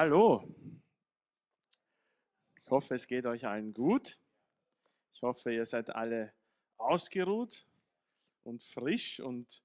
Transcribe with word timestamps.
Hallo. 0.00 0.44
Ich 2.62 2.70
hoffe, 2.70 2.94
es 2.94 3.08
geht 3.08 3.26
euch 3.26 3.44
allen 3.44 3.74
gut. 3.74 4.20
Ich 5.12 5.22
hoffe, 5.22 5.52
ihr 5.52 5.64
seid 5.64 5.90
alle 5.90 6.32
ausgeruht 6.76 7.66
und 8.44 8.62
frisch 8.62 9.18
und 9.18 9.60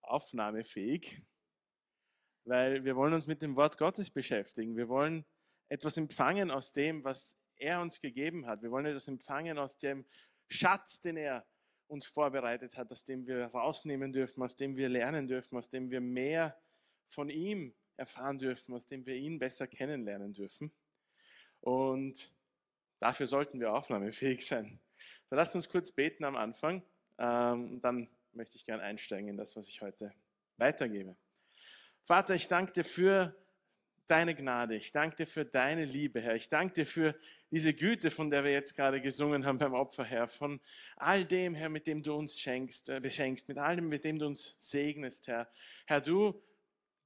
aufnahmefähig, 0.00 1.22
weil 2.46 2.86
wir 2.86 2.96
wollen 2.96 3.12
uns 3.12 3.26
mit 3.26 3.42
dem 3.42 3.54
Wort 3.54 3.76
Gottes 3.76 4.10
beschäftigen. 4.10 4.78
Wir 4.78 4.88
wollen 4.88 5.26
etwas 5.68 5.98
empfangen 5.98 6.50
aus 6.50 6.72
dem, 6.72 7.04
was 7.04 7.38
er 7.56 7.82
uns 7.82 8.00
gegeben 8.00 8.46
hat. 8.46 8.62
Wir 8.62 8.70
wollen 8.70 8.86
etwas 8.86 9.08
empfangen 9.08 9.58
aus 9.58 9.76
dem 9.76 10.06
Schatz, 10.48 11.02
den 11.02 11.18
er 11.18 11.46
uns 11.86 12.06
vorbereitet 12.06 12.78
hat, 12.78 12.90
aus 12.92 13.04
dem 13.04 13.26
wir 13.26 13.48
rausnehmen 13.48 14.10
dürfen, 14.10 14.42
aus 14.42 14.56
dem 14.56 14.78
wir 14.78 14.88
lernen 14.88 15.28
dürfen, 15.28 15.58
aus 15.58 15.68
dem 15.68 15.90
wir 15.90 16.00
mehr 16.00 16.58
von 17.06 17.28
ihm 17.28 17.74
erfahren 18.00 18.38
dürfen, 18.38 18.74
aus 18.74 18.86
dem 18.86 19.06
wir 19.06 19.14
ihn 19.14 19.38
besser 19.38 19.66
kennenlernen 19.66 20.32
dürfen. 20.32 20.72
Und 21.60 22.32
dafür 22.98 23.26
sollten 23.26 23.60
wir 23.60 23.74
aufnahmefähig 23.74 24.46
sein. 24.46 24.80
So 25.26 25.36
lasst 25.36 25.54
uns 25.54 25.68
kurz 25.68 25.92
beten 25.92 26.24
am 26.24 26.34
Anfang. 26.34 26.82
Ähm, 27.18 27.80
dann 27.82 28.08
möchte 28.32 28.56
ich 28.56 28.64
gerne 28.64 28.82
einsteigen 28.82 29.28
in 29.28 29.36
das, 29.36 29.54
was 29.54 29.68
ich 29.68 29.82
heute 29.82 30.10
weitergebe. 30.56 31.14
Vater, 32.04 32.34
ich 32.34 32.48
danke 32.48 32.72
dir 32.72 32.84
für 32.84 33.36
deine 34.06 34.34
Gnade. 34.34 34.74
Ich 34.76 34.90
danke 34.90 35.16
dir 35.16 35.26
für 35.26 35.44
deine 35.44 35.84
Liebe, 35.84 36.20
Herr. 36.20 36.34
Ich 36.34 36.48
danke 36.48 36.72
dir 36.72 36.86
für 36.86 37.14
diese 37.50 37.74
Güte, 37.74 38.10
von 38.10 38.30
der 38.30 38.44
wir 38.44 38.50
jetzt 38.50 38.74
gerade 38.74 39.00
gesungen 39.00 39.44
haben 39.44 39.58
beim 39.58 39.74
Opfer, 39.74 40.04
Herr. 40.04 40.26
Von 40.26 40.60
all 40.96 41.24
dem, 41.24 41.54
Herr, 41.54 41.68
mit 41.68 41.86
dem 41.86 42.02
du 42.02 42.14
uns 42.14 42.40
schenkst, 42.40 42.88
äh, 42.88 42.98
beschenkst, 42.98 43.46
mit 43.48 43.58
allem, 43.58 43.88
mit 43.88 44.04
dem 44.04 44.18
du 44.18 44.26
uns 44.26 44.56
segnest, 44.58 45.28
Herr. 45.28 45.48
Herr, 45.86 46.00
du 46.00 46.42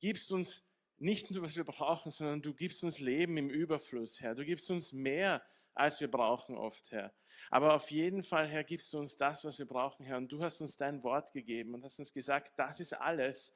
gibst 0.00 0.32
uns 0.32 0.70
nicht 0.98 1.30
nur, 1.30 1.42
was 1.42 1.56
wir 1.56 1.64
brauchen, 1.64 2.10
sondern 2.10 2.42
du 2.42 2.54
gibst 2.54 2.84
uns 2.84 3.00
Leben 3.00 3.36
im 3.36 3.50
Überfluss, 3.50 4.20
Herr. 4.20 4.34
Du 4.34 4.44
gibst 4.44 4.70
uns 4.70 4.92
mehr, 4.92 5.42
als 5.74 6.00
wir 6.00 6.10
brauchen 6.10 6.56
oft, 6.56 6.92
Herr. 6.92 7.12
Aber 7.50 7.74
auf 7.74 7.90
jeden 7.90 8.22
Fall, 8.22 8.46
Herr, 8.46 8.64
gibst 8.64 8.92
du 8.92 8.98
uns 8.98 9.16
das, 9.16 9.44
was 9.44 9.58
wir 9.58 9.66
brauchen, 9.66 10.04
Herr. 10.04 10.18
Und 10.18 10.30
du 10.30 10.42
hast 10.42 10.60
uns 10.60 10.76
dein 10.76 11.02
Wort 11.02 11.32
gegeben 11.32 11.74
und 11.74 11.84
hast 11.84 11.98
uns 11.98 12.12
gesagt, 12.12 12.52
das 12.56 12.80
ist 12.80 12.92
alles, 12.92 13.54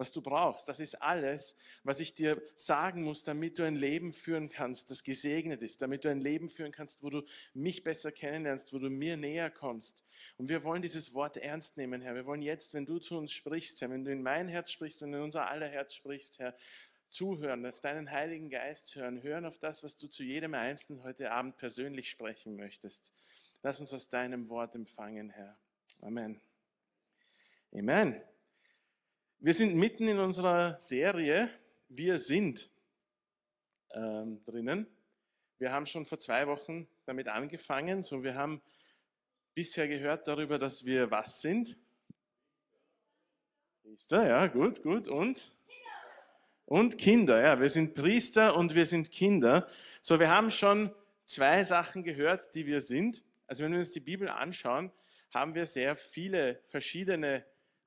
was 0.00 0.12
du 0.12 0.22
brauchst. 0.22 0.66
Das 0.66 0.80
ist 0.80 1.02
alles, 1.02 1.54
was 1.84 2.00
ich 2.00 2.14
dir 2.14 2.42
sagen 2.54 3.02
muss, 3.02 3.22
damit 3.22 3.58
du 3.58 3.64
ein 3.64 3.76
Leben 3.76 4.14
führen 4.14 4.48
kannst, 4.48 4.90
das 4.90 5.04
gesegnet 5.04 5.62
ist, 5.62 5.82
damit 5.82 6.06
du 6.06 6.08
ein 6.08 6.22
Leben 6.22 6.48
führen 6.48 6.72
kannst, 6.72 7.02
wo 7.02 7.10
du 7.10 7.22
mich 7.52 7.84
besser 7.84 8.10
kennenlernst, 8.10 8.72
wo 8.72 8.78
du 8.78 8.88
mir 8.88 9.18
näher 9.18 9.50
kommst. 9.50 10.06
Und 10.38 10.48
wir 10.48 10.64
wollen 10.64 10.80
dieses 10.80 11.12
Wort 11.12 11.36
ernst 11.36 11.76
nehmen, 11.76 12.00
Herr. 12.00 12.14
Wir 12.14 12.24
wollen 12.24 12.40
jetzt, 12.40 12.72
wenn 12.72 12.86
du 12.86 12.98
zu 12.98 13.18
uns 13.18 13.30
sprichst, 13.30 13.82
Herr, 13.82 13.90
wenn 13.90 14.02
du 14.02 14.10
in 14.10 14.22
mein 14.22 14.48
Herz 14.48 14.72
sprichst, 14.72 15.02
wenn 15.02 15.12
du 15.12 15.18
in 15.18 15.24
unser 15.24 15.50
aller 15.50 15.68
Herz 15.68 15.92
sprichst, 15.92 16.38
Herr, 16.38 16.56
zuhören, 17.10 17.66
auf 17.66 17.80
deinen 17.80 18.10
Heiligen 18.10 18.48
Geist 18.48 18.94
hören, 18.94 19.22
hören 19.22 19.44
auf 19.44 19.58
das, 19.58 19.84
was 19.84 19.96
du 19.96 20.08
zu 20.08 20.24
jedem 20.24 20.54
Einzelnen 20.54 21.04
heute 21.04 21.30
Abend 21.30 21.58
persönlich 21.58 22.08
sprechen 22.08 22.56
möchtest. 22.56 23.12
Lass 23.62 23.80
uns 23.80 23.92
aus 23.92 24.08
deinem 24.08 24.48
Wort 24.48 24.74
empfangen, 24.74 25.28
Herr. 25.28 25.58
Amen. 26.00 26.40
Amen. 27.74 28.29
Wir 29.42 29.54
sind 29.54 29.74
mitten 29.74 30.06
in 30.06 30.18
unserer 30.18 30.78
Serie 30.78 31.48
Wir 31.88 32.18
sind 32.18 32.68
ähm, 33.94 34.44
drinnen. 34.44 34.86
Wir 35.56 35.72
haben 35.72 35.86
schon 35.86 36.04
vor 36.04 36.18
zwei 36.18 36.46
Wochen 36.46 36.86
damit 37.06 37.28
angefangen. 37.28 38.02
So, 38.02 38.22
wir 38.22 38.34
haben 38.34 38.60
bisher 39.54 39.88
gehört 39.88 40.28
darüber, 40.28 40.58
dass 40.58 40.84
wir 40.84 41.10
was 41.10 41.40
sind. 41.40 41.78
Priester, 43.82 44.28
ja, 44.28 44.46
gut, 44.46 44.82
gut. 44.82 45.08
Und? 45.08 45.50
Und 46.66 46.98
Kinder, 46.98 47.42
ja. 47.42 47.58
Wir 47.58 47.70
sind 47.70 47.94
Priester 47.94 48.54
und 48.54 48.74
wir 48.74 48.84
sind 48.84 49.10
Kinder. 49.10 49.66
So, 50.02 50.20
wir 50.20 50.28
haben 50.28 50.50
schon 50.50 50.94
zwei 51.24 51.64
Sachen 51.64 52.02
gehört, 52.02 52.54
die 52.54 52.66
wir 52.66 52.82
sind. 52.82 53.24
Also, 53.46 53.64
wenn 53.64 53.72
wir 53.72 53.78
uns 53.78 53.92
die 53.92 54.00
Bibel 54.00 54.28
anschauen, 54.28 54.92
haben 55.30 55.54
wir 55.54 55.64
sehr 55.64 55.96
viele 55.96 56.60
verschiedene 56.64 57.42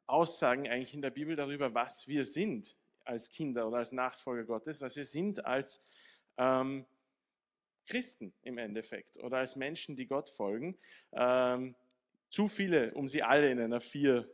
Aussagen 0.07 0.67
eigentlich 0.67 0.93
in 0.93 1.01
der 1.01 1.11
Bibel 1.11 1.35
darüber, 1.35 1.73
was 1.73 2.07
wir 2.07 2.25
sind 2.25 2.75
als 3.05 3.29
Kinder 3.29 3.67
oder 3.67 3.77
als 3.77 3.91
Nachfolger 3.91 4.43
Gottes. 4.43 4.81
Also 4.81 4.97
wir 4.97 5.05
sind 5.05 5.45
als 5.45 5.81
ähm, 6.37 6.85
Christen 7.85 8.33
im 8.41 8.57
Endeffekt 8.57 9.17
oder 9.17 9.37
als 9.37 9.55
Menschen, 9.55 9.95
die 9.95 10.07
Gott 10.07 10.29
folgen. 10.29 10.77
Ähm, 11.11 11.75
zu 12.29 12.47
viele, 12.47 12.93
um 12.93 13.07
sie 13.07 13.23
alle 13.23 13.51
in 13.51 13.59
einer 13.59 13.79
vier 13.79 14.29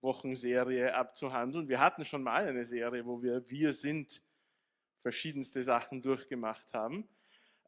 Wochen 0.00 0.34
Serie 0.34 0.94
abzuhandeln. 0.94 1.68
Wir 1.68 1.80
hatten 1.80 2.04
schon 2.04 2.22
mal 2.22 2.46
eine 2.46 2.64
Serie, 2.64 3.06
wo 3.06 3.22
wir 3.22 3.48
Wir 3.48 3.72
sind 3.72 4.22
verschiedenste 4.98 5.62
Sachen 5.62 6.02
durchgemacht 6.02 6.72
haben. 6.74 7.08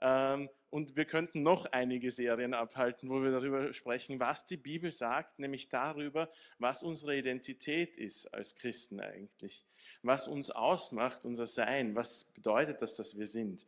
Ähm, 0.00 0.48
und 0.76 0.94
wir 0.94 1.06
könnten 1.06 1.42
noch 1.42 1.64
einige 1.72 2.12
Serien 2.12 2.52
abhalten, 2.52 3.08
wo 3.08 3.22
wir 3.22 3.30
darüber 3.30 3.72
sprechen, 3.72 4.20
was 4.20 4.44
die 4.44 4.58
Bibel 4.58 4.90
sagt, 4.90 5.38
nämlich 5.38 5.70
darüber, 5.70 6.30
was 6.58 6.82
unsere 6.82 7.16
Identität 7.16 7.96
ist 7.96 8.26
als 8.34 8.56
Christen 8.56 9.00
eigentlich, 9.00 9.64
was 10.02 10.28
uns 10.28 10.50
ausmacht, 10.50 11.24
unser 11.24 11.46
Sein, 11.46 11.94
was 11.94 12.24
bedeutet 12.24 12.82
das, 12.82 12.94
dass 12.94 13.16
wir 13.16 13.26
sind. 13.26 13.66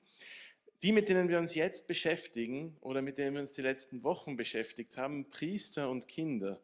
Die, 0.83 0.93
mit 0.93 1.09
denen 1.09 1.31
wir 1.31 1.39
uns 1.39 1.55
jetzt 1.55 1.87
beschäftigen 1.87 2.77
oder 2.83 3.01
mit 3.01 3.17
denen 3.17 3.33
wir 3.33 3.41
uns 3.41 3.55
die 3.55 3.63
letzten 3.63 4.03
Wochen 4.03 4.37
beschäftigt 4.37 4.99
haben, 4.99 5.31
Priester 5.31 5.89
und 5.89 6.09
Kinder, 6.09 6.61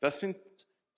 das 0.00 0.20
sind 0.20 0.36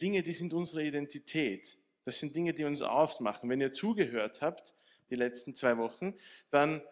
Dinge, 0.03 0.25
die 0.25 0.33
sind 0.33 0.53
unsere 0.53 0.83
Identität. 0.83 1.78
Das 2.03 2.19
sind 2.19 2.34
Dinge, 2.34 2.55
die 2.55 2.65
uns 2.65 2.83
ausmachen. 2.83 3.49
Wenn 3.51 3.61
ihr 3.61 3.71
zugehört 3.71 4.43
habt, 4.43 4.75
die 5.11 5.17
letzten 5.17 5.55
zwei 5.55 5.78
Wochen, 5.78 6.15
dann 6.51 6.83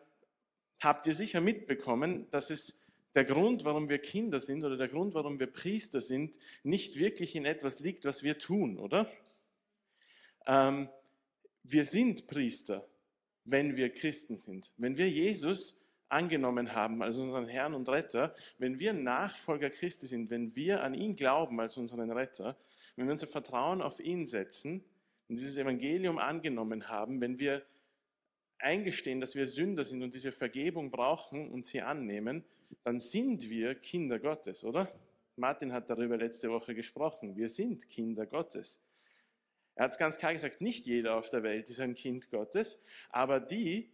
habt 0.81 1.06
ihr 1.06 1.15
sicher 1.15 1.41
mitbekommen, 1.41 2.31
dass 2.31 2.50
es 2.50 2.81
der 3.15 3.25
Grund, 3.25 3.65
warum 3.65 3.89
wir 3.89 3.99
Kinder 3.99 4.41
sind 4.41 4.65
oder 4.65 4.77
der 4.77 4.89
Grund, 4.89 5.15
warum 5.15 5.41
wir 5.41 5.49
Priester 5.49 6.00
sind, 6.00 6.39
nicht 6.62 6.97
wirklich 6.97 7.34
in 7.34 7.44
etwas 7.44 7.81
liegt, 7.81 8.05
was 8.05 8.22
wir 8.22 8.39
tun, 8.39 8.78
oder? 8.78 9.11
Ähm, 10.47 10.89
wir 11.65 11.84
sind 11.84 12.27
Priester, 12.27 12.87
wenn 13.44 13.77
wir 13.77 13.91
Christen 13.91 14.37
sind. 14.37 14.72
Wenn 14.77 14.97
wir 14.97 15.09
Jesus 15.09 15.84
angenommen 16.09 16.75
haben 16.75 17.03
als 17.03 17.19
unseren 17.19 17.47
Herrn 17.47 17.75
und 17.75 17.89
Retter, 17.89 18.34
wenn 18.59 18.78
wir 18.78 18.93
Nachfolger 18.93 19.71
Christi 19.71 20.06
sind, 20.06 20.31
wenn 20.31 20.55
wir 20.55 20.83
an 20.83 20.95
ihn 20.95 21.16
glauben 21.16 21.60
als 21.60 21.77
unseren 21.77 22.10
Retter, 22.10 22.56
wenn 22.97 23.06
wir 23.06 23.12
unser 23.12 23.27
Vertrauen 23.27 23.83
auf 23.83 24.00
ihn 24.00 24.27
setzen 24.27 24.84
und 25.28 25.37
dieses 25.37 25.59
Evangelium 25.59 26.19
angenommen 26.19 26.89
haben, 26.89 27.21
wenn 27.21 27.39
wir 27.39 27.62
eingestehen, 28.58 29.20
dass 29.20 29.34
wir 29.34 29.46
Sünder 29.46 29.84
sind 29.84 30.02
und 30.02 30.14
diese 30.14 30.32
Vergebung 30.32 30.91
brauchen 30.91 31.50
und 31.50 31.66
sie 31.66 31.80
annehmen, 31.82 32.44
dann 32.84 33.00
sind 33.00 33.48
wir 33.48 33.74
Kinder 33.74 34.19
Gottes, 34.19 34.64
oder? 34.64 34.92
Martin 35.36 35.72
hat 35.72 35.88
darüber 35.88 36.16
letzte 36.16 36.50
Woche 36.50 36.74
gesprochen. 36.74 37.36
Wir 37.36 37.48
sind 37.48 37.88
Kinder 37.88 38.26
Gottes. 38.26 38.84
Er 39.76 39.84
hat 39.84 39.92
es 39.92 39.98
ganz 39.98 40.18
klar 40.18 40.32
gesagt, 40.32 40.60
nicht 40.60 40.86
jeder 40.86 41.14
auf 41.14 41.30
der 41.30 41.44
Welt 41.44 41.70
ist 41.70 41.78
ein 41.78 41.94
Kind 41.94 42.30
Gottes, 42.30 42.82
aber 43.10 43.38
die, 43.38 43.92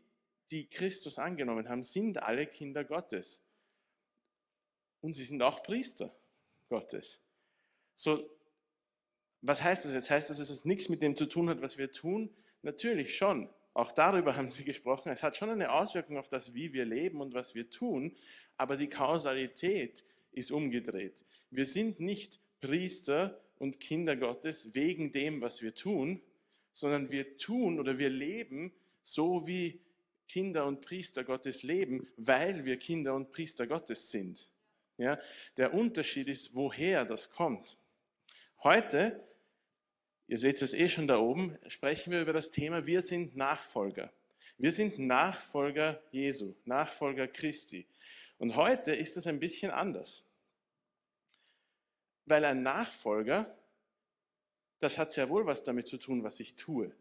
die 0.50 0.66
Christus 0.66 1.18
angenommen 1.18 1.68
haben, 1.68 1.82
sind 1.82 2.22
alle 2.22 2.46
Kinder 2.46 2.84
Gottes. 2.84 3.44
Und 5.02 5.14
sie 5.14 5.24
sind 5.24 5.42
auch 5.42 5.62
Priester 5.62 6.14
Gottes. 6.70 7.26
So, 7.94 8.30
was 9.42 9.62
heißt 9.62 9.84
das 9.84 9.92
jetzt? 9.92 10.10
Heißt 10.10 10.30
das, 10.30 10.38
dass 10.38 10.48
es 10.48 10.64
nichts 10.64 10.88
mit 10.88 11.02
dem 11.02 11.14
zu 11.16 11.26
tun 11.26 11.50
hat, 11.50 11.60
was 11.60 11.76
wir 11.76 11.92
tun? 11.92 12.34
Natürlich 12.62 13.14
schon. 13.14 13.50
Auch 13.74 13.90
darüber 13.90 14.36
haben 14.36 14.48
Sie 14.48 14.64
gesprochen. 14.64 15.10
Es 15.10 15.24
hat 15.24 15.36
schon 15.36 15.50
eine 15.50 15.72
Auswirkung 15.72 16.16
auf 16.16 16.28
das, 16.28 16.54
wie 16.54 16.72
wir 16.72 16.84
leben 16.84 17.20
und 17.20 17.34
was 17.34 17.56
wir 17.56 17.68
tun, 17.70 18.16
aber 18.56 18.76
die 18.76 18.88
Kausalität 18.88 20.04
ist 20.30 20.52
umgedreht. 20.52 21.24
Wir 21.50 21.66
sind 21.66 21.98
nicht 21.98 22.40
Priester 22.60 23.40
und 23.58 23.80
Kinder 23.80 24.16
Gottes 24.16 24.74
wegen 24.74 25.10
dem, 25.10 25.40
was 25.40 25.60
wir 25.60 25.74
tun, 25.74 26.22
sondern 26.72 27.10
wir 27.10 27.36
tun 27.36 27.80
oder 27.80 27.98
wir 27.98 28.10
leben 28.10 28.72
so, 29.02 29.46
wie 29.46 29.80
Kinder 30.28 30.66
und 30.66 30.80
Priester 30.80 31.24
Gottes 31.24 31.62
leben, 31.62 32.08
weil 32.16 32.64
wir 32.64 32.78
Kinder 32.78 33.14
und 33.14 33.32
Priester 33.32 33.66
Gottes 33.66 34.10
sind. 34.10 34.50
Ja, 34.96 35.18
der 35.56 35.74
Unterschied 35.74 36.28
ist, 36.28 36.54
woher 36.54 37.04
das 37.04 37.30
kommt. 37.30 37.76
Heute 38.62 39.20
ihr 40.26 40.38
seht 40.38 40.60
es 40.62 40.74
eh 40.74 40.88
schon 40.88 41.06
da 41.06 41.18
oben, 41.18 41.58
sprechen 41.68 42.12
wir 42.12 42.22
über 42.22 42.32
das 42.32 42.50
Thema, 42.50 42.86
wir 42.86 43.02
sind 43.02 43.36
Nachfolger. 43.36 44.12
Wir 44.56 44.72
sind 44.72 44.98
Nachfolger 44.98 46.00
Jesu, 46.10 46.54
Nachfolger 46.64 47.26
Christi. 47.26 47.86
Und 48.38 48.56
heute 48.56 48.94
ist 48.94 49.16
es 49.16 49.26
ein 49.26 49.40
bisschen 49.40 49.70
anders. 49.70 50.26
Weil 52.26 52.44
ein 52.44 52.62
Nachfolger, 52.62 53.56
das 54.78 54.98
hat 54.98 55.12
sehr 55.12 55.28
wohl 55.28 55.46
was 55.46 55.64
damit 55.64 55.88
zu 55.88 55.98
tun, 55.98 56.22
was 56.22 56.40
ich 56.40 56.54
tue. 56.56 56.94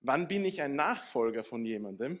Wann 0.00 0.28
bin 0.28 0.44
ich 0.44 0.60
ein 0.60 0.74
Nachfolger 0.76 1.42
von 1.42 1.64
jemandem? 1.64 2.20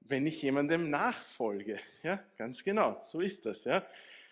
Wenn 0.00 0.26
ich 0.26 0.42
jemandem 0.42 0.90
nachfolge. 0.90 1.78
Ja, 2.02 2.22
ganz 2.36 2.62
genau, 2.64 3.00
so 3.02 3.20
ist 3.20 3.46
das. 3.46 3.64
Ja. 3.64 3.86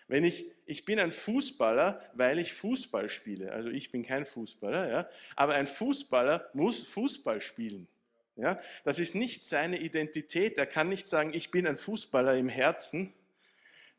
Wenn 0.09 0.23
ich, 0.23 0.51
ich 0.65 0.85
bin 0.85 0.99
ein 0.99 1.11
Fußballer, 1.11 2.01
weil 2.15 2.39
ich 2.39 2.53
Fußball 2.53 3.09
spiele. 3.09 3.51
Also 3.51 3.69
ich 3.69 3.91
bin 3.91 4.03
kein 4.03 4.25
Fußballer, 4.25 4.89
ja. 4.89 5.09
Aber 5.35 5.53
ein 5.53 5.67
Fußballer 5.67 6.49
muss 6.53 6.83
Fußball 6.83 7.39
spielen. 7.39 7.87
Ja, 8.35 8.59
das 8.83 8.97
ist 8.97 9.13
nicht 9.13 9.45
seine 9.45 9.77
Identität. 9.79 10.57
Er 10.57 10.65
kann 10.65 10.89
nicht 10.89 11.07
sagen, 11.07 11.33
ich 11.33 11.51
bin 11.51 11.67
ein 11.67 11.77
Fußballer 11.77 12.35
im 12.37 12.49
Herzen. 12.49 13.13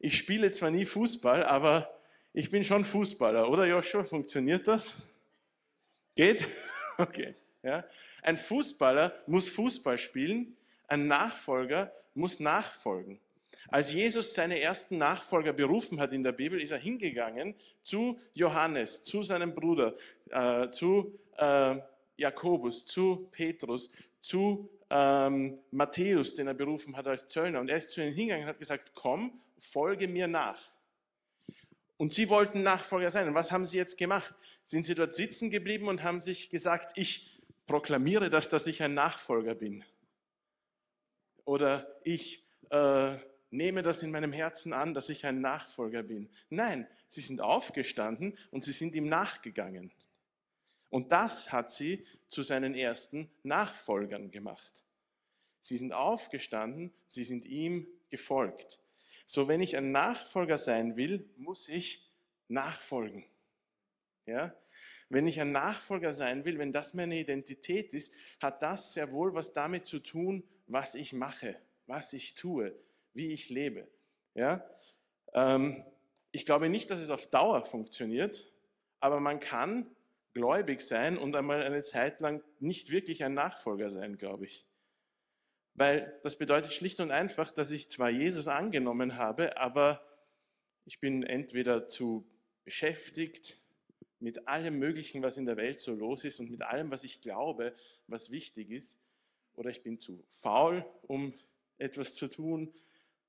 Ich 0.00 0.18
spiele 0.18 0.50
zwar 0.50 0.70
nie 0.70 0.84
Fußball, 0.84 1.44
aber 1.44 1.96
ich 2.32 2.50
bin 2.50 2.64
schon 2.64 2.84
Fußballer, 2.84 3.48
oder 3.48 3.66
Joshua? 3.66 4.02
Funktioniert 4.04 4.68
das? 4.68 4.96
Geht? 6.14 6.46
Okay. 6.98 7.34
Ja. 7.62 7.82
Ein 8.20 8.36
Fußballer 8.36 9.14
muss 9.26 9.48
Fußball 9.48 9.96
spielen, 9.96 10.54
ein 10.86 11.06
Nachfolger 11.06 11.90
muss 12.12 12.40
nachfolgen. 12.40 13.18
Als 13.68 13.92
Jesus 13.92 14.34
seine 14.34 14.60
ersten 14.60 14.98
Nachfolger 14.98 15.52
berufen 15.52 16.00
hat 16.00 16.12
in 16.12 16.22
der 16.22 16.32
Bibel, 16.32 16.60
ist 16.60 16.72
er 16.72 16.78
hingegangen 16.78 17.54
zu 17.82 18.18
Johannes, 18.34 19.02
zu 19.02 19.22
seinem 19.22 19.54
Bruder, 19.54 19.94
äh, 20.30 20.70
zu 20.70 21.18
äh, 21.36 21.76
Jakobus, 22.16 22.84
zu 22.84 23.28
Petrus, 23.30 23.90
zu 24.20 24.68
ähm, 24.90 25.58
Matthäus, 25.70 26.34
den 26.34 26.48
er 26.48 26.54
berufen 26.54 26.96
hat 26.96 27.06
als 27.06 27.26
Zöllner. 27.26 27.60
Und 27.60 27.68
er 27.68 27.76
ist 27.76 27.92
zu 27.92 28.00
ihnen 28.02 28.14
hingegangen 28.14 28.44
und 28.44 28.50
hat 28.50 28.58
gesagt, 28.58 28.92
komm, 28.94 29.40
folge 29.58 30.08
mir 30.08 30.26
nach. 30.26 30.60
Und 31.96 32.12
sie 32.12 32.28
wollten 32.28 32.62
Nachfolger 32.62 33.10
sein. 33.10 33.28
Und 33.28 33.34
was 33.34 33.52
haben 33.52 33.66
sie 33.66 33.76
jetzt 33.76 33.98
gemacht? 33.98 34.34
Sind 34.64 34.86
sie 34.86 34.94
dort 34.94 35.14
sitzen 35.14 35.50
geblieben 35.50 35.88
und 35.88 36.02
haben 36.02 36.20
sich 36.20 36.50
gesagt, 36.50 36.96
ich 36.96 37.40
proklamiere 37.66 38.30
das, 38.30 38.48
dass 38.48 38.66
ich 38.66 38.82
ein 38.82 38.94
Nachfolger 38.94 39.54
bin. 39.54 39.84
Oder 41.44 41.94
ich 42.04 42.42
äh, 42.70 43.16
nehme 43.50 43.82
das 43.82 44.02
in 44.02 44.10
meinem 44.10 44.32
Herzen 44.32 44.72
an, 44.72 44.94
dass 44.94 45.08
ich 45.08 45.26
ein 45.26 45.40
Nachfolger 45.40 46.02
bin. 46.02 46.28
Nein, 46.48 46.86
sie 47.08 47.20
sind 47.20 47.40
aufgestanden 47.40 48.36
und 48.50 48.62
sie 48.62 48.72
sind 48.72 48.94
ihm 48.94 49.08
nachgegangen. 49.08 49.90
Und 50.88 51.12
das 51.12 51.52
hat 51.52 51.70
sie 51.70 52.06
zu 52.28 52.42
seinen 52.42 52.74
ersten 52.74 53.30
Nachfolgern 53.42 54.30
gemacht. 54.30 54.84
Sie 55.60 55.76
sind 55.76 55.92
aufgestanden, 55.92 56.92
sie 57.06 57.24
sind 57.24 57.44
ihm 57.44 57.86
gefolgt. 58.08 58.80
So, 59.26 59.46
wenn 59.46 59.60
ich 59.60 59.76
ein 59.76 59.92
Nachfolger 59.92 60.58
sein 60.58 60.96
will, 60.96 61.28
muss 61.36 61.68
ich 61.68 62.08
nachfolgen. 62.48 63.24
Ja? 64.26 64.54
Wenn 65.08 65.26
ich 65.26 65.40
ein 65.40 65.52
Nachfolger 65.52 66.12
sein 66.12 66.44
will, 66.44 66.58
wenn 66.58 66.72
das 66.72 66.94
meine 66.94 67.18
Identität 67.18 67.94
ist, 67.94 68.12
hat 68.40 68.62
das 68.62 68.94
sehr 68.94 69.12
wohl 69.12 69.34
was 69.34 69.52
damit 69.52 69.86
zu 69.86 70.00
tun, 70.00 70.42
was 70.66 70.94
ich 70.94 71.12
mache, 71.12 71.56
was 71.86 72.12
ich 72.12 72.34
tue, 72.34 72.74
wie 73.14 73.32
ich 73.32 73.50
lebe. 73.50 73.88
Ja? 74.34 74.64
Ähm, 75.32 75.84
ich 76.32 76.46
glaube 76.46 76.68
nicht, 76.68 76.90
dass 76.90 77.00
es 77.00 77.10
auf 77.10 77.26
Dauer 77.26 77.64
funktioniert, 77.64 78.52
aber 79.00 79.20
man 79.20 79.40
kann 79.40 79.90
gläubig 80.32 80.80
sein 80.80 81.18
und 81.18 81.34
einmal 81.34 81.62
eine 81.62 81.82
Zeit 81.82 82.20
lang 82.20 82.42
nicht 82.60 82.90
wirklich 82.90 83.24
ein 83.24 83.34
Nachfolger 83.34 83.90
sein, 83.90 84.16
glaube 84.16 84.46
ich. 84.46 84.66
Weil 85.74 86.18
das 86.22 86.36
bedeutet 86.36 86.72
schlicht 86.72 87.00
und 87.00 87.10
einfach, 87.10 87.50
dass 87.50 87.70
ich 87.70 87.88
zwar 87.88 88.10
Jesus 88.10 88.48
angenommen 88.48 89.16
habe, 89.16 89.56
aber 89.56 90.04
ich 90.84 91.00
bin 91.00 91.22
entweder 91.22 91.88
zu 91.88 92.26
beschäftigt 92.64 93.58
mit 94.18 94.46
allem 94.46 94.78
Möglichen, 94.78 95.22
was 95.22 95.36
in 95.36 95.46
der 95.46 95.56
Welt 95.56 95.80
so 95.80 95.94
los 95.94 96.24
ist 96.24 96.40
und 96.40 96.50
mit 96.50 96.62
allem, 96.62 96.90
was 96.90 97.04
ich 97.04 97.20
glaube, 97.20 97.74
was 98.06 98.30
wichtig 98.30 98.70
ist, 98.70 99.00
oder 99.54 99.70
ich 99.70 99.82
bin 99.82 99.98
zu 99.98 100.24
faul, 100.28 100.84
um 101.02 101.34
etwas 101.78 102.14
zu 102.14 102.28
tun 102.28 102.72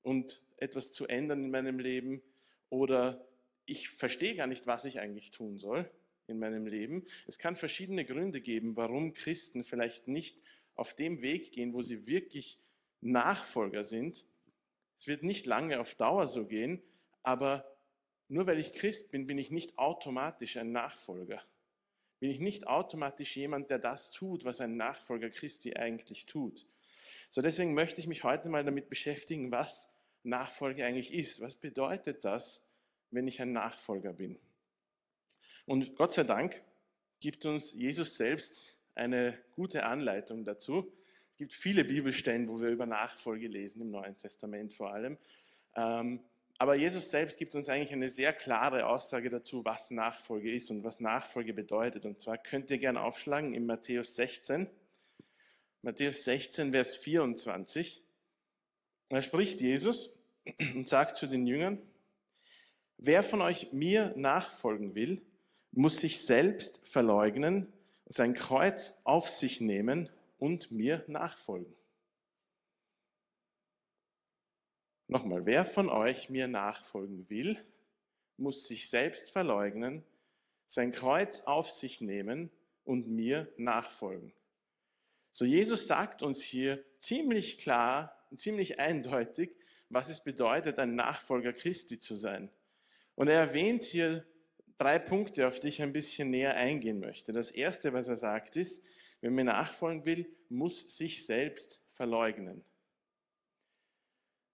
und 0.02 0.42
etwas 0.56 0.92
zu 0.92 1.06
ändern 1.06 1.44
in 1.44 1.50
meinem 1.50 1.78
Leben, 1.78 2.22
oder 2.68 3.26
ich 3.66 3.90
verstehe 3.90 4.34
gar 4.34 4.46
nicht, 4.46 4.66
was 4.66 4.84
ich 4.84 4.98
eigentlich 4.98 5.30
tun 5.30 5.58
soll 5.58 5.90
in 6.26 6.38
meinem 6.38 6.66
Leben. 6.66 7.04
Es 7.26 7.38
kann 7.38 7.56
verschiedene 7.56 8.04
Gründe 8.04 8.40
geben, 8.40 8.76
warum 8.76 9.12
Christen 9.12 9.64
vielleicht 9.64 10.08
nicht 10.08 10.42
auf 10.74 10.94
dem 10.94 11.20
Weg 11.20 11.52
gehen, 11.52 11.74
wo 11.74 11.82
sie 11.82 12.06
wirklich 12.06 12.58
Nachfolger 13.00 13.84
sind. 13.84 14.24
Es 14.96 15.06
wird 15.06 15.22
nicht 15.22 15.46
lange 15.46 15.80
auf 15.80 15.94
Dauer 15.94 16.28
so 16.28 16.46
gehen, 16.46 16.82
aber 17.22 17.76
nur 18.28 18.46
weil 18.46 18.58
ich 18.58 18.72
Christ 18.72 19.10
bin, 19.10 19.26
bin 19.26 19.38
ich 19.38 19.50
nicht 19.50 19.78
automatisch 19.78 20.56
ein 20.56 20.72
Nachfolger. 20.72 21.42
Bin 22.20 22.30
ich 22.30 22.38
nicht 22.38 22.66
automatisch 22.66 23.36
jemand, 23.36 23.68
der 23.68 23.78
das 23.78 24.12
tut, 24.12 24.44
was 24.44 24.60
ein 24.60 24.76
Nachfolger 24.76 25.28
Christi 25.28 25.74
eigentlich 25.74 26.24
tut. 26.24 26.66
So 27.28 27.42
deswegen 27.42 27.74
möchte 27.74 28.00
ich 28.00 28.06
mich 28.06 28.24
heute 28.24 28.48
mal 28.48 28.64
damit 28.64 28.88
beschäftigen, 28.88 29.50
was 29.50 29.91
Nachfolge 30.22 30.84
eigentlich 30.84 31.12
ist. 31.12 31.40
Was 31.40 31.56
bedeutet 31.56 32.24
das, 32.24 32.66
wenn 33.10 33.26
ich 33.28 33.40
ein 33.40 33.52
Nachfolger 33.52 34.12
bin? 34.12 34.38
Und 35.66 35.96
Gott 35.96 36.12
sei 36.12 36.24
Dank 36.24 36.62
gibt 37.20 37.44
uns 37.46 37.72
Jesus 37.72 38.16
selbst 38.16 38.80
eine 38.94 39.38
gute 39.52 39.84
Anleitung 39.84 40.44
dazu. 40.44 40.92
Es 41.30 41.36
gibt 41.36 41.52
viele 41.52 41.84
Bibelstellen, 41.84 42.48
wo 42.48 42.60
wir 42.60 42.68
über 42.68 42.86
Nachfolge 42.86 43.48
lesen, 43.48 43.82
im 43.82 43.90
Neuen 43.90 44.16
Testament 44.18 44.74
vor 44.74 44.92
allem. 44.92 45.18
Ähm, 45.76 46.20
aber 46.58 46.74
Jesus 46.74 47.10
selbst 47.10 47.38
gibt 47.38 47.54
uns 47.54 47.68
eigentlich 47.68 47.92
eine 47.92 48.08
sehr 48.08 48.32
klare 48.32 48.86
Aussage 48.86 49.30
dazu, 49.30 49.64
was 49.64 49.90
Nachfolge 49.90 50.52
ist 50.52 50.70
und 50.70 50.84
was 50.84 51.00
Nachfolge 51.00 51.54
bedeutet. 51.54 52.04
Und 52.04 52.20
zwar 52.20 52.38
könnt 52.38 52.70
ihr 52.70 52.78
gerne 52.78 53.00
aufschlagen 53.02 53.54
in 53.54 53.66
Matthäus 53.66 54.14
16. 54.14 54.68
Matthäus 55.82 56.24
16, 56.24 56.70
Vers 56.70 56.94
24. 56.96 58.04
Da 59.12 59.20
spricht 59.20 59.60
Jesus 59.60 60.16
und 60.74 60.88
sagt 60.88 61.16
zu 61.16 61.26
den 61.26 61.46
Jüngern, 61.46 61.78
wer 62.96 63.22
von 63.22 63.42
euch 63.42 63.70
mir 63.70 64.14
nachfolgen 64.16 64.94
will, 64.94 65.20
muss 65.70 65.98
sich 65.98 66.24
selbst 66.24 66.88
verleugnen, 66.88 67.70
sein 68.06 68.32
Kreuz 68.32 69.02
auf 69.04 69.28
sich 69.28 69.60
nehmen 69.60 70.08
und 70.38 70.70
mir 70.70 71.04
nachfolgen. 71.08 71.76
Nochmal, 75.08 75.44
wer 75.44 75.66
von 75.66 75.90
euch 75.90 76.30
mir 76.30 76.48
nachfolgen 76.48 77.28
will, 77.28 77.62
muss 78.38 78.66
sich 78.66 78.88
selbst 78.88 79.30
verleugnen, 79.30 80.02
sein 80.64 80.90
Kreuz 80.90 81.42
auf 81.42 81.68
sich 81.68 82.00
nehmen 82.00 82.50
und 82.82 83.08
mir 83.08 83.52
nachfolgen. 83.58 84.32
So, 85.32 85.44
Jesus 85.44 85.86
sagt 85.86 86.22
uns 86.22 86.40
hier 86.40 86.82
ziemlich 86.98 87.58
klar 87.58 88.16
und 88.16 88.21
ziemlich 88.36 88.78
eindeutig, 88.78 89.56
was 89.88 90.08
es 90.08 90.22
bedeutet, 90.24 90.78
ein 90.78 90.94
Nachfolger 90.94 91.52
Christi 91.52 91.98
zu 91.98 92.14
sein. 92.14 92.50
Und 93.14 93.28
er 93.28 93.40
erwähnt 93.40 93.84
hier 93.84 94.26
drei 94.78 94.98
Punkte, 94.98 95.46
auf 95.46 95.60
die 95.60 95.68
ich 95.68 95.82
ein 95.82 95.92
bisschen 95.92 96.30
näher 96.30 96.56
eingehen 96.56 96.98
möchte. 96.98 97.32
Das 97.32 97.50
erste, 97.50 97.92
was 97.92 98.08
er 98.08 98.16
sagt, 98.16 98.56
ist, 98.56 98.86
wenn 99.20 99.34
man 99.34 99.46
nachfolgen 99.46 100.04
will, 100.04 100.28
muss 100.48 100.96
sich 100.96 101.24
selbst 101.24 101.84
verleugnen. 101.88 102.64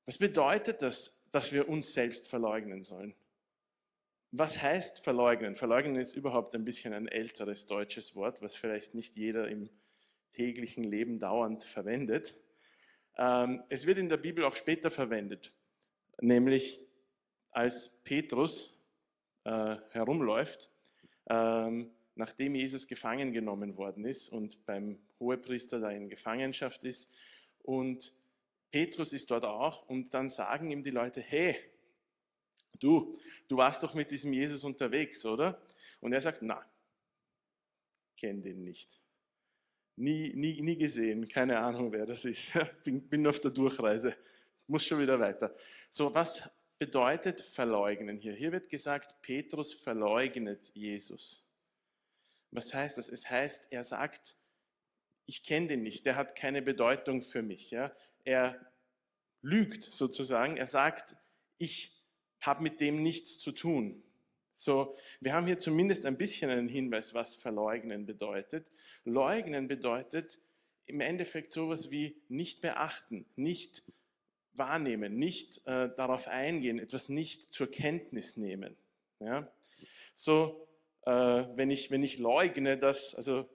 Was 0.06 0.18
bedeutet 0.18 0.82
das, 0.82 1.22
dass 1.30 1.52
wir 1.52 1.68
uns 1.68 1.94
selbst 1.94 2.28
verleugnen 2.28 2.82
sollen? 2.82 3.14
Was 4.30 4.60
heißt 4.60 5.00
verleugnen? 5.00 5.54
Verleugnen 5.54 5.96
ist 5.96 6.14
überhaupt 6.14 6.54
ein 6.54 6.64
bisschen 6.64 6.92
ein 6.92 7.08
älteres 7.08 7.66
deutsches 7.66 8.14
Wort, 8.14 8.42
was 8.42 8.54
vielleicht 8.54 8.94
nicht 8.94 9.16
jeder 9.16 9.48
im 9.48 9.70
täglichen 10.32 10.84
Leben 10.84 11.18
dauernd 11.18 11.62
verwendet. 11.62 12.36
Ähm, 13.18 13.62
es 13.68 13.86
wird 13.86 13.98
in 13.98 14.08
der 14.08 14.16
Bibel 14.16 14.44
auch 14.44 14.54
später 14.54 14.90
verwendet, 14.90 15.52
nämlich 16.20 16.86
als 17.50 17.90
Petrus 18.04 18.80
äh, 19.44 19.76
herumläuft, 19.90 20.70
ähm, 21.28 21.90
nachdem 22.14 22.54
Jesus 22.54 22.86
gefangen 22.86 23.32
genommen 23.32 23.76
worden 23.76 24.04
ist 24.04 24.28
und 24.28 24.64
beim 24.66 24.98
Hohepriester 25.18 25.80
da 25.80 25.90
in 25.90 26.08
Gefangenschaft 26.08 26.84
ist. 26.84 27.12
Und 27.62 28.12
Petrus 28.70 29.12
ist 29.12 29.30
dort 29.30 29.44
auch 29.44 29.88
und 29.88 30.14
dann 30.14 30.28
sagen 30.28 30.70
ihm 30.70 30.82
die 30.82 30.90
Leute, 30.90 31.20
hey, 31.20 31.56
du, 32.78 33.16
du 33.48 33.56
warst 33.56 33.82
doch 33.82 33.94
mit 33.94 34.10
diesem 34.10 34.32
Jesus 34.32 34.62
unterwegs, 34.62 35.24
oder? 35.26 35.60
Und 36.00 36.12
er 36.12 36.20
sagt, 36.20 36.42
na, 36.42 36.64
kenne 38.16 38.42
den 38.42 38.62
nicht. 38.62 39.00
Nie, 40.00 40.32
nie, 40.32 40.60
nie 40.60 40.76
gesehen, 40.76 41.26
keine 41.26 41.58
Ahnung, 41.58 41.90
wer 41.90 42.06
das 42.06 42.24
ist. 42.24 42.52
bin, 42.84 43.08
bin 43.08 43.26
auf 43.26 43.40
der 43.40 43.50
Durchreise, 43.50 44.14
muss 44.68 44.84
schon 44.84 45.00
wieder 45.00 45.18
weiter. 45.18 45.52
So, 45.90 46.14
was 46.14 46.48
bedeutet 46.78 47.40
verleugnen 47.40 48.16
hier? 48.16 48.32
Hier 48.32 48.52
wird 48.52 48.68
gesagt, 48.70 49.20
Petrus 49.22 49.72
verleugnet 49.72 50.70
Jesus. 50.72 51.44
Was 52.52 52.72
heißt 52.72 52.96
das? 52.98 53.08
Es 53.08 53.28
heißt, 53.28 53.72
er 53.72 53.82
sagt, 53.82 54.36
ich 55.26 55.42
kenne 55.42 55.66
den 55.66 55.82
nicht, 55.82 56.06
der 56.06 56.14
hat 56.14 56.36
keine 56.36 56.62
Bedeutung 56.62 57.20
für 57.20 57.42
mich. 57.42 57.72
Ja? 57.72 57.92
Er 58.22 58.70
lügt 59.42 59.82
sozusagen, 59.82 60.56
er 60.56 60.68
sagt, 60.68 61.16
ich 61.58 62.00
habe 62.40 62.62
mit 62.62 62.80
dem 62.80 63.02
nichts 63.02 63.40
zu 63.40 63.50
tun. 63.50 64.04
So, 64.60 64.96
wir 65.20 65.34
haben 65.34 65.46
hier 65.46 65.60
zumindest 65.60 66.04
ein 66.04 66.18
bisschen 66.18 66.50
einen 66.50 66.66
Hinweis, 66.66 67.14
was 67.14 67.36
verleugnen 67.36 68.06
bedeutet. 68.06 68.72
Leugnen 69.04 69.68
bedeutet 69.68 70.40
im 70.86 71.00
Endeffekt 71.00 71.52
sowas 71.52 71.92
wie 71.92 72.16
nicht 72.28 72.60
beachten, 72.60 73.24
nicht 73.36 73.84
wahrnehmen, 74.54 75.16
nicht 75.16 75.64
äh, 75.66 75.90
darauf 75.94 76.26
eingehen, 76.26 76.80
etwas 76.80 77.08
nicht 77.08 77.52
zur 77.52 77.70
Kenntnis 77.70 78.36
nehmen. 78.36 78.76
Ja? 79.20 79.48
So, 80.12 80.66
äh, 81.06 81.12
wenn, 81.12 81.70
ich, 81.70 81.92
wenn 81.92 82.02
ich 82.02 82.18
leugne, 82.18 82.76
dass, 82.76 83.14
also 83.14 83.48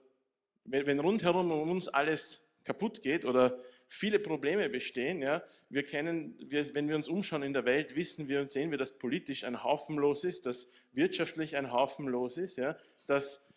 wenn, 0.64 0.86
wenn 0.86 1.00
rundherum 1.00 1.50
um 1.50 1.70
uns 1.70 1.88
alles 1.88 2.48
kaputt 2.64 3.02
geht 3.02 3.26
oder 3.26 3.62
viele 3.94 4.18
Probleme 4.18 4.68
bestehen. 4.68 5.22
Ja. 5.22 5.42
Wir 5.68 5.84
kennen, 5.84 6.36
wir, 6.38 6.74
wenn 6.74 6.88
wir 6.88 6.96
uns 6.96 7.08
umschauen 7.08 7.42
in 7.42 7.52
der 7.52 7.64
Welt, 7.64 7.96
wissen 7.96 8.28
wir 8.28 8.40
und 8.40 8.50
sehen 8.50 8.70
wir, 8.70 8.78
dass 8.78 8.98
politisch 8.98 9.44
ein 9.44 9.62
Haufen 9.62 9.96
los 9.96 10.24
ist, 10.24 10.46
dass 10.46 10.68
wirtschaftlich 10.92 11.56
ein 11.56 11.72
Haufen 11.72 12.08
los 12.08 12.36
ist, 12.36 12.56
ja, 12.56 12.76
dass 13.06 13.48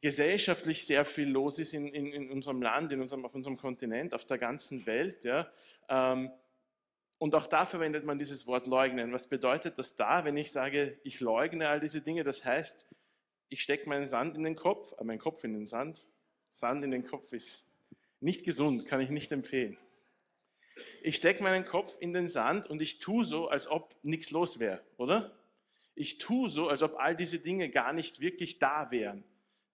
gesellschaftlich 0.00 0.86
sehr 0.86 1.04
viel 1.04 1.28
los 1.28 1.58
ist 1.58 1.72
in, 1.72 1.88
in, 1.88 2.12
in 2.12 2.30
unserem 2.30 2.62
Land, 2.62 2.92
in 2.92 3.00
unserem, 3.00 3.24
auf 3.24 3.34
unserem 3.34 3.56
Kontinent, 3.56 4.14
auf 4.14 4.26
der 4.26 4.38
ganzen 4.38 4.86
Welt. 4.86 5.24
Ja. 5.24 5.50
Ähm, 5.88 6.30
und 7.16 7.34
auch 7.34 7.46
da 7.46 7.66
verwendet 7.66 8.04
man 8.04 8.18
dieses 8.18 8.46
Wort 8.46 8.66
leugnen. 8.66 9.12
Was 9.12 9.28
bedeutet 9.28 9.78
das 9.78 9.96
da, 9.96 10.24
wenn 10.24 10.36
ich 10.36 10.52
sage, 10.52 11.00
ich 11.02 11.20
leugne 11.20 11.68
all 11.68 11.80
diese 11.80 12.00
Dinge? 12.00 12.22
Das 12.22 12.44
heißt, 12.44 12.86
ich 13.48 13.62
stecke 13.62 13.88
meinen 13.88 14.06
Sand 14.06 14.36
in 14.36 14.44
den 14.44 14.54
Kopf, 14.54 14.94
äh, 14.98 15.04
meinen 15.04 15.18
Kopf 15.18 15.42
in 15.42 15.54
den 15.54 15.66
Sand. 15.66 16.06
Sand 16.50 16.84
in 16.84 16.90
den 16.90 17.04
Kopf 17.04 17.32
ist 17.32 17.64
nicht 18.20 18.44
gesund, 18.44 18.86
kann 18.86 19.00
ich 19.00 19.10
nicht 19.10 19.32
empfehlen. 19.32 19.78
Ich 21.02 21.16
stecke 21.16 21.42
meinen 21.42 21.64
Kopf 21.64 21.96
in 22.00 22.12
den 22.12 22.28
Sand 22.28 22.66
und 22.66 22.80
ich 22.82 22.98
tue 22.98 23.24
so, 23.24 23.48
als 23.48 23.68
ob 23.68 23.96
nichts 24.02 24.30
los 24.30 24.58
wäre, 24.58 24.82
oder? 24.96 25.36
Ich 25.94 26.18
tue 26.18 26.48
so, 26.48 26.68
als 26.68 26.82
ob 26.82 26.96
all 26.98 27.16
diese 27.16 27.40
Dinge 27.40 27.70
gar 27.70 27.92
nicht 27.92 28.20
wirklich 28.20 28.58
da 28.58 28.90
wären. 28.90 29.24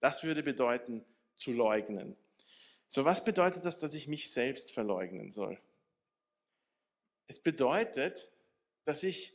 Das 0.01 0.23
würde 0.23 0.43
bedeuten, 0.43 1.05
zu 1.37 1.53
leugnen. 1.53 2.17
So, 2.87 3.05
was 3.05 3.25
bedeutet 3.25 3.65
das, 3.65 3.79
dass 3.79 3.95
ich 3.95 4.07
mich 4.07 4.31
selbst 4.31 4.71
verleugnen 4.71 5.31
soll? 5.31 5.61
Es 7.27 7.41
bedeutet, 7.41 8.31
dass 8.85 9.03
ich 9.03 9.33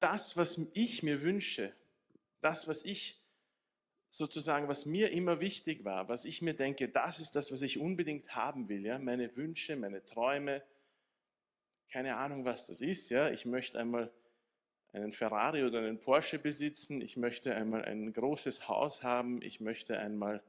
das, 0.00 0.36
was 0.36 0.58
ich 0.74 1.02
mir 1.02 1.22
wünsche, 1.22 1.72
das, 2.40 2.66
was 2.66 2.84
ich 2.84 3.21
sozusagen, 4.12 4.68
was 4.68 4.84
mir 4.84 5.10
immer 5.10 5.40
wichtig 5.40 5.86
war, 5.86 6.06
was 6.10 6.26
ich 6.26 6.42
mir 6.42 6.52
denke, 6.52 6.90
das 6.90 7.18
ist 7.18 7.34
das, 7.34 7.50
was 7.50 7.62
ich 7.62 7.78
unbedingt 7.78 8.36
haben 8.36 8.68
will, 8.68 8.84
ja, 8.84 8.98
meine 8.98 9.34
Wünsche, 9.36 9.74
meine 9.74 10.04
Träume, 10.04 10.62
keine 11.90 12.16
Ahnung, 12.16 12.44
was 12.44 12.66
das 12.66 12.82
ist, 12.82 13.08
ja, 13.08 13.30
ich 13.30 13.46
möchte 13.46 13.78
einmal 13.78 14.12
einen 14.92 15.12
Ferrari 15.12 15.64
oder 15.64 15.78
einen 15.78 15.98
Porsche 15.98 16.38
besitzen, 16.38 17.00
ich 17.00 17.16
möchte 17.16 17.54
einmal 17.54 17.86
ein 17.86 18.12
großes 18.12 18.68
Haus 18.68 19.02
haben, 19.02 19.40
ich 19.40 19.60
möchte 19.60 19.98
einmal 19.98 20.42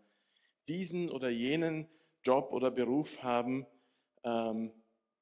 diesen 0.68 1.10
oder 1.10 1.30
jenen 1.30 1.88
Job 2.22 2.52
oder 2.52 2.70
Beruf 2.70 3.24
haben, 3.24 3.66
ähm, 4.26 4.74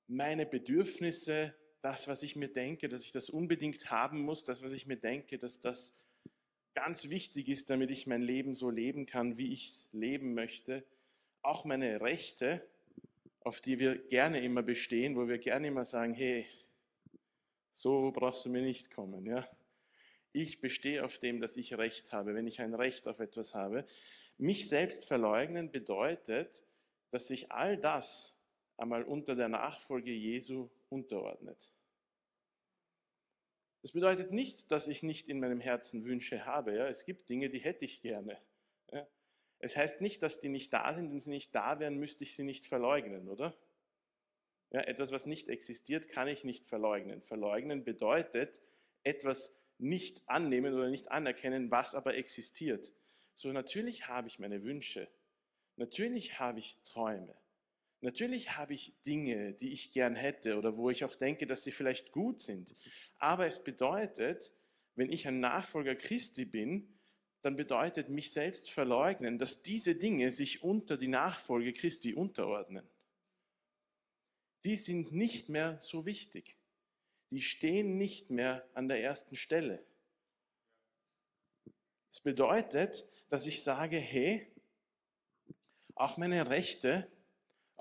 meine 0.07 0.47
Bedürfnisse, 0.47 1.53
das, 1.81 2.07
was 2.07 2.23
ich 2.23 2.35
mir 2.35 2.51
denke, 2.51 2.89
dass 2.89 3.05
ich 3.05 3.11
das 3.11 3.29
unbedingt 3.29 3.91
haben 3.91 4.21
muss, 4.21 4.43
das, 4.43 4.63
was 4.63 4.71
ich 4.71 4.87
mir 4.87 4.97
denke, 4.97 5.37
dass 5.37 5.59
das 5.59 5.95
ganz 6.73 7.09
wichtig 7.09 7.49
ist, 7.49 7.69
damit 7.69 7.91
ich 7.91 8.07
mein 8.07 8.21
Leben 8.21 8.55
so 8.55 8.69
leben 8.69 9.05
kann, 9.05 9.37
wie 9.37 9.53
ich 9.53 9.67
es 9.67 9.89
leben 9.91 10.33
möchte. 10.33 10.83
Auch 11.41 11.65
meine 11.65 12.01
Rechte, 12.01 12.65
auf 13.41 13.61
die 13.61 13.79
wir 13.79 13.97
gerne 13.97 14.41
immer 14.41 14.63
bestehen, 14.63 15.15
wo 15.15 15.27
wir 15.27 15.39
gerne 15.39 15.67
immer 15.67 15.85
sagen, 15.85 16.13
hey, 16.13 16.45
so 17.71 18.11
brauchst 18.11 18.45
du 18.45 18.49
mir 18.49 18.61
nicht 18.61 18.91
kommen. 18.91 19.25
Ja? 19.25 19.47
Ich 20.31 20.61
bestehe 20.61 21.03
auf 21.03 21.17
dem, 21.19 21.41
dass 21.41 21.57
ich 21.57 21.77
Recht 21.77 22.13
habe, 22.13 22.35
wenn 22.35 22.47
ich 22.47 22.61
ein 22.61 22.73
Recht 22.73 23.07
auf 23.07 23.19
etwas 23.19 23.53
habe. 23.53 23.85
Mich 24.37 24.69
selbst 24.69 25.05
verleugnen 25.05 25.71
bedeutet, 25.71 26.63
dass 27.09 27.27
sich 27.27 27.51
all 27.51 27.77
das, 27.77 28.37
einmal 28.77 29.03
unter 29.03 29.35
der 29.35 29.49
Nachfolge 29.49 30.11
Jesu 30.11 30.69
unterordnet. 30.89 31.73
Das 33.81 33.93
bedeutet 33.93 34.31
nicht, 34.31 34.71
dass 34.71 34.87
ich 34.87 35.01
nicht 35.03 35.27
in 35.27 35.39
meinem 35.39 35.59
Herzen 35.59 36.05
Wünsche 36.05 36.45
habe. 36.45 36.75
Ja? 36.75 36.87
Es 36.87 37.05
gibt 37.05 37.29
Dinge, 37.29 37.49
die 37.49 37.59
hätte 37.59 37.85
ich 37.85 38.01
gerne. 38.01 38.37
Ja? 38.91 39.07
Es 39.59 39.75
heißt 39.75 40.01
nicht, 40.01 40.21
dass 40.23 40.39
die 40.39 40.49
nicht 40.49 40.71
da 40.73 40.93
sind. 40.93 41.11
Wenn 41.11 41.19
sie 41.19 41.29
nicht 41.29 41.55
da 41.55 41.79
wären, 41.79 41.97
müsste 41.97 42.23
ich 42.23 42.35
sie 42.35 42.43
nicht 42.43 42.65
verleugnen, 42.65 43.27
oder? 43.27 43.57
Ja, 44.71 44.81
etwas, 44.81 45.11
was 45.11 45.25
nicht 45.25 45.49
existiert, 45.49 46.07
kann 46.09 46.27
ich 46.27 46.43
nicht 46.43 46.65
verleugnen. 46.65 47.21
Verleugnen 47.21 47.83
bedeutet 47.83 48.61
etwas 49.03 49.59
nicht 49.77 50.21
annehmen 50.27 50.73
oder 50.73 50.89
nicht 50.89 51.11
anerkennen, 51.11 51.71
was 51.71 51.95
aber 51.95 52.15
existiert. 52.15 52.93
So 53.33 53.51
natürlich 53.51 54.07
habe 54.07 54.27
ich 54.27 54.39
meine 54.39 54.63
Wünsche. 54.63 55.09
Natürlich 55.75 56.39
habe 56.39 56.59
ich 56.59 56.77
Träume. 56.83 57.35
Natürlich 58.01 58.57
habe 58.57 58.73
ich 58.73 58.99
Dinge, 59.05 59.53
die 59.53 59.71
ich 59.71 59.91
gern 59.91 60.15
hätte 60.15 60.57
oder 60.57 60.75
wo 60.75 60.89
ich 60.89 61.05
auch 61.05 61.15
denke, 61.15 61.45
dass 61.45 61.63
sie 61.63 61.71
vielleicht 61.71 62.11
gut 62.11 62.41
sind. 62.41 62.73
Aber 63.19 63.45
es 63.45 63.63
bedeutet, 63.63 64.53
wenn 64.95 65.11
ich 65.11 65.27
ein 65.27 65.39
Nachfolger 65.39 65.95
Christi 65.95 66.45
bin, 66.45 66.99
dann 67.43 67.55
bedeutet 67.55 68.09
mich 68.09 68.31
selbst 68.31 68.71
verleugnen, 68.71 69.37
dass 69.37 69.61
diese 69.61 69.95
Dinge 69.95 70.31
sich 70.31 70.63
unter 70.63 70.97
die 70.97 71.07
Nachfolge 71.07 71.73
Christi 71.73 72.13
unterordnen. 72.13 72.87
Die 74.63 74.75
sind 74.75 75.11
nicht 75.11 75.49
mehr 75.49 75.79
so 75.79 76.05
wichtig. 76.05 76.57
Die 77.29 77.41
stehen 77.41 77.97
nicht 77.97 78.29
mehr 78.29 78.67
an 78.73 78.87
der 78.87 79.01
ersten 79.01 79.35
Stelle. 79.35 79.83
Es 82.11 82.19
bedeutet, 82.19 83.05
dass 83.29 83.45
ich 83.45 83.63
sage, 83.63 83.97
hey, 83.97 84.47
auch 85.95 86.17
meine 86.17 86.49
Rechte, 86.49 87.09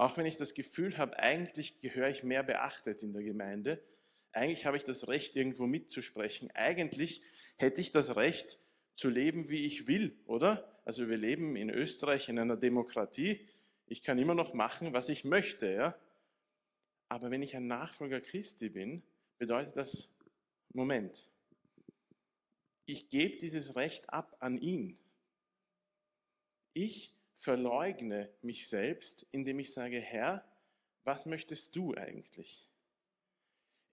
auch 0.00 0.16
wenn 0.16 0.24
ich 0.24 0.38
das 0.38 0.54
Gefühl 0.54 0.96
habe, 0.96 1.18
eigentlich 1.18 1.78
gehöre 1.80 2.08
ich 2.08 2.22
mehr 2.22 2.42
beachtet 2.42 3.02
in 3.02 3.12
der 3.12 3.22
Gemeinde, 3.22 3.82
eigentlich 4.32 4.64
habe 4.64 4.78
ich 4.78 4.84
das 4.84 5.08
Recht, 5.08 5.36
irgendwo 5.36 5.66
mitzusprechen. 5.66 6.50
Eigentlich 6.52 7.22
hätte 7.56 7.82
ich 7.82 7.90
das 7.90 8.16
Recht, 8.16 8.58
zu 8.94 9.08
leben, 9.08 9.48
wie 9.48 9.66
ich 9.66 9.86
will, 9.86 10.18
oder? 10.26 10.80
Also 10.84 11.08
wir 11.08 11.16
leben 11.16 11.56
in 11.56 11.70
Österreich 11.70 12.28
in 12.28 12.38
einer 12.38 12.56
Demokratie. 12.56 13.46
Ich 13.86 14.02
kann 14.02 14.18
immer 14.18 14.34
noch 14.34 14.52
machen, 14.54 14.92
was 14.92 15.08
ich 15.08 15.24
möchte, 15.24 15.70
ja? 15.70 15.98
Aber 17.08 17.30
wenn 17.30 17.42
ich 17.42 17.56
ein 17.56 17.66
Nachfolger 17.66 18.20
Christi 18.20 18.68
bin, 18.68 19.02
bedeutet 19.38 19.76
das, 19.76 20.12
Moment, 20.72 21.28
ich 22.86 23.08
gebe 23.08 23.36
dieses 23.36 23.74
Recht 23.76 24.10
ab 24.10 24.36
an 24.40 24.58
ihn. 24.58 24.98
Ich 26.72 27.14
verleugne 27.40 28.30
mich 28.42 28.68
selbst, 28.68 29.26
indem 29.30 29.60
ich 29.60 29.72
sage, 29.72 29.98
Herr, 29.98 30.44
was 31.04 31.24
möchtest 31.24 31.74
du 31.74 31.94
eigentlich? 31.94 32.70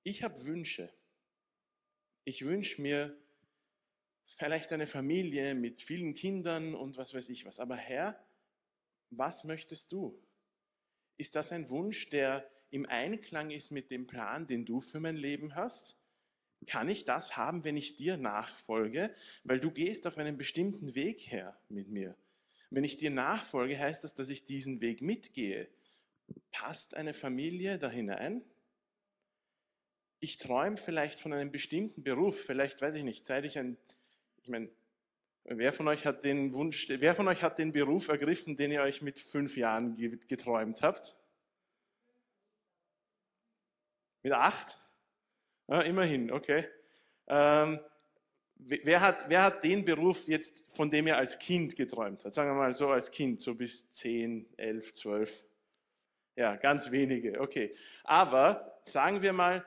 Ich 0.03 0.21
habe 0.23 0.45
Wünsche. 0.45 0.93
Ich 2.25 2.43
wünsche 2.43 2.81
mir 2.81 3.17
vielleicht 4.25 4.73
eine 4.73 4.85
Familie 4.85 5.55
mit 5.55 5.81
vielen 5.81 6.13
Kindern 6.13 6.75
und 6.75 6.97
was 6.97 7.13
weiß 7.13 7.29
ich 7.29 7.45
was. 7.45 7.61
Aber 7.61 7.77
Herr, 7.77 8.21
was 9.11 9.45
möchtest 9.45 9.93
du? 9.93 10.21
Ist 11.15 11.35
das 11.37 11.53
ein 11.53 11.69
Wunsch, 11.69 12.09
der 12.09 12.51
im 12.69 12.85
Einklang 12.85 13.51
ist 13.51 13.71
mit 13.71 13.91
dem 13.91 14.07
Plan, 14.07 14.45
den 14.45 14.65
du 14.65 14.81
für 14.81 14.99
mein 14.99 15.15
Leben 15.15 15.55
hast? 15.55 15.97
Kann 16.65 16.89
ich 16.89 17.05
das 17.05 17.37
haben, 17.37 17.63
wenn 17.63 17.77
ich 17.77 17.95
dir 17.95 18.17
nachfolge? 18.17 19.15
Weil 19.45 19.61
du 19.61 19.71
gehst 19.71 20.05
auf 20.05 20.17
einen 20.17 20.37
bestimmten 20.37 20.95
Weg 20.95 21.21
her 21.31 21.57
mit 21.69 21.87
mir. 21.87 22.17
Wenn 22.69 22.83
ich 22.83 22.97
dir 22.97 23.11
nachfolge, 23.11 23.77
heißt 23.79 24.03
das, 24.03 24.13
dass 24.13 24.29
ich 24.29 24.43
diesen 24.43 24.81
Weg 24.81 25.01
mitgehe. 25.01 25.69
Passt 26.51 26.95
eine 26.95 27.13
Familie 27.13 27.79
da 27.79 27.89
hinein? 27.89 28.43
Ich 30.19 30.37
träume 30.37 30.77
vielleicht 30.77 31.19
von 31.19 31.31
einem 31.31 31.51
bestimmten 31.51 32.03
Beruf, 32.03 32.39
vielleicht 32.41 32.81
weiß 32.81 32.95
ich 32.95 33.03
nicht, 33.03 33.25
seit 33.25 33.45
ich 33.45 33.57
ein, 33.57 33.77
ich 34.41 34.49
meine, 34.49 34.69
wer 35.43 35.71
von 35.71 35.87
euch 35.87 36.05
hat 36.05 36.25
den 36.25 36.53
Wunsch, 36.53 36.87
wer 36.89 37.15
von 37.15 37.27
euch 37.27 37.43
hat 37.43 37.59
den 37.59 37.71
Beruf 37.71 38.07
ergriffen, 38.09 38.57
den 38.57 38.71
ihr 38.71 38.81
euch 38.81 39.01
mit 39.01 39.19
fünf 39.19 39.55
Jahren 39.55 39.95
geträumt 40.27 40.81
habt? 40.81 41.15
Mit 44.23 44.33
acht? 44.33 44.77
Ja, 45.67 45.81
immerhin, 45.81 46.31
okay. 46.31 46.67
Ähm, 47.27 47.79
Wer 48.59 49.01
hat, 49.01 49.29
wer 49.29 49.43
hat 49.43 49.63
den 49.63 49.85
Beruf 49.85 50.27
jetzt, 50.27 50.75
von 50.75 50.89
dem 50.89 51.07
er 51.07 51.17
als 51.17 51.39
Kind 51.39 51.75
geträumt 51.75 52.25
hat? 52.25 52.33
Sagen 52.33 52.49
wir 52.49 52.55
mal 52.55 52.73
so 52.73 52.89
als 52.89 53.11
Kind, 53.11 53.39
so 53.41 53.55
bis 53.55 53.89
10, 53.91 54.47
11, 54.57 54.93
12. 54.93 55.45
Ja, 56.35 56.55
ganz 56.55 56.91
wenige, 56.91 57.39
okay. 57.39 57.73
Aber 58.03 58.79
sagen 58.85 59.21
wir 59.21 59.33
mal, 59.33 59.65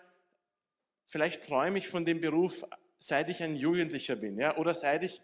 vielleicht 1.06 1.46
träume 1.46 1.78
ich 1.78 1.88
von 1.88 2.04
dem 2.04 2.20
Beruf, 2.20 2.64
seit 2.96 3.28
ich 3.28 3.42
ein 3.42 3.56
Jugendlicher 3.56 4.16
bin, 4.16 4.38
ja, 4.38 4.56
oder 4.56 4.74
seit 4.74 5.02
ich 5.02 5.22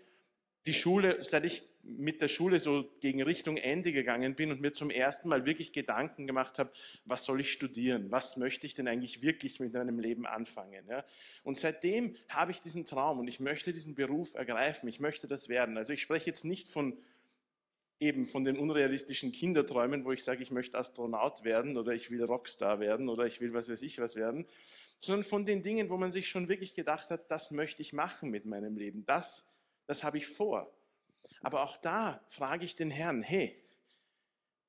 die 0.66 0.74
Schule, 0.74 1.22
seit 1.22 1.44
ich 1.44 1.62
mit 1.82 2.20
der 2.20 2.28
Schule 2.28 2.58
so 2.58 2.84
gegen 3.00 3.22
Richtung 3.22 3.56
Ende 3.56 3.92
gegangen 3.92 4.34
bin 4.34 4.50
und 4.50 4.60
mir 4.60 4.72
zum 4.72 4.90
ersten 4.90 5.28
Mal 5.28 5.46
wirklich 5.46 5.72
Gedanken 5.72 6.26
gemacht 6.26 6.58
habe, 6.58 6.72
was 7.04 7.24
soll 7.24 7.40
ich 7.40 7.52
studieren? 7.52 8.10
Was 8.10 8.36
möchte 8.36 8.66
ich 8.66 8.74
denn 8.74 8.88
eigentlich 8.88 9.22
wirklich 9.22 9.60
mit 9.60 9.72
meinem 9.72 10.00
Leben 10.00 10.26
anfangen? 10.26 10.84
Ja? 10.88 11.04
Und 11.44 11.58
seitdem 11.58 12.16
habe 12.28 12.50
ich 12.50 12.60
diesen 12.60 12.86
Traum 12.86 13.20
und 13.20 13.28
ich 13.28 13.38
möchte 13.38 13.72
diesen 13.72 13.94
Beruf 13.94 14.34
ergreifen. 14.34 14.88
Ich 14.88 14.98
möchte 14.98 15.28
das 15.28 15.48
werden. 15.48 15.76
Also 15.76 15.92
ich 15.92 16.02
spreche 16.02 16.26
jetzt 16.26 16.44
nicht 16.44 16.68
von 16.68 16.98
eben 17.98 18.26
von 18.26 18.44
den 18.44 18.58
unrealistischen 18.58 19.32
Kinderträumen, 19.32 20.04
wo 20.04 20.12
ich 20.12 20.22
sage, 20.22 20.42
ich 20.42 20.50
möchte 20.50 20.76
Astronaut 20.76 21.44
werden 21.44 21.78
oder 21.78 21.92
ich 21.92 22.10
will 22.10 22.22
Rockstar 22.22 22.78
werden 22.80 23.08
oder 23.08 23.24
ich 23.24 23.40
will 23.40 23.54
was 23.54 23.70
weiß 23.70 23.80
ich 23.82 23.98
was 23.98 24.16
werden, 24.16 24.44
sondern 25.00 25.24
von 25.24 25.46
den 25.46 25.62
Dingen, 25.62 25.88
wo 25.88 25.96
man 25.96 26.10
sich 26.10 26.28
schon 26.28 26.48
wirklich 26.48 26.74
gedacht 26.74 27.10
hat, 27.10 27.30
das 27.30 27.50
möchte 27.50 27.80
ich 27.80 27.94
machen 27.94 28.30
mit 28.30 28.44
meinem 28.44 28.76
Leben. 28.76 29.06
Das 29.06 29.46
das 29.86 30.02
habe 30.02 30.18
ich 30.18 30.26
vor. 30.26 30.72
Aber 31.40 31.62
auch 31.62 31.76
da 31.76 32.24
frage 32.28 32.64
ich 32.64 32.76
den 32.76 32.90
Herrn, 32.90 33.22
hey, 33.22 33.62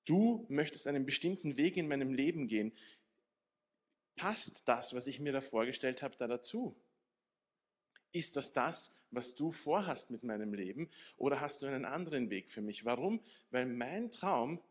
du 0.05 0.45
möchtest 0.49 0.87
einen 0.87 1.05
bestimmten 1.05 1.57
Weg 1.57 1.77
in 1.77 1.87
meinem 1.87 2.13
Leben 2.13 2.47
gehen. 2.47 2.71
Passt 4.15 4.67
das, 4.67 4.93
was 4.93 5.07
ich 5.07 5.19
mir 5.19 5.33
da 5.33 5.41
vorgestellt 5.41 6.01
habe, 6.01 6.15
da 6.17 6.27
dazu? 6.27 6.75
Ist 8.11 8.35
das 8.35 8.53
das, 8.53 8.95
was 9.11 9.35
du 9.35 9.51
vorhast 9.51 10.09
mit 10.11 10.23
meinem 10.23 10.53
Leben 10.53 10.89
oder 11.17 11.39
hast 11.39 11.61
du 11.61 11.65
einen 11.65 11.85
anderen 11.85 12.29
Weg 12.29 12.49
für 12.49 12.61
mich? 12.61 12.85
Warum? 12.85 13.21
Weil 13.51 13.65
mein 13.65 14.11
Traum 14.11 14.61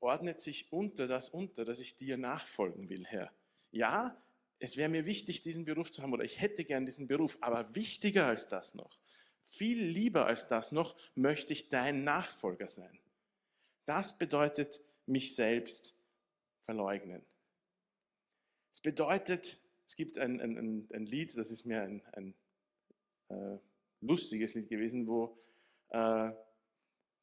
ordnet 0.00 0.40
sich 0.40 0.72
unter 0.72 1.06
das 1.06 1.28
unter, 1.28 1.64
dass 1.64 1.78
ich 1.78 1.96
dir 1.96 2.16
nachfolgen 2.16 2.88
will, 2.88 3.04
Herr. 3.06 3.32
Ja, 3.70 4.16
es 4.58 4.76
wäre 4.76 4.88
mir 4.88 5.06
wichtig, 5.06 5.42
diesen 5.42 5.64
Beruf 5.64 5.92
zu 5.92 6.02
haben 6.02 6.12
oder 6.12 6.24
ich 6.24 6.40
hätte 6.40 6.64
gern 6.64 6.86
diesen 6.86 7.06
Beruf, 7.06 7.38
aber 7.40 7.74
wichtiger 7.74 8.26
als 8.26 8.48
das 8.48 8.74
noch, 8.74 9.00
viel 9.42 9.82
lieber 9.82 10.26
als 10.26 10.46
das 10.46 10.72
noch, 10.72 10.96
möchte 11.14 11.52
ich 11.52 11.68
dein 11.68 12.04
Nachfolger 12.04 12.68
sein. 12.68 12.98
Das 13.86 14.16
bedeutet 14.16 14.80
mich 15.06 15.34
selbst 15.34 15.96
verleugnen. 16.60 17.24
Es 18.72 18.80
bedeutet, 18.80 19.58
es 19.86 19.96
gibt 19.96 20.18
ein, 20.18 20.40
ein, 20.40 20.88
ein 20.92 21.06
Lied, 21.06 21.36
das 21.36 21.50
ist 21.50 21.64
mir 21.64 21.82
ein, 21.82 22.02
ein 22.12 22.34
äh, 23.28 23.58
lustiges 24.00 24.54
Lied 24.54 24.68
gewesen, 24.68 25.06
wo 25.06 25.36
äh, 25.88 26.30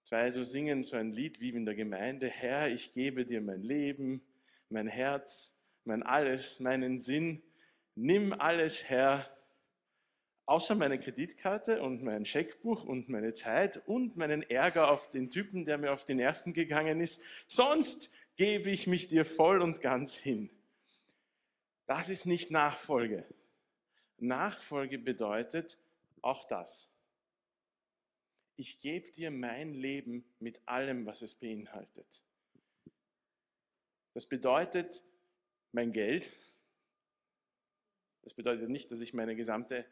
zwei 0.04 0.32
so 0.32 0.44
singen 0.44 0.84
so 0.84 0.98
ein 0.98 1.12
Lied 1.12 1.40
wie 1.40 1.50
in 1.50 1.66
der 1.66 1.76
Gemeinde, 1.76 2.28
Herr, 2.28 2.70
ich 2.70 2.94
gebe 2.94 3.26
dir 3.26 3.42
mein 3.42 3.62
Leben, 3.62 4.22
mein 4.70 4.88
Herz, 4.88 5.58
mein 5.86 6.04
Alles, 6.04 6.60
meinen 6.60 7.00
Sinn, 7.00 7.42
nimm 7.96 8.34
alles, 8.34 8.84
Herr, 8.90 9.37
außer 10.48 10.74
meine 10.74 11.00
Kreditkarte 11.00 11.84
und 11.84 12.01
mein 12.01 12.25
Scheckbuch 12.25 12.84
und 12.84 13.10
meine 13.10 13.34
Zeit 13.34 13.88
und 13.88 14.18
meinen 14.18 14.42
Ärger 14.42 14.89
auf 14.89 15.08
den 15.08 15.30
Typen, 15.30 15.63
der 15.63 15.77
mir 15.77 15.94
auf 15.94 16.04
die 16.04 16.16
Nerven 16.16 16.54
gegangen 16.54 17.00
ist, 17.00 17.22
sonst 17.48 18.10
gebe 18.36 18.72
ich 18.72 18.88
mich 18.88 19.08
dir 19.08 19.25
voll 19.25 19.62
und 19.62 19.82
ganz 19.82 20.18
hin. 20.18 20.50
Das 21.86 22.10
ist 22.10 22.25
nicht 22.25 22.50
Nachfolge. 22.50 23.24
Nachfolge 24.18 24.98
bedeutet 24.98 25.77
auch 26.22 26.44
das 26.44 26.89
ich 28.58 28.80
gebe 28.80 29.12
dir 29.12 29.32
mein 29.32 29.74
Leben 29.74 30.25
mit 30.39 30.68
allem, 30.68 31.06
was 31.06 31.22
es 31.22 31.36
beinhaltet. 31.36 32.24
Das 34.13 34.25
bedeutet 34.25 35.04
mein 35.72 35.94
Geld. 35.94 36.32
Das 38.24 38.34
bedeutet 38.34 38.70
nicht, 38.70 38.92
dass 38.92 39.00
ich 39.00 39.13
meine 39.13 39.36
gesamte 39.36 39.86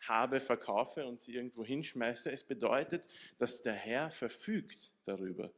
Habe 0.00 0.40
verkaufe 0.40 1.06
und 1.06 1.20
sie 1.20 1.34
irgendwo 1.34 1.64
hinschmeiße. 1.64 2.30
Es 2.30 2.44
bedeutet, 2.44 3.08
dass 3.38 3.62
der 3.62 3.74
Herr 3.74 4.10
verfügt 4.10 4.92
darüber. 5.04 5.52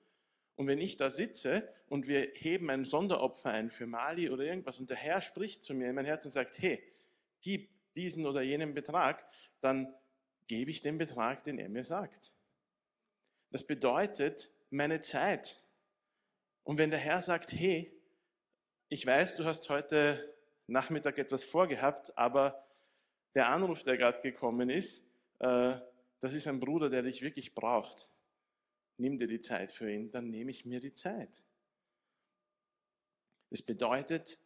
Und 0.56 0.66
wenn 0.66 0.78
ich 0.78 0.97
da 0.97 1.09
sitze 1.09 1.66
und 1.88 2.06
wir 2.06 2.32
heben 2.35 2.68
ein 2.68 2.85
Sonderopfer 2.85 3.50
ein 3.50 3.70
für 3.70 3.87
Mali 3.87 4.28
oder 4.28 4.44
irgendwas 4.44 4.78
und 4.78 4.90
der 4.90 4.97
Herr 4.99 5.23
spricht 5.23 5.62
zu 5.62 5.73
mir 5.73 5.88
in 5.88 5.94
mein 5.94 6.04
Herz 6.04 6.25
und 6.25 6.32
sagt, 6.32 6.59
hey, 6.59 6.82
gib 7.40 7.70
diesen 7.94 8.26
oder 8.26 8.42
jenen 8.42 8.75
Betrag, 8.75 9.25
dann 9.61 9.94
gebe 10.47 10.70
ich 10.70 10.82
den 10.82 10.99
Betrag, 10.99 11.44
den 11.44 11.59
er 11.59 11.68
mir 11.68 11.85
sagt. 11.85 12.35
Das 13.50 13.66
bedeutet 13.66 14.50
meine 14.70 15.00
Zeit. 15.00 15.62
Und 16.62 16.78
wenn 16.78 16.90
der 16.90 16.99
Herr 16.99 17.23
sagt, 17.23 17.52
hey, 17.52 17.92
ich 18.88 19.06
weiß, 19.06 19.37
du 19.37 19.44
hast 19.44 19.68
heute 19.70 20.35
Nachmittag 20.66 21.18
etwas 21.18 21.42
vorgehabt, 21.42 22.16
aber 22.18 22.64
der 23.35 23.49
Anruf, 23.49 23.83
der 23.83 23.97
gerade 23.97 24.21
gekommen 24.21 24.71
ist, 24.71 25.09
äh, 25.38 25.79
das 26.21 26.35
ist 26.35 26.47
ein 26.47 26.61
Bruder, 26.61 26.90
der 26.90 27.03
dich 27.03 27.23
wirklich 27.23 27.55
braucht. 27.55 28.11
Nimm 28.99 29.19
dir 29.19 29.27
die 29.27 29.40
Zeit 29.40 29.71
für 29.71 29.90
ihn, 29.90 30.11
dann 30.11 30.29
nehme 30.29 30.51
ich 30.51 30.66
mir 30.66 30.81
die 30.81 30.93
Zeit. 30.93 31.43
Das 33.49 33.62
bedeutet 33.62 34.38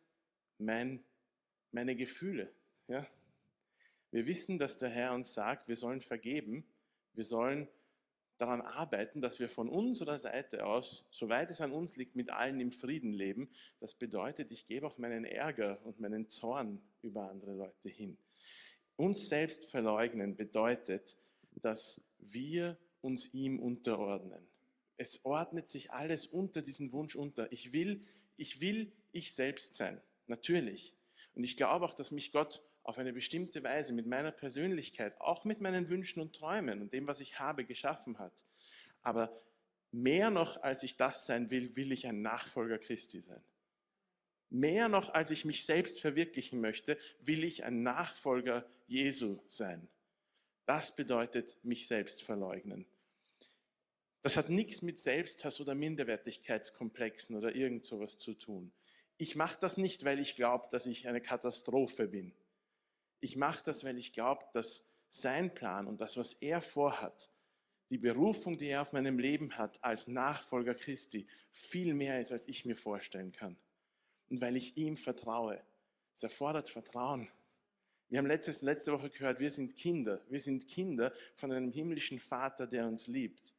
mein, 0.59 1.05
meine 1.73 1.97
Gefühle. 1.97 2.53
Ja? 2.89 3.07
Wir 4.11 4.27
wissen, 4.27 4.59
dass 4.59 4.79
der 4.79 4.91
Herr 4.91 5.13
uns 5.13 5.35
sagt, 5.35 5.67
wir 5.67 5.77
sollen 5.77 6.01
vergeben, 6.01 6.65
wir 7.15 7.25
sollen 7.25 7.69
daran 8.39 8.61
arbeiten, 8.61 9.21
dass 9.21 9.39
wir 9.39 9.49
von 9.49 9.69
unserer 9.69 10.19
Seite 10.19 10.67
aus, 10.67 11.05
soweit 11.11 11.51
es 11.51 11.61
an 11.61 11.73
uns 11.73 11.97
liegt, 11.97 12.17
mit 12.17 12.31
allen 12.31 12.61
im 12.61 12.73
Frieden 12.73 13.13
leben. 13.13 13.51
Das 13.81 13.95
bedeutet, 13.95 14.51
ich 14.51 14.67
gebe 14.67 14.87
auch 14.87 14.99
meinen 14.99 15.25
Ärger 15.25 15.85
und 15.85 16.01
meinen 16.01 16.29
Zorn 16.29 16.81
über 17.03 17.29
andere 17.31 17.55
Leute 17.55 17.89
hin. 17.89 18.17
Uns 18.97 19.29
selbst 19.29 19.65
verleugnen 19.65 20.37
bedeutet, 20.37 21.17
dass 21.53 22.01
wir 22.19 22.79
uns 23.01 23.35
ihm 23.35 23.59
unterordnen. 23.59 24.47
Es 24.97 25.25
ordnet 25.25 25.69
sich 25.69 25.93
alles 25.93 26.27
unter 26.27 26.63
diesen 26.63 26.93
Wunsch 26.93 27.17
unter. 27.17 27.51
Ich 27.53 27.73
will, 27.73 28.03
ich 28.37 28.61
will 28.61 28.93
ich 29.13 29.33
selbst 29.33 29.75
sein. 29.75 30.01
Natürlich. 30.27 30.95
Und 31.35 31.45
ich 31.45 31.57
glaube 31.57 31.85
auch, 31.85 31.95
dass 31.95 32.11
mich 32.11 32.33
Gott 32.33 32.63
auf 32.85 32.99
eine 32.99 33.13
bestimmte 33.13 33.63
Weise 33.63 33.93
mit 33.93 34.07
meiner 34.07 34.31
Persönlichkeit, 34.31 35.21
auch 35.21 35.45
mit 35.45 35.61
meinen 35.61 35.89
Wünschen 35.89 36.21
und 36.21 36.35
Träumen 36.35 36.81
und 36.81 36.93
dem, 36.93 37.07
was 37.07 37.21
ich 37.21 37.41
habe, 37.41 37.65
geschaffen 37.65 38.19
hat. 38.19 38.45
Aber 39.03 39.37
mehr 39.91 40.31
noch, 40.31 40.63
als 40.63 40.83
ich 40.83 40.97
das 40.97 41.27
sein 41.27 41.51
will, 41.51 41.75
will 41.77 41.93
ich 41.93 42.07
ein 42.07 42.23
Nachfolger 42.23 42.79
Christi 42.79 43.21
sein. 43.21 43.43
Mehr 44.51 44.89
noch, 44.89 45.13
als 45.13 45.31
ich 45.31 45.45
mich 45.45 45.65
selbst 45.65 46.01
verwirklichen 46.01 46.61
möchte, 46.61 46.99
will 47.21 47.45
ich 47.45 47.65
ein 47.65 47.83
Nachfolger 47.83 48.67
Jesu 48.87 49.39
sein. 49.47 49.89
Das 50.67 50.95
bedeutet 50.95 51.57
mich 51.63 51.87
selbst 51.87 52.23
verleugnen. 52.23 52.87
Das 54.23 54.37
hat 54.39 54.49
nichts 54.49 54.81
mit 54.81 54.99
Selbsthass 54.99 55.61
oder 55.61 55.75
Minderwertigkeitskomplexen 55.75 57.37
oder 57.37 57.55
irgend 57.55 57.85
sowas 57.85 58.17
zu 58.17 58.33
tun. 58.33 58.73
Ich 59.19 59.37
mache 59.37 59.59
das 59.61 59.77
nicht, 59.77 60.05
weil 60.05 60.19
ich 60.19 60.35
glaube, 60.35 60.69
dass 60.71 60.87
ich 60.87 61.07
eine 61.07 61.21
Katastrophe 61.21 62.09
bin. 62.09 62.33
Ich 63.21 63.37
mache 63.37 63.63
das, 63.65 63.85
weil 63.85 63.99
ich 63.99 64.13
glaube, 64.13 64.45
dass 64.53 64.89
sein 65.09 65.55
Plan 65.55 65.87
und 65.87 66.01
das, 66.01 66.17
was 66.17 66.35
er 66.35 66.61
vorhat, 66.63 67.31
die 67.91 67.99
Berufung, 67.99 68.57
die 68.57 68.69
er 68.69 68.83
auf 68.83 68.93
meinem 68.93 69.19
Leben 69.19 69.57
hat 69.57 69.83
als 69.85 70.09
Nachfolger 70.09 70.75
Christi, 70.75 71.27
viel 71.51 71.95
mehr 71.95 72.21
ist, 72.21 72.33
als 72.33 72.49
ich 72.49 72.65
mir 72.65 72.77
vorstellen 72.77 73.31
kann. 73.31 73.57
Und 74.31 74.41
weil 74.41 74.57
ich 74.57 74.77
ihm 74.77 74.97
vertraue. 74.97 75.61
Es 76.15 76.23
erfordert 76.23 76.71
Vertrauen. 76.71 77.29
Wir 78.09 78.19
haben 78.19 78.27
letztes, 78.27 78.63
letzte 78.63 78.93
Woche 78.93 79.11
gehört, 79.11 79.41
wir 79.41 79.51
sind 79.51 79.77
Kinder. 79.77 80.21
Wir 80.29 80.41
sind 80.41 80.69
Kinder 80.69 81.13
von 81.35 81.51
einem 81.51 81.73
himmlischen 81.73 82.19
Vater, 82.19 82.67
der 82.67 82.87
uns 82.87 83.07
liebt. 83.07 83.55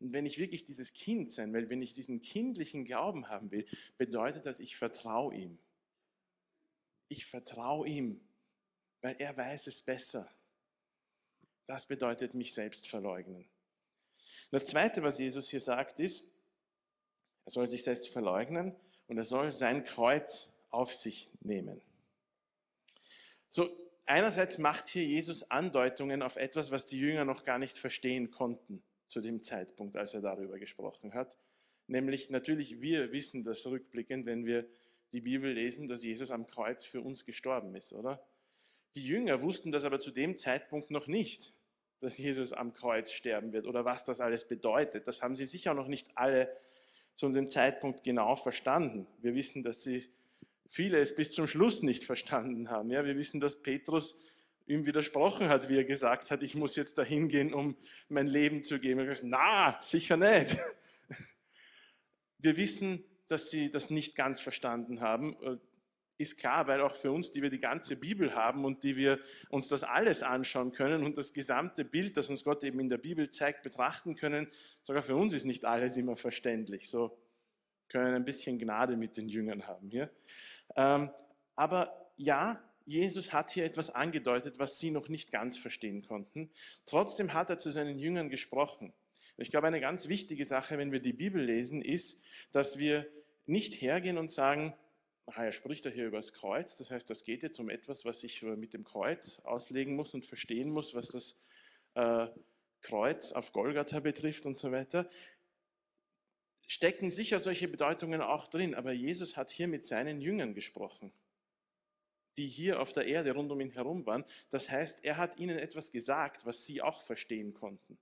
Und 0.00 0.12
wenn 0.12 0.26
ich 0.26 0.38
wirklich 0.38 0.64
dieses 0.64 0.92
Kind 0.92 1.32
sein 1.32 1.52
will, 1.52 1.68
wenn 1.70 1.82
ich 1.82 1.92
diesen 1.92 2.22
kindlichen 2.22 2.84
Glauben 2.84 3.28
haben 3.28 3.50
will, 3.50 3.66
bedeutet 3.96 4.46
das, 4.46 4.60
ich 4.60 4.76
vertraue 4.76 5.34
ihm. 5.34 5.58
Ich 7.08 7.24
vertraue 7.26 7.88
ihm 7.88 8.20
weil 9.00 9.16
er 9.18 9.36
weiß 9.36 9.66
es 9.66 9.80
besser. 9.80 10.28
Das 11.66 11.86
bedeutet 11.86 12.34
mich 12.34 12.54
selbst 12.54 12.86
verleugnen. 12.86 13.48
Das 14.50 14.66
Zweite, 14.66 15.02
was 15.02 15.18
Jesus 15.18 15.50
hier 15.50 15.60
sagt, 15.60 16.00
ist, 16.00 16.24
er 17.44 17.50
soll 17.50 17.68
sich 17.68 17.82
selbst 17.82 18.08
verleugnen 18.08 18.74
und 19.08 19.18
er 19.18 19.24
soll 19.24 19.50
sein 19.50 19.84
Kreuz 19.84 20.54
auf 20.70 20.94
sich 20.94 21.30
nehmen. 21.40 21.80
So, 23.48 23.68
einerseits 24.06 24.58
macht 24.58 24.86
hier 24.86 25.04
Jesus 25.04 25.50
Andeutungen 25.50 26.22
auf 26.22 26.36
etwas, 26.36 26.70
was 26.70 26.86
die 26.86 26.98
Jünger 26.98 27.24
noch 27.24 27.44
gar 27.44 27.58
nicht 27.58 27.76
verstehen 27.76 28.30
konnten 28.30 28.82
zu 29.06 29.20
dem 29.20 29.42
Zeitpunkt, 29.42 29.96
als 29.96 30.14
er 30.14 30.20
darüber 30.20 30.58
gesprochen 30.58 31.14
hat. 31.14 31.38
Nämlich, 31.86 32.28
natürlich, 32.28 32.82
wir 32.82 33.12
wissen 33.12 33.42
das 33.42 33.66
rückblickend, 33.66 34.26
wenn 34.26 34.44
wir 34.44 34.68
die 35.14 35.22
Bibel 35.22 35.50
lesen, 35.50 35.88
dass 35.88 36.04
Jesus 36.04 36.30
am 36.30 36.46
Kreuz 36.46 36.84
für 36.84 37.00
uns 37.00 37.24
gestorben 37.24 37.74
ist, 37.74 37.94
oder? 37.94 38.22
Die 38.94 39.06
Jünger 39.06 39.40
wussten 39.42 39.70
das 39.70 39.84
aber 39.84 39.98
zu 39.98 40.10
dem 40.10 40.36
Zeitpunkt 40.36 40.90
noch 40.90 41.06
nicht, 41.06 41.54
dass 41.98 42.18
Jesus 42.18 42.52
am 42.52 42.74
Kreuz 42.74 43.10
sterben 43.10 43.52
wird 43.52 43.66
oder 43.66 43.84
was 43.84 44.04
das 44.04 44.20
alles 44.20 44.46
bedeutet. 44.46 45.08
Das 45.08 45.22
haben 45.22 45.34
sie 45.34 45.46
sicher 45.46 45.74
noch 45.74 45.88
nicht 45.88 46.16
alle 46.16 46.54
zu 47.18 47.28
dem 47.30 47.48
Zeitpunkt 47.48 48.04
genau 48.04 48.36
verstanden. 48.36 49.08
Wir 49.20 49.34
wissen, 49.34 49.64
dass 49.64 49.82
sie 49.82 50.08
viele 50.68 50.98
es 50.98 51.16
bis 51.16 51.32
zum 51.32 51.48
Schluss 51.48 51.82
nicht 51.82 52.04
verstanden 52.04 52.70
haben. 52.70 52.90
Ja, 52.90 53.04
wir 53.04 53.16
wissen, 53.16 53.40
dass 53.40 53.60
Petrus 53.60 54.20
ihm 54.68 54.86
widersprochen 54.86 55.48
hat, 55.48 55.68
wie 55.68 55.78
er 55.78 55.84
gesagt 55.84 56.30
hat, 56.30 56.44
ich 56.44 56.54
muss 56.54 56.76
jetzt 56.76 56.96
dahin 56.96 57.28
gehen, 57.28 57.52
um 57.52 57.76
mein 58.08 58.28
Leben 58.28 58.62
zu 58.62 58.78
geben. 58.78 59.00
Er 59.00 59.06
hat 59.06 59.10
gesagt, 59.16 59.28
na, 59.28 59.82
sicher 59.82 60.16
nicht. 60.16 60.56
Wir 62.38 62.56
wissen, 62.56 63.02
dass 63.26 63.50
sie 63.50 63.68
das 63.68 63.90
nicht 63.90 64.14
ganz 64.14 64.38
verstanden 64.38 65.00
haben 65.00 65.36
ist 66.18 66.36
klar, 66.36 66.66
weil 66.66 66.80
auch 66.80 66.94
für 66.94 67.12
uns, 67.12 67.30
die 67.30 67.42
wir 67.42 67.48
die 67.48 67.60
ganze 67.60 67.96
Bibel 67.96 68.34
haben 68.34 68.64
und 68.64 68.82
die 68.82 68.96
wir 68.96 69.20
uns 69.48 69.68
das 69.68 69.84
alles 69.84 70.22
anschauen 70.22 70.72
können 70.72 71.04
und 71.04 71.16
das 71.16 71.32
gesamte 71.32 71.84
Bild, 71.84 72.16
das 72.16 72.28
uns 72.28 72.44
Gott 72.44 72.64
eben 72.64 72.80
in 72.80 72.88
der 72.88 72.98
Bibel 72.98 73.30
zeigt, 73.30 73.62
betrachten 73.62 74.16
können, 74.16 74.48
sogar 74.82 75.02
für 75.02 75.14
uns 75.14 75.32
ist 75.32 75.44
nicht 75.44 75.64
alles 75.64 75.96
immer 75.96 76.16
verständlich. 76.16 76.90
So 76.90 77.16
können 77.88 78.14
ein 78.14 78.24
bisschen 78.24 78.58
Gnade 78.58 78.96
mit 78.96 79.16
den 79.16 79.28
Jüngern 79.28 79.66
haben 79.66 79.88
hier. 79.88 80.10
Ähm, 80.76 81.10
aber 81.54 82.12
ja, 82.16 82.62
Jesus 82.84 83.32
hat 83.32 83.50
hier 83.50 83.64
etwas 83.64 83.90
angedeutet, 83.90 84.58
was 84.58 84.78
sie 84.78 84.90
noch 84.90 85.08
nicht 85.08 85.30
ganz 85.30 85.56
verstehen 85.56 86.02
konnten. 86.02 86.50
Trotzdem 86.84 87.32
hat 87.32 87.48
er 87.50 87.58
zu 87.58 87.70
seinen 87.70 87.98
Jüngern 87.98 88.28
gesprochen. 88.28 88.92
Ich 89.36 89.50
glaube, 89.50 89.68
eine 89.68 89.80
ganz 89.80 90.08
wichtige 90.08 90.44
Sache, 90.44 90.78
wenn 90.78 90.90
wir 90.90 91.00
die 91.00 91.12
Bibel 91.12 91.40
lesen, 91.40 91.80
ist, 91.80 92.24
dass 92.50 92.78
wir 92.78 93.06
nicht 93.46 93.80
hergehen 93.80 94.18
und 94.18 94.30
sagen, 94.30 94.74
aha, 95.28 95.44
er 95.44 95.52
spricht 95.52 95.84
ja 95.84 95.90
hier 95.90 96.06
über 96.06 96.18
das 96.18 96.32
Kreuz, 96.32 96.76
das 96.76 96.90
heißt, 96.90 97.08
das 97.08 97.24
geht 97.24 97.42
jetzt 97.42 97.58
um 97.60 97.70
etwas, 97.70 98.04
was 98.04 98.24
ich 98.24 98.42
mit 98.42 98.74
dem 98.74 98.84
Kreuz 98.84 99.40
auslegen 99.40 99.94
muss 99.94 100.14
und 100.14 100.26
verstehen 100.26 100.70
muss, 100.70 100.94
was 100.94 101.08
das 101.08 101.40
äh, 101.94 102.28
Kreuz 102.80 103.32
auf 103.32 103.52
Golgatha 103.52 104.00
betrifft 104.00 104.46
und 104.46 104.58
so 104.58 104.72
weiter. 104.72 105.08
Stecken 106.66 107.10
sicher 107.10 107.40
solche 107.40 107.68
Bedeutungen 107.68 108.20
auch 108.20 108.46
drin, 108.46 108.74
aber 108.74 108.92
Jesus 108.92 109.36
hat 109.36 109.50
hier 109.50 109.68
mit 109.68 109.86
seinen 109.86 110.20
Jüngern 110.20 110.54
gesprochen 110.54 111.12
die 112.38 112.46
hier 112.46 112.80
auf 112.80 112.92
der 112.92 113.06
Erde 113.06 113.32
rund 113.32 113.50
um 113.50 113.60
ihn 113.60 113.72
herum 113.72 114.06
waren. 114.06 114.24
Das 114.48 114.70
heißt, 114.70 115.04
er 115.04 115.16
hat 115.16 115.38
ihnen 115.38 115.58
etwas 115.58 115.90
gesagt, 115.90 116.46
was 116.46 116.64
sie 116.64 116.80
auch 116.80 117.02
verstehen 117.02 117.52
konnten. 117.52 117.98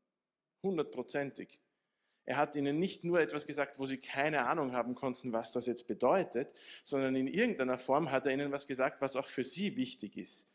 Hundertprozentig. 0.63 1.59
Er 2.27 2.37
hat 2.37 2.57
ihnen 2.57 2.81
nicht 2.81 3.05
nur 3.05 3.21
etwas 3.21 3.47
gesagt, 3.47 3.79
wo 3.79 3.87
sie 3.87 3.99
keine 3.99 4.47
Ahnung 4.47 4.73
haben 4.73 4.97
konnten, 4.97 5.33
was 5.33 5.53
das 5.53 5.67
jetzt 5.67 5.87
bedeutet, 5.87 6.53
sondern 6.83 7.15
in 7.15 7.29
irgendeiner 7.29 7.79
Form 7.79 8.11
hat 8.11 8.27
er 8.27 8.33
ihnen 8.33 8.51
was 8.51 8.67
gesagt, 8.67 9.01
was 9.01 9.15
auch 9.15 9.29
für 9.29 9.45
sie 9.45 9.77
wichtig 9.77 10.17
ist. 10.17 10.49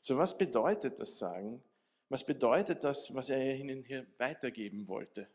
So, 0.00 0.16
was 0.16 0.38
bedeutet 0.38 0.98
das 0.98 1.18
Sagen? 1.18 1.62
Was 2.08 2.24
bedeutet 2.24 2.82
das, 2.82 3.14
was 3.14 3.28
er 3.28 3.54
ihnen 3.54 3.84
hier 3.84 4.06
weitergeben 4.16 4.88
wollte? 4.88 5.28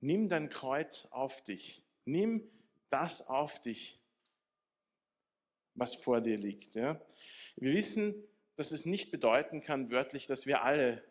Nimm 0.00 0.28
dein 0.28 0.50
Kreuz 0.50 1.08
auf 1.10 1.42
dich. 1.42 1.82
Nimm 2.04 2.48
das 2.88 3.26
auf 3.26 3.60
dich, 3.60 3.98
was 5.74 5.96
vor 5.96 6.20
dir 6.20 6.38
liegt. 6.38 6.76
Ja? 6.76 7.00
Wir 7.56 7.72
wissen, 7.72 8.14
dass 8.54 8.70
es 8.70 8.86
nicht 8.86 9.10
bedeuten 9.10 9.60
kann, 9.60 9.90
wörtlich, 9.90 10.28
dass 10.28 10.46
wir 10.46 10.62
alle 10.62 11.02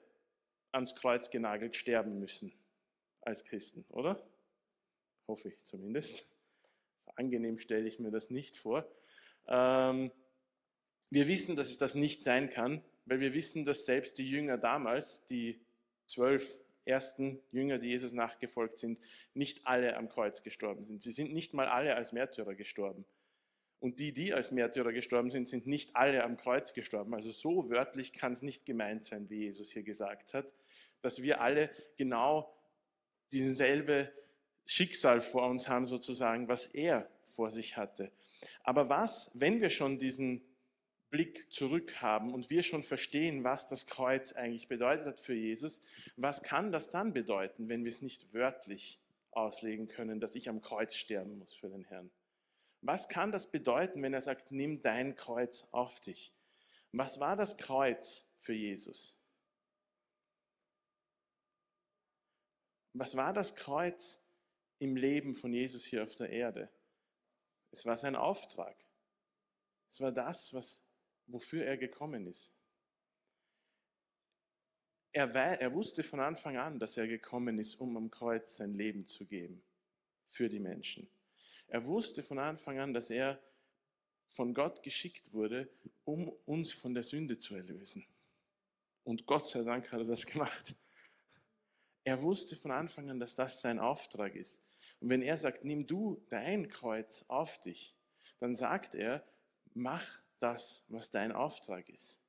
ans 0.71 0.95
Kreuz 0.95 1.29
genagelt 1.29 1.75
sterben 1.75 2.19
müssen 2.19 2.53
als 3.25 3.43
Christen, 3.43 3.85
oder? 3.89 4.25
Hoffe 5.27 5.49
ich 5.49 5.63
zumindest. 5.63 6.31
So 6.97 7.11
angenehm 7.15 7.59
stelle 7.59 7.87
ich 7.87 7.99
mir 7.99 8.11
das 8.11 8.29
nicht 8.29 8.57
vor. 8.57 8.87
Ähm, 9.47 10.11
wir 11.09 11.27
wissen, 11.27 11.55
dass 11.55 11.69
es 11.69 11.77
das 11.77 11.95
nicht 11.95 12.23
sein 12.23 12.49
kann, 12.49 12.83
weil 13.05 13.19
wir 13.19 13.33
wissen, 13.33 13.65
dass 13.65 13.85
selbst 13.85 14.17
die 14.17 14.29
Jünger 14.29 14.57
damals, 14.57 15.25
die 15.25 15.61
zwölf 16.05 16.63
ersten 16.85 17.41
Jünger, 17.51 17.79
die 17.79 17.89
Jesus 17.89 18.13
nachgefolgt 18.13 18.77
sind, 18.77 18.99
nicht 19.33 19.65
alle 19.65 19.97
am 19.97 20.09
Kreuz 20.09 20.43
gestorben 20.43 20.83
sind. 20.83 21.01
Sie 21.01 21.11
sind 21.11 21.33
nicht 21.33 21.53
mal 21.53 21.67
alle 21.67 21.95
als 21.95 22.13
Märtyrer 22.13 22.55
gestorben. 22.55 23.05
Und 23.79 23.99
die, 23.99 24.13
die 24.13 24.33
als 24.33 24.51
Märtyrer 24.51 24.93
gestorben 24.93 25.29
sind, 25.29 25.47
sind 25.47 25.67
nicht 25.67 25.95
alle 25.95 26.23
am 26.23 26.37
Kreuz 26.37 26.73
gestorben. 26.73 27.13
Also 27.13 27.31
so 27.31 27.69
wörtlich 27.69 28.13
kann 28.13 28.31
es 28.31 28.41
nicht 28.41 28.65
gemeint 28.65 29.03
sein, 29.03 29.29
wie 29.29 29.41
Jesus 29.41 29.71
hier 29.71 29.83
gesagt 29.83 30.33
hat, 30.33 30.53
dass 31.01 31.21
wir 31.21 31.41
alle 31.41 31.69
genau 31.97 32.54
dieselbe 33.31 34.11
Schicksal 34.65 35.21
vor 35.21 35.47
uns 35.47 35.67
haben, 35.67 35.85
sozusagen, 35.85 36.47
was 36.47 36.67
er 36.67 37.09
vor 37.25 37.51
sich 37.51 37.77
hatte. 37.77 38.11
Aber 38.63 38.89
was, 38.89 39.31
wenn 39.33 39.61
wir 39.61 39.69
schon 39.69 39.97
diesen 39.97 40.41
Blick 41.09 41.51
zurück 41.51 42.01
haben 42.01 42.33
und 42.33 42.49
wir 42.49 42.63
schon 42.63 42.83
verstehen, 42.83 43.43
was 43.43 43.67
das 43.67 43.87
Kreuz 43.87 44.33
eigentlich 44.33 44.67
bedeutet 44.67 45.05
hat 45.05 45.19
für 45.19 45.33
Jesus, 45.33 45.81
was 46.17 46.43
kann 46.43 46.71
das 46.71 46.89
dann 46.89 47.13
bedeuten, 47.13 47.69
wenn 47.69 47.83
wir 47.83 47.89
es 47.89 48.01
nicht 48.01 48.33
wörtlich 48.33 48.99
auslegen 49.31 49.87
können, 49.87 50.19
dass 50.19 50.35
ich 50.35 50.49
am 50.49 50.61
Kreuz 50.61 50.95
sterben 50.95 51.37
muss 51.37 51.53
für 51.53 51.69
den 51.69 51.83
Herrn? 51.85 52.09
Was 52.81 53.09
kann 53.09 53.31
das 53.31 53.47
bedeuten, 53.47 54.01
wenn 54.03 54.13
er 54.13 54.21
sagt, 54.21 54.51
nimm 54.51 54.81
dein 54.81 55.15
Kreuz 55.15 55.67
auf 55.71 55.99
dich? 55.99 56.31
Was 56.91 57.19
war 57.19 57.35
das 57.35 57.57
Kreuz 57.57 58.25
für 58.37 58.53
Jesus? 58.53 59.17
Was 62.97 63.17
war 63.17 63.33
das 63.33 63.55
Kreuz 63.55 64.25
im 64.79 64.95
Leben 64.95 65.35
von 65.35 65.51
Jesus 65.51 65.83
hier 65.83 66.01
auf 66.01 66.15
der 66.15 66.29
Erde? 66.29 66.69
Es 67.71 67.85
war 67.85 67.97
sein 67.97 68.15
Auftrag. 68.15 68.77
Es 69.89 69.99
war 69.99 70.13
das, 70.13 70.53
was, 70.53 70.81
wofür 71.27 71.65
er 71.65 71.77
gekommen 71.77 72.25
ist. 72.25 72.55
Er, 75.11 75.27
er 75.35 75.73
wusste 75.73 76.03
von 76.03 76.21
Anfang 76.21 76.55
an, 76.55 76.79
dass 76.79 76.95
er 76.95 77.05
gekommen 77.05 77.59
ist, 77.59 77.75
um 77.81 77.97
am 77.97 78.09
Kreuz 78.09 78.55
sein 78.55 78.73
Leben 78.73 79.05
zu 79.05 79.25
geben 79.25 79.61
für 80.23 80.47
die 80.47 80.61
Menschen. 80.61 81.09
Er 81.67 81.85
wusste 81.85 82.23
von 82.23 82.39
Anfang 82.39 82.79
an, 82.79 82.93
dass 82.93 83.09
er 83.09 83.43
von 84.27 84.53
Gott 84.53 84.83
geschickt 84.83 85.33
wurde, 85.33 85.69
um 86.05 86.29
uns 86.45 86.71
von 86.71 86.93
der 86.93 87.03
Sünde 87.03 87.39
zu 87.39 87.55
erlösen. 87.55 88.07
Und 89.03 89.25
Gott 89.25 89.47
sei 89.47 89.63
Dank 89.63 89.91
hat 89.91 89.99
er 89.99 90.05
das 90.05 90.25
gemacht. 90.25 90.75
Er 92.05 92.21
wusste 92.21 92.55
von 92.55 92.71
Anfang 92.71 93.09
an, 93.09 93.19
dass 93.19 93.35
das 93.35 93.61
sein 93.61 93.79
Auftrag 93.79 94.35
ist. 94.35 94.63
Und 94.99 95.09
wenn 95.09 95.23
er 95.23 95.37
sagt, 95.37 95.65
nimm 95.65 95.87
du 95.87 96.23
dein 96.29 96.69
Kreuz 96.69 97.25
auf 97.27 97.59
dich, 97.59 97.95
dann 98.39 98.55
sagt 98.55 98.93
er, 98.95 99.25
mach 99.73 100.21
das, 100.39 100.85
was 100.87 101.09
dein 101.09 101.31
Auftrag 101.31 101.89
ist. 101.89 102.21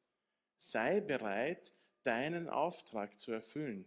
Sei 0.57 1.01
bereit, 1.01 1.75
deinen 2.03 2.49
Auftrag 2.49 3.21
zu 3.21 3.33
erfüllen. 3.33 3.85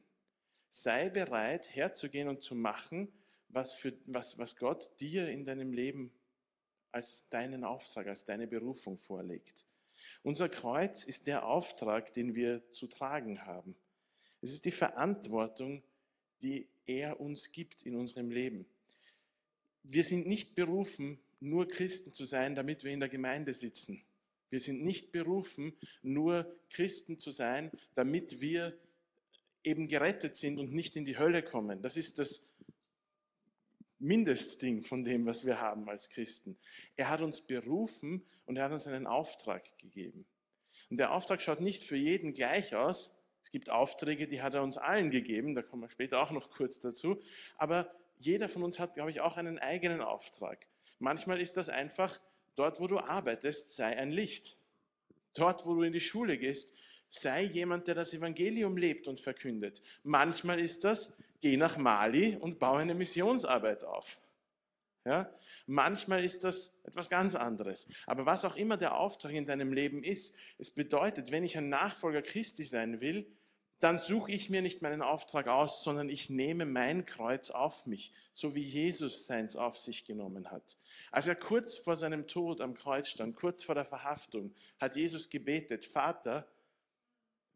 Sei 0.70 1.10
bereit, 1.10 1.76
herzugehen 1.76 2.28
und 2.28 2.44
zu 2.44 2.54
machen, 2.54 3.12
was, 3.48 3.74
für, 3.74 3.94
was, 4.06 4.38
was 4.38 4.56
Gott 4.56 4.92
dir 5.00 5.28
in 5.30 5.44
deinem 5.44 5.74
Leben 5.74 6.14
als 6.92 7.28
deinen 7.30 7.64
Auftrag, 7.64 8.08
als 8.08 8.26
deine 8.26 8.46
Berufung 8.48 8.96
vorlegt. 8.96 9.66
Unser 10.22 10.50
Kreuz 10.50 11.04
ist 11.04 11.26
der 11.26 11.46
Auftrag, 11.46 12.14
den 12.14 12.36
wir 12.36 12.72
zu 12.72 12.88
tragen 12.88 13.46
haben. 13.46 13.76
Es 14.42 14.52
ist 14.52 14.66
die 14.66 14.72
Verantwortung, 14.72 15.84
die 16.42 16.68
er 16.86 17.20
uns 17.20 17.52
gibt 17.52 17.84
in 17.84 17.96
unserem 17.96 18.32
Leben. 18.32 18.66
Wir 19.84 20.04
sind 20.04 20.28
nicht 20.28 20.56
berufen, 20.56 21.20
nur 21.40 21.68
Christen 21.68 22.14
zu 22.14 22.26
sein, 22.26 22.56
damit 22.56 22.84
wir 22.84 22.92
in 22.92 23.00
der 23.00 23.10
Gemeinde 23.10 23.54
sitzen. 23.54 24.02
Wir 24.50 24.60
sind 24.60 24.84
nicht 24.84 25.12
berufen, 25.12 25.74
nur 26.02 26.56
Christen 26.70 27.20
zu 27.20 27.32
sein, 27.32 27.72
damit 27.96 28.42
wir 28.42 28.78
eben 29.64 29.88
gerettet 29.88 30.36
sind 30.36 30.58
und 30.58 30.74
nicht 30.74 30.96
in 30.96 31.06
die 31.06 31.18
Hölle 31.18 31.44
kommen. 31.44 31.82
Das 31.82 31.98
ist 31.98 32.20
das 32.20 32.50
Mindestding 34.00 34.84
von 34.84 35.04
dem, 35.04 35.26
was 35.26 35.46
wir 35.46 35.60
haben 35.60 35.88
als 35.90 36.10
Christen. 36.10 36.58
Er 36.96 37.10
hat 37.10 37.22
uns 37.22 37.42
berufen 37.42 38.26
und 38.46 38.58
er 38.58 38.66
hat 38.66 38.72
uns 38.72 38.88
einen 38.88 39.08
Auftrag 39.08 39.78
gegeben. 39.78 40.26
Und 40.90 40.98
der 40.98 41.12
Auftrag 41.14 41.42
schaut 41.42 41.62
nicht 41.62 41.84
für 41.84 41.98
jeden 41.98 42.34
gleich 42.34 42.76
aus. 42.76 43.19
Es 43.50 43.54
gibt 43.54 43.72
Aufträge, 43.72 44.28
die 44.28 44.44
hat 44.44 44.54
er 44.54 44.62
uns 44.62 44.78
allen 44.78 45.10
gegeben, 45.10 45.56
da 45.56 45.64
kommen 45.64 45.82
wir 45.82 45.90
später 45.90 46.22
auch 46.22 46.30
noch 46.30 46.52
kurz 46.52 46.78
dazu. 46.78 47.20
Aber 47.58 47.92
jeder 48.20 48.48
von 48.48 48.62
uns 48.62 48.78
hat, 48.78 48.94
glaube 48.94 49.10
ich, 49.10 49.22
auch 49.22 49.38
einen 49.38 49.58
eigenen 49.58 50.02
Auftrag. 50.02 50.68
Manchmal 51.00 51.42
ist 51.42 51.58
das 51.58 51.68
einfach, 51.68 52.20
dort 52.56 52.80
wo 52.80 52.86
du 52.86 53.00
arbeitest, 53.00 53.76
sei 53.76 53.98
ein 53.98 54.12
Licht. 54.12 54.60
Dort 55.34 55.66
wo 55.66 55.74
du 55.74 55.82
in 55.82 55.94
die 55.94 56.00
Schule 56.00 56.38
gehst, 56.38 56.76
sei 57.08 57.42
jemand, 57.42 57.88
der 57.88 57.96
das 57.96 58.14
Evangelium 58.14 58.78
lebt 58.78 59.08
und 59.08 59.20
verkündet. 59.20 59.82
Manchmal 60.04 60.60
ist 60.60 60.84
das, 60.84 61.18
geh 61.42 61.58
nach 61.58 61.78
Mali 61.78 62.36
und 62.36 62.60
baue 62.60 62.82
eine 62.82 62.94
Missionsarbeit 62.94 63.84
auf. 63.84 64.20
Ja? 65.06 65.28
Manchmal 65.66 66.24
ist 66.24 66.44
das 66.44 66.80
etwas 66.84 67.10
ganz 67.10 67.34
anderes. 67.34 67.88
Aber 68.06 68.28
was 68.28 68.46
auch 68.46 68.58
immer 68.58 68.78
der 68.78 68.96
Auftrag 68.96 69.32
in 69.32 69.48
deinem 69.48 69.74
Leben 69.74 70.04
ist, 70.04 70.36
es 70.60 70.70
bedeutet, 70.70 71.32
wenn 71.32 71.44
ich 71.44 71.58
ein 71.58 71.70
Nachfolger 71.70 72.22
Christi 72.22 72.64
sein 72.64 73.02
will, 73.02 73.26
dann 73.80 73.98
suche 73.98 74.32
ich 74.32 74.50
mir 74.50 74.62
nicht 74.62 74.82
meinen 74.82 75.02
Auftrag 75.02 75.48
aus, 75.48 75.84
sondern 75.84 76.10
ich 76.10 76.30
nehme 76.30 76.66
mein 76.66 77.06
Kreuz 77.06 77.50
auf 77.50 77.86
mich, 77.86 78.12
so 78.34 78.54
wie 78.54 78.62
Jesus 78.62 79.26
seins 79.26 79.56
auf 79.56 79.78
sich 79.78 80.06
genommen 80.06 80.52
hat. 80.52 80.78
Als 81.12 81.28
er 81.28 81.36
kurz 81.36 81.78
vor 81.78 81.96
seinem 81.96 82.28
Tod 82.28 82.60
am 82.60 82.74
Kreuz 82.74 83.08
stand, 83.08 83.36
kurz 83.36 83.64
vor 83.64 83.76
der 83.76 83.86
Verhaftung, 83.86 84.54
hat 84.80 84.98
Jesus 84.98 85.30
gebetet, 85.30 85.86
Vater, 85.86 86.48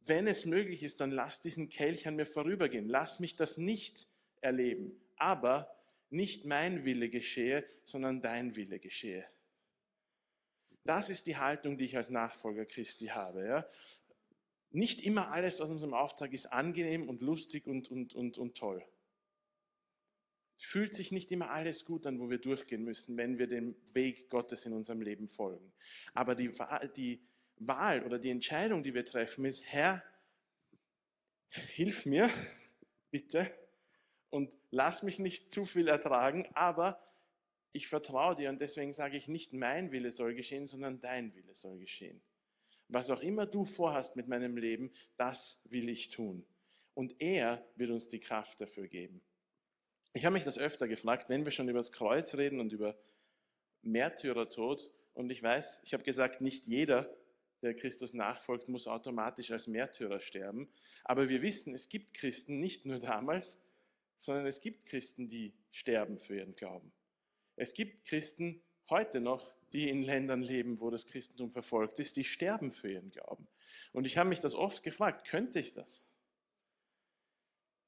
wenn 0.06 0.28
es 0.28 0.46
möglich 0.46 0.84
ist, 0.84 1.02
dann 1.02 1.12
lass 1.12 1.42
diesen 1.42 1.70
Kelch 1.70 2.08
an 2.08 2.16
mir 2.16 2.26
vorübergehen. 2.26 2.88
Lass 2.88 3.20
mich 3.20 3.36
das 3.36 3.58
nicht 3.58 4.08
erleben. 4.42 5.00
Aber 5.18 5.74
nicht 6.10 6.46
mein 6.46 6.86
Wille 6.86 7.10
geschehe, 7.10 7.66
sondern 7.84 8.22
dein 8.22 8.56
Wille 8.56 8.80
geschehe. 8.80 9.26
Das 10.86 11.10
ist 11.10 11.28
die 11.28 11.38
Haltung, 11.38 11.78
die 11.78 11.86
ich 11.86 11.96
als 11.96 12.10
Nachfolger 12.10 12.66
Christi 12.66 13.08
habe. 13.08 13.46
Ja? 13.46 13.66
Nicht 14.74 15.06
immer 15.06 15.32
alles 15.32 15.62
aus 15.62 15.70
unserem 15.70 15.94
Auftrag 15.94 16.34
ist 16.34 16.48
angenehm 16.48 17.08
und 17.08 17.22
lustig 17.22 17.68
und, 17.68 17.90
und, 17.90 18.14
und, 18.14 18.38
und 18.38 18.58
toll. 18.58 18.84
Es 20.58 20.66
fühlt 20.66 20.94
sich 20.94 21.12
nicht 21.12 21.32
immer 21.32 21.52
alles 21.52 21.86
gut 21.86 22.06
an, 22.06 22.20
wo 22.20 22.30
wir 22.30 22.40
durchgehen 22.40 22.84
müssen, 22.84 23.16
wenn 23.16 23.38
wir 23.38 23.48
dem 23.48 23.76
Weg 23.94 24.30
Gottes 24.30 24.66
in 24.66 24.74
unserem 24.74 25.02
Leben 25.02 25.28
folgen. 25.28 25.72
Aber 26.14 26.36
die, 26.36 26.52
die, 26.98 27.26
Wahl 27.58 28.04
oder 28.04 28.20
die 28.20 28.30
Entscheidung, 28.30 28.84
die 28.84 28.94
wir 28.94 29.06
treffen, 29.06 29.46
ist, 29.46 29.64
Herr, 29.66 30.04
hilf 31.50 32.06
mir, 32.06 32.30
bitte, 33.12 33.50
und 34.30 34.58
lass 34.72 35.04
mich 35.04 35.20
nicht 35.20 35.52
zu 35.52 35.66
viel 35.66 35.88
ertragen, 35.88 36.48
aber 36.56 37.00
ich 37.72 37.88
vertraue 37.88 38.36
dir 38.36 38.50
und 38.50 38.62
deswegen 38.62 38.92
sage 38.92 39.18
ich 39.18 39.28
nicht, 39.28 39.54
mein 39.54 39.92
Wille 39.92 40.12
soll 40.12 40.34
geschehen, 40.34 40.66
sondern 40.66 41.00
dein 41.00 41.36
Wille 41.36 41.54
soll 41.56 41.78
geschehen. 41.78 42.22
Was 42.94 43.10
auch 43.10 43.24
immer 43.24 43.48
du 43.48 43.66
vorhast 43.66 44.16
mit 44.16 44.28
meinem 44.28 44.56
Leben, 44.56 44.92
das 45.18 45.64
will 45.66 45.90
ich 45.90 46.10
tun. 46.10 46.46
Und 46.94 47.20
er 47.20 47.68
wird 47.76 47.90
uns 47.90 48.08
die 48.08 48.20
Kraft 48.20 48.62
dafür 48.62 48.88
geben. 48.88 49.24
Ich 50.14 50.26
habe 50.26 50.34
mich 50.34 50.44
das 50.44 50.60
öfter 50.60 50.88
gefragt, 50.88 51.28
wenn 51.28 51.44
wir 51.44 51.52
schon 51.52 51.68
über 51.68 51.80
das 51.80 51.92
Kreuz 51.92 52.36
reden 52.36 52.60
und 52.60 52.72
über 52.72 52.96
Märtyrertod. 53.82 54.92
Und 55.16 55.32
ich 55.32 55.42
weiß, 55.42 55.82
ich 55.86 55.94
habe 55.96 56.04
gesagt, 56.04 56.42
nicht 56.42 56.68
jeder, 56.68 57.12
der 57.64 57.74
Christus 57.74 58.14
nachfolgt, 58.14 58.70
muss 58.70 58.88
automatisch 58.88 59.50
als 59.50 59.66
Märtyrer 59.66 60.20
sterben. 60.20 60.70
Aber 61.04 61.30
wir 61.30 61.42
wissen, 61.42 61.74
es 61.74 61.90
gibt 61.90 62.14
Christen, 62.14 62.60
nicht 62.60 62.86
nur 62.86 63.00
damals, 63.00 63.60
sondern 64.18 64.46
es 64.46 64.62
gibt 64.62 64.86
Christen, 64.86 65.28
die 65.28 65.56
sterben 65.72 66.20
für 66.20 66.38
ihren 66.38 66.56
Glauben. 66.56 66.92
Es 67.56 67.74
gibt 67.74 68.06
Christen 68.06 68.62
heute 68.88 69.20
noch, 69.20 69.56
die 69.74 69.90
in 69.90 70.04
Ländern 70.04 70.42
leben, 70.42 70.80
wo 70.80 70.90
das 70.90 71.08
Christentum 71.08 71.52
verfolgt 71.52 72.00
ist, 72.00 72.16
die 72.16 72.24
sterben 72.24 72.72
für 72.72 72.92
ihren 72.92 73.10
Glauben. 73.10 73.48
Und 73.92 74.06
ich 74.06 74.18
habe 74.18 74.30
mich 74.30 74.40
das 74.40 74.56
oft 74.56 74.84
gefragt, 74.84 75.28
könnte 75.28 75.60
ich 75.60 75.74
das? 75.74 76.08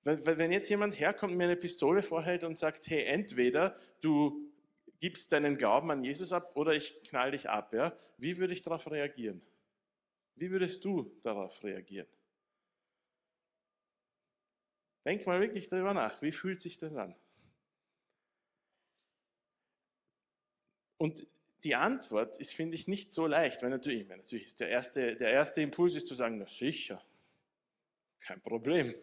Wenn 0.03 0.51
jetzt 0.51 0.69
jemand 0.69 0.99
herkommt 0.99 1.31
und 1.31 1.37
mir 1.37 1.45
eine 1.45 1.55
Pistole 1.55 2.03
vorhält 2.03 2.43
und 2.43 2.59
sagt, 2.59 2.87
hey, 2.89 3.05
entweder 3.05 3.79
du 4.01 4.51
gibst 4.99 5.31
deinen 5.31 5.57
Glauben 5.57 5.89
an 5.91 6.03
Jesus 6.03 6.31
ab 6.31 6.55
oder 6.55 6.73
ich 6.73 7.03
knall 7.03 7.31
dich 7.31 7.49
ab, 7.49 7.73
ja, 7.73 7.97
wie 8.17 8.37
würde 8.37 8.53
ich 8.53 8.61
darauf 8.61 8.89
reagieren? 8.89 9.41
Wie 10.35 10.51
würdest 10.51 10.85
du 10.85 11.11
darauf 11.21 11.63
reagieren? 11.63 12.07
Denk 15.05 15.25
mal 15.25 15.39
wirklich 15.39 15.67
darüber 15.67 15.93
nach, 15.93 16.21
wie 16.21 16.31
fühlt 16.31 16.59
sich 16.59 16.77
das 16.77 16.95
an? 16.95 17.15
Und 20.97 21.25
die 21.65 21.75
Antwort 21.75 22.37
ist, 22.39 22.53
finde 22.53 22.75
ich, 22.75 22.87
nicht 22.87 23.11
so 23.11 23.25
leicht, 23.25 23.63
weil 23.63 23.71
natürlich, 23.71 24.07
natürlich 24.07 24.45
ist 24.45 24.59
der 24.59 24.69
erste, 24.69 25.15
der 25.15 25.31
erste 25.31 25.61
Impuls 25.61 25.95
ist 25.95 26.07
zu 26.07 26.13
sagen, 26.13 26.37
na 26.37 26.47
sicher, 26.47 27.03
kein 28.19 28.39
Problem. 28.39 28.93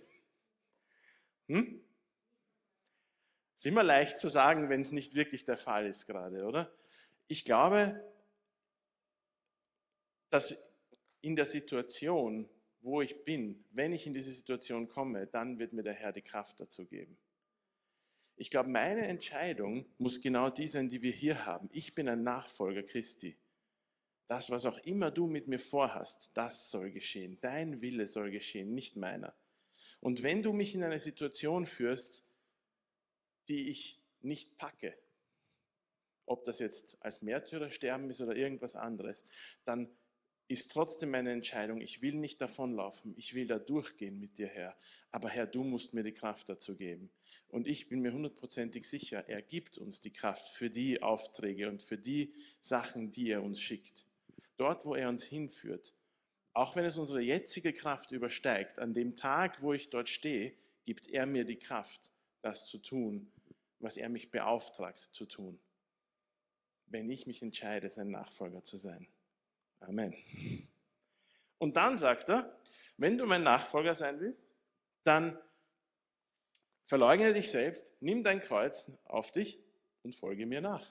Hm? 1.48 1.84
Ist 3.56 3.66
immer 3.66 3.82
leicht 3.82 4.18
zu 4.18 4.28
sagen, 4.28 4.70
wenn 4.70 4.80
es 4.80 4.92
nicht 4.92 5.14
wirklich 5.14 5.44
der 5.44 5.56
Fall 5.56 5.86
ist 5.86 6.06
gerade, 6.06 6.44
oder? 6.44 6.72
Ich 7.26 7.44
glaube, 7.44 8.00
dass 10.30 10.56
in 11.20 11.34
der 11.34 11.46
Situation, 11.46 12.48
wo 12.80 13.02
ich 13.02 13.24
bin, 13.24 13.64
wenn 13.72 13.92
ich 13.92 14.06
in 14.06 14.14
diese 14.14 14.30
Situation 14.30 14.88
komme, 14.88 15.26
dann 15.26 15.58
wird 15.58 15.72
mir 15.72 15.82
der 15.82 15.94
Herr 15.94 16.12
die 16.12 16.22
Kraft 16.22 16.60
dazu 16.60 16.86
geben. 16.86 17.18
Ich 18.36 18.50
glaube, 18.50 18.70
meine 18.70 19.06
Entscheidung 19.06 19.86
muss 19.98 20.20
genau 20.20 20.50
die 20.50 20.66
sein, 20.66 20.88
die 20.88 21.02
wir 21.02 21.12
hier 21.12 21.46
haben. 21.46 21.68
Ich 21.72 21.94
bin 21.94 22.08
ein 22.08 22.22
Nachfolger 22.22 22.82
Christi. 22.82 23.36
Das, 24.26 24.50
was 24.50 24.66
auch 24.66 24.78
immer 24.78 25.10
du 25.10 25.26
mit 25.26 25.48
mir 25.48 25.58
vorhast, 25.58 26.30
das 26.34 26.70
soll 26.70 26.90
geschehen. 26.90 27.38
Dein 27.40 27.82
Wille 27.82 28.06
soll 28.06 28.30
geschehen, 28.30 28.74
nicht 28.74 28.96
meiner. 28.96 29.34
Und 30.00 30.22
wenn 30.22 30.42
du 30.42 30.52
mich 30.52 30.74
in 30.74 30.82
eine 30.82 30.98
Situation 30.98 31.66
führst, 31.66 32.28
die 33.48 33.68
ich 33.68 34.00
nicht 34.20 34.56
packe, 34.56 34.96
ob 36.24 36.44
das 36.44 36.60
jetzt 36.60 36.96
als 37.02 37.22
Märtyrer 37.22 37.70
sterben 37.70 38.08
ist 38.08 38.20
oder 38.20 38.34
irgendwas 38.34 38.74
anderes, 38.74 39.24
dann 39.64 39.88
ist 40.48 40.70
trotzdem 40.72 41.10
meine 41.10 41.32
Entscheidung, 41.32 41.80
ich 41.80 42.02
will 42.02 42.14
nicht 42.14 42.40
davonlaufen, 42.40 43.14
ich 43.16 43.34
will 43.34 43.46
da 43.46 43.58
durchgehen 43.58 44.18
mit 44.18 44.38
dir, 44.38 44.48
Herr. 44.48 44.76
Aber 45.10 45.28
Herr, 45.28 45.46
du 45.46 45.62
musst 45.62 45.94
mir 45.94 46.02
die 46.02 46.12
Kraft 46.12 46.48
dazu 46.48 46.76
geben. 46.76 47.10
Und 47.52 47.68
ich 47.68 47.90
bin 47.90 48.00
mir 48.00 48.14
hundertprozentig 48.14 48.88
sicher, 48.88 49.28
er 49.28 49.42
gibt 49.42 49.76
uns 49.76 50.00
die 50.00 50.10
Kraft 50.10 50.56
für 50.56 50.70
die 50.70 51.02
Aufträge 51.02 51.68
und 51.68 51.82
für 51.82 51.98
die 51.98 52.32
Sachen, 52.60 53.12
die 53.12 53.28
er 53.28 53.42
uns 53.42 53.60
schickt. 53.60 54.06
Dort, 54.56 54.86
wo 54.86 54.94
er 54.94 55.10
uns 55.10 55.22
hinführt, 55.22 55.94
auch 56.54 56.76
wenn 56.76 56.86
es 56.86 56.96
unsere 56.96 57.20
jetzige 57.20 57.74
Kraft 57.74 58.10
übersteigt, 58.10 58.78
an 58.78 58.94
dem 58.94 59.16
Tag, 59.16 59.60
wo 59.60 59.74
ich 59.74 59.90
dort 59.90 60.08
stehe, 60.08 60.56
gibt 60.86 61.08
er 61.08 61.26
mir 61.26 61.44
die 61.44 61.58
Kraft, 61.58 62.10
das 62.40 62.64
zu 62.64 62.78
tun, 62.78 63.30
was 63.80 63.98
er 63.98 64.08
mich 64.08 64.30
beauftragt 64.30 65.10
zu 65.12 65.26
tun, 65.26 65.60
wenn 66.86 67.10
ich 67.10 67.26
mich 67.26 67.42
entscheide, 67.42 67.90
sein 67.90 68.10
Nachfolger 68.10 68.62
zu 68.62 68.78
sein. 68.78 69.06
Amen. 69.80 70.14
Und 71.58 71.76
dann 71.76 71.98
sagt 71.98 72.30
er, 72.30 72.58
wenn 72.96 73.18
du 73.18 73.26
mein 73.26 73.42
Nachfolger 73.42 73.94
sein 73.94 74.20
willst, 74.20 74.46
dann 75.04 75.38
verleugne 76.92 77.32
dich 77.32 77.50
selbst, 77.50 77.96
nimm 78.00 78.22
dein 78.22 78.42
Kreuz 78.42 78.92
auf 79.06 79.30
dich 79.30 79.58
und 80.02 80.14
folge 80.14 80.44
mir 80.44 80.60
nach. 80.60 80.84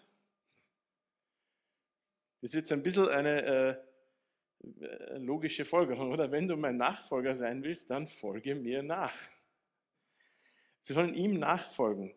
Das 2.42 2.50
ist 2.50 2.56
jetzt 2.56 2.72
ein 2.72 2.82
bisschen 2.82 3.08
eine 3.08 3.44
äh, 4.64 4.84
äh, 4.84 5.18
logische 5.20 5.64
Folgerung, 5.64 6.12
oder? 6.12 6.32
Wenn 6.32 6.48
du 6.48 6.58
mein 6.58 6.78
Nachfolger 6.78 7.36
sein 7.36 7.64
willst, 7.64 7.92
dann 7.92 8.08
folge 8.08 8.56
mir 8.56 8.82
nach. 8.82 9.14
Sie 10.82 10.94
sollen 10.94 11.14
ihm 11.14 11.38
nachfolgen. 11.38 12.12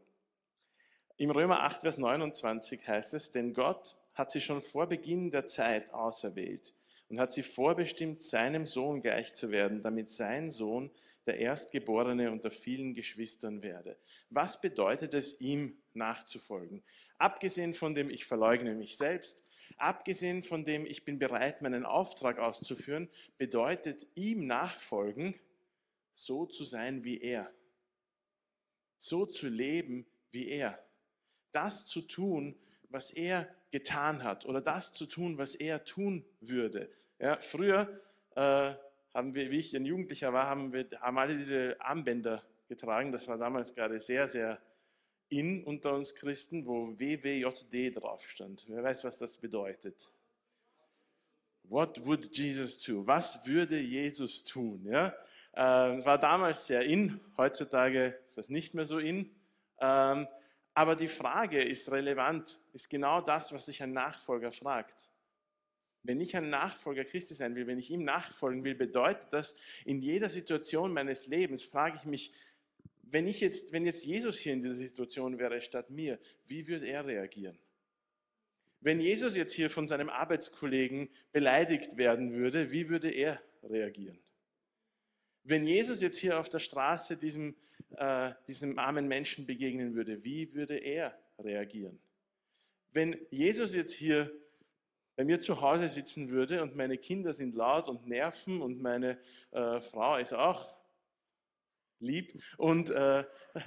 Im 1.18 1.30
Römer 1.30 1.60
8, 1.64 1.82
Vers 1.82 1.98
29 1.98 2.88
heißt 2.88 3.12
es, 3.12 3.32
denn 3.32 3.52
Gott 3.52 3.96
hat 4.14 4.30
sie 4.30 4.40
schon 4.40 4.62
vor 4.62 4.86
Beginn 4.86 5.30
der 5.30 5.44
Zeit 5.44 5.92
auserwählt 5.92 6.72
und 7.10 7.20
hat 7.20 7.32
sie 7.32 7.42
vorbestimmt, 7.42 8.22
seinem 8.22 8.64
Sohn 8.64 9.02
gleich 9.02 9.34
zu 9.34 9.50
werden, 9.50 9.82
damit 9.82 10.08
sein 10.08 10.50
Sohn 10.50 10.90
der 11.26 11.38
Erstgeborene 11.38 12.30
unter 12.30 12.50
vielen 12.50 12.94
Geschwistern 12.94 13.62
werde. 13.62 13.98
Was 14.30 14.60
bedeutet 14.60 15.14
es, 15.14 15.40
ihm 15.40 15.78
nachzufolgen? 15.94 16.82
Abgesehen 17.18 17.74
von 17.74 17.94
dem, 17.94 18.10
ich 18.10 18.24
verleugne 18.24 18.74
mich 18.74 18.96
selbst, 18.96 19.44
abgesehen 19.76 20.42
von 20.42 20.64
dem, 20.64 20.86
ich 20.86 21.04
bin 21.04 21.18
bereit, 21.18 21.62
meinen 21.62 21.86
Auftrag 21.86 22.38
auszuführen, 22.38 23.08
bedeutet 23.38 24.06
ihm 24.14 24.46
nachfolgen, 24.46 25.34
so 26.12 26.46
zu 26.46 26.64
sein 26.64 27.04
wie 27.04 27.20
er. 27.20 27.52
So 28.96 29.26
zu 29.26 29.48
leben 29.48 30.06
wie 30.30 30.48
er. 30.48 30.78
Das 31.52 31.86
zu 31.86 32.02
tun, 32.02 32.56
was 32.88 33.10
er 33.10 33.48
getan 33.70 34.22
hat 34.22 34.46
oder 34.46 34.60
das 34.60 34.92
zu 34.92 35.06
tun, 35.06 35.38
was 35.38 35.54
er 35.54 35.84
tun 35.84 36.24
würde. 36.40 36.90
Ja, 37.18 37.40
früher 37.40 38.00
äh, 38.36 38.74
haben 39.14 39.34
wir, 39.34 39.50
wie 39.50 39.60
ich 39.60 39.74
ein 39.74 39.86
Jugendlicher 39.86 40.32
war, 40.32 40.48
haben 40.48 40.72
wir 40.72 40.86
haben 41.00 41.18
alle 41.18 41.36
diese 41.36 41.76
Armbänder 41.80 42.42
getragen. 42.68 43.12
Das 43.12 43.28
war 43.28 43.38
damals 43.38 43.74
gerade 43.74 43.98
sehr, 44.00 44.26
sehr 44.26 44.60
in 45.28 45.64
unter 45.64 45.94
uns 45.94 46.14
Christen, 46.14 46.66
wo 46.66 46.98
WWJD 46.98 47.96
drauf 47.96 48.28
stand. 48.28 48.64
Wer 48.68 48.82
weiß, 48.82 49.04
was 49.04 49.18
das 49.18 49.38
bedeutet? 49.38 50.12
What 51.62 52.04
would 52.04 52.36
Jesus 52.36 52.78
do? 52.84 53.06
Was 53.06 53.46
würde 53.46 53.78
Jesus 53.78 54.44
tun? 54.44 54.84
Ja? 54.84 55.14
Äh, 55.52 56.04
war 56.04 56.18
damals 56.18 56.66
sehr 56.66 56.82
in, 56.82 57.20
heutzutage 57.36 58.18
ist 58.24 58.36
das 58.36 58.48
nicht 58.50 58.74
mehr 58.74 58.84
so 58.84 58.98
in. 58.98 59.30
Ähm, 59.78 60.26
aber 60.74 60.96
die 60.96 61.08
Frage 61.08 61.62
ist 61.62 61.90
relevant, 61.90 62.60
ist 62.72 62.90
genau 62.90 63.20
das, 63.20 63.52
was 63.52 63.66
sich 63.66 63.82
ein 63.82 63.92
Nachfolger 63.92 64.50
fragt. 64.50 65.10
Wenn 66.04 66.20
ich 66.20 66.36
ein 66.36 66.50
Nachfolger 66.50 67.04
Christi 67.04 67.32
sein 67.32 67.56
will, 67.56 67.66
wenn 67.66 67.78
ich 67.78 67.90
ihm 67.90 68.04
nachfolgen 68.04 68.62
will, 68.62 68.74
bedeutet 68.74 69.32
das, 69.32 69.56
in 69.86 70.00
jeder 70.00 70.28
Situation 70.28 70.92
meines 70.92 71.26
Lebens 71.26 71.62
frage 71.62 71.96
ich 71.96 72.04
mich, 72.04 72.34
wenn, 73.02 73.26
ich 73.26 73.40
jetzt, 73.40 73.72
wenn 73.72 73.86
jetzt 73.86 74.04
Jesus 74.04 74.38
hier 74.38 74.52
in 74.52 74.60
dieser 74.60 74.74
Situation 74.74 75.38
wäre 75.38 75.60
statt 75.62 75.88
mir, 75.90 76.18
wie 76.46 76.66
würde 76.68 76.86
er 76.86 77.06
reagieren? 77.06 77.58
Wenn 78.80 79.00
Jesus 79.00 79.34
jetzt 79.34 79.54
hier 79.54 79.70
von 79.70 79.86
seinem 79.86 80.10
Arbeitskollegen 80.10 81.08
beleidigt 81.32 81.96
werden 81.96 82.34
würde, 82.34 82.70
wie 82.70 82.90
würde 82.90 83.08
er 83.10 83.42
reagieren? 83.62 84.18
Wenn 85.42 85.66
Jesus 85.66 86.02
jetzt 86.02 86.18
hier 86.18 86.38
auf 86.38 86.50
der 86.50 86.58
Straße 86.58 87.16
diesem, 87.16 87.56
äh, 87.96 88.32
diesem 88.46 88.78
armen 88.78 89.08
Menschen 89.08 89.46
begegnen 89.46 89.94
würde, 89.94 90.22
wie 90.22 90.52
würde 90.52 90.76
er 90.76 91.18
reagieren? 91.38 91.98
Wenn 92.92 93.16
Jesus 93.30 93.74
jetzt 93.74 93.94
hier 93.94 94.30
bei 95.16 95.24
mir 95.24 95.40
zu 95.40 95.60
Hause 95.60 95.88
sitzen 95.88 96.30
würde 96.30 96.62
und 96.62 96.76
meine 96.76 96.98
Kinder 96.98 97.32
sind 97.32 97.54
laut 97.54 97.88
und 97.88 98.06
nerven 98.06 98.60
und 98.60 98.80
meine 98.82 99.18
äh, 99.52 99.80
Frau 99.80 100.16
ist 100.16 100.32
auch 100.32 100.78
lieb. 102.00 102.42
Und 102.56 102.90
äh, 102.90 103.24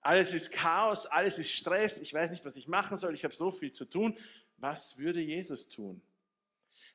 alles 0.00 0.32
ist 0.32 0.52
Chaos, 0.52 1.06
alles 1.06 1.38
ist 1.38 1.50
Stress, 1.50 2.00
ich 2.00 2.14
weiß 2.14 2.30
nicht, 2.30 2.44
was 2.44 2.56
ich 2.56 2.66
machen 2.66 2.96
soll, 2.96 3.14
ich 3.14 3.24
habe 3.24 3.34
so 3.34 3.50
viel 3.50 3.72
zu 3.72 3.84
tun. 3.84 4.16
Was 4.56 4.98
würde 4.98 5.20
Jesus 5.20 5.68
tun? 5.68 6.02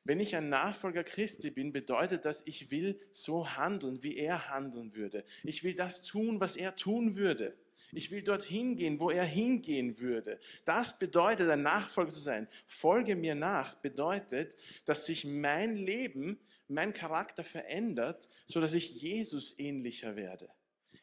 Wenn 0.04 0.20
ich 0.20 0.36
ein 0.36 0.48
Nachfolger 0.48 1.02
Christi 1.02 1.50
bin, 1.50 1.72
bedeutet 1.72 2.24
das, 2.24 2.46
ich 2.46 2.70
will 2.70 3.00
so 3.10 3.56
handeln, 3.56 4.04
wie 4.04 4.16
er 4.16 4.50
handeln 4.50 4.94
würde. 4.94 5.24
Ich 5.42 5.64
will 5.64 5.74
das 5.74 6.02
tun, 6.02 6.38
was 6.38 6.56
er 6.56 6.76
tun 6.76 7.16
würde. 7.16 7.56
Ich 7.92 8.10
will 8.10 8.22
dorthin 8.22 8.76
gehen, 8.76 8.98
wo 8.98 9.10
er 9.10 9.24
hingehen 9.24 9.98
würde. 9.98 10.40
Das 10.64 10.98
bedeutet, 10.98 11.48
ein 11.48 11.62
Nachfolger 11.62 12.10
zu 12.10 12.20
sein. 12.20 12.48
Folge 12.66 13.16
mir 13.16 13.34
nach 13.34 13.74
bedeutet, 13.76 14.56
dass 14.84 15.06
sich 15.06 15.24
mein 15.24 15.76
Leben 15.76 16.40
mein 16.68 16.92
Charakter 16.92 17.44
verändert, 17.44 18.28
so 18.46 18.60
dass 18.60 18.74
ich 18.74 19.00
Jesus 19.00 19.58
ähnlicher 19.58 20.16
werde. 20.16 20.50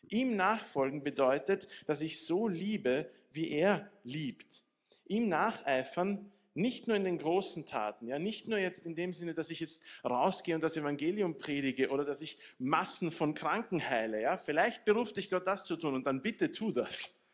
Ihm 0.10 0.36
nachfolgen 0.36 1.04
bedeutet, 1.04 1.68
dass 1.86 2.02
ich 2.02 2.26
so 2.26 2.48
liebe, 2.48 3.10
wie 3.32 3.50
er 3.52 3.90
liebt. 4.04 4.64
Ihm 5.06 5.30
nacheifern 5.30 6.33
nicht 6.54 6.88
nur 6.88 6.96
in 6.96 7.04
den 7.04 7.18
großen 7.18 7.66
Taten, 7.66 8.08
ja, 8.08 8.20
nicht 8.20 8.48
nur 8.48 8.60
jetzt 8.60 8.86
in 8.86 8.96
dem 8.96 9.14
Sinne, 9.14 9.34
dass 9.34 9.50
ich 9.50 9.60
jetzt 9.60 9.82
rausgehe 10.04 10.56
und 10.56 10.62
das 10.62 10.78
Evangelium 10.78 11.38
predige 11.38 11.90
oder 11.90 12.06
dass 12.06 12.22
ich 12.22 12.38
Massen 12.60 13.12
von 13.12 13.34
Kranken 13.34 13.88
heile, 13.88 14.22
ja. 14.22 14.38
Vielleicht 14.38 14.86
beruft 14.86 15.18
dich 15.18 15.30
Gott 15.30 15.48
das 15.48 15.66
zu 15.66 15.76
tun 15.76 15.96
und 15.96 16.06
dann 16.06 16.22
bitte 16.22 16.52
tu 16.52 16.72
das. 16.72 17.28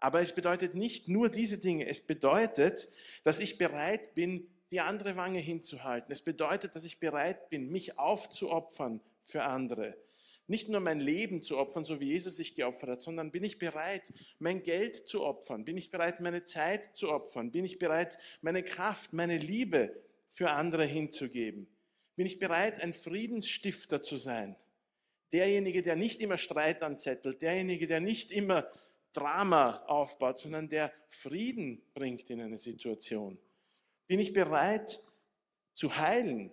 Aber 0.00 0.20
es 0.20 0.34
bedeutet 0.34 0.74
nicht 0.74 1.08
nur 1.08 1.28
diese 1.28 1.58
Dinge. 1.58 1.86
Es 1.86 2.00
bedeutet, 2.00 2.88
dass 3.22 3.38
ich 3.38 3.56
bereit 3.56 4.16
bin, 4.16 4.48
die 4.72 4.80
andere 4.80 5.16
Wange 5.16 5.38
hinzuhalten. 5.38 6.10
Es 6.10 6.22
bedeutet, 6.22 6.74
dass 6.74 6.82
ich 6.82 6.98
bereit 6.98 7.50
bin, 7.50 7.70
mich 7.70 7.98
aufzuopfern 7.98 9.00
für 9.22 9.44
andere. 9.44 9.96
Nicht 10.48 10.68
nur 10.68 10.80
mein 10.80 11.00
Leben 11.00 11.40
zu 11.40 11.56
opfern, 11.56 11.84
so 11.84 12.00
wie 12.00 12.08
Jesus 12.08 12.36
sich 12.36 12.54
geopfert 12.54 12.90
hat, 12.90 13.02
sondern 13.02 13.30
bin 13.30 13.44
ich 13.44 13.58
bereit, 13.58 14.12
mein 14.38 14.62
Geld 14.62 15.06
zu 15.06 15.22
opfern? 15.22 15.64
Bin 15.64 15.76
ich 15.76 15.90
bereit, 15.90 16.20
meine 16.20 16.42
Zeit 16.42 16.96
zu 16.96 17.10
opfern? 17.10 17.52
Bin 17.52 17.64
ich 17.64 17.78
bereit, 17.78 18.18
meine 18.40 18.62
Kraft, 18.62 19.12
meine 19.12 19.38
Liebe 19.38 20.02
für 20.28 20.50
andere 20.50 20.84
hinzugeben? 20.84 21.68
Bin 22.16 22.26
ich 22.26 22.38
bereit, 22.38 22.80
ein 22.80 22.92
Friedensstifter 22.92 24.02
zu 24.02 24.16
sein? 24.16 24.56
Derjenige, 25.32 25.80
der 25.80 25.96
nicht 25.96 26.20
immer 26.20 26.36
Streit 26.36 26.82
anzettelt, 26.82 27.40
derjenige, 27.40 27.86
der 27.86 28.00
nicht 28.00 28.32
immer 28.32 28.68
Drama 29.12 29.84
aufbaut, 29.86 30.38
sondern 30.38 30.68
der 30.68 30.92
Frieden 31.08 31.82
bringt 31.94 32.28
in 32.30 32.40
eine 32.40 32.58
Situation. 32.58 33.38
Bin 34.06 34.20
ich 34.20 34.32
bereit 34.32 35.00
zu 35.74 35.96
heilen? 35.96 36.50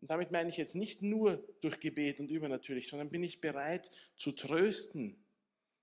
Und 0.00 0.10
damit 0.10 0.30
meine 0.30 0.48
ich 0.48 0.56
jetzt 0.56 0.74
nicht 0.74 1.02
nur 1.02 1.36
durch 1.60 1.78
Gebet 1.80 2.20
und 2.20 2.30
übernatürlich, 2.30 2.88
sondern 2.88 3.10
bin 3.10 3.22
ich 3.22 3.40
bereit 3.40 3.90
zu 4.16 4.32
trösten, 4.32 5.16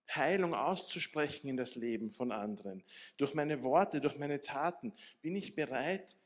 Heilung 0.09 0.53
auszusprechen 0.53 1.49
in 1.49 1.57
das 1.57 1.75
Leben 1.75 2.11
von 2.11 2.31
anderen. 2.31 2.83
Durch 3.17 3.33
meine 3.33 3.63
Worte, 3.63 4.01
durch 4.01 4.17
meine 4.17 4.41
Taten 4.41 4.93
bin 5.21 5.35
ich 5.35 5.55
bereit, 5.55 6.17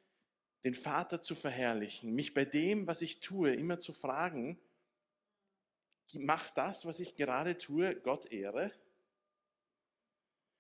den 0.64 0.76
Vater 0.76 1.22
zu 1.22 1.34
verherrlichen, 1.34 2.14
mich 2.14 2.34
bei 2.34 2.46
dem, 2.46 2.86
was 2.86 3.02
ich 3.02 3.20
tue, 3.20 3.54
immer 3.54 3.80
zu 3.80 3.94
fragen, 3.94 4.60
macht 6.14 6.58
das, 6.58 6.86
was 6.86 7.00
ich 7.00 7.16
gerade 7.16 7.58
tue, 7.58 7.96
Gott 7.96 8.32
Ehre? 8.32 8.72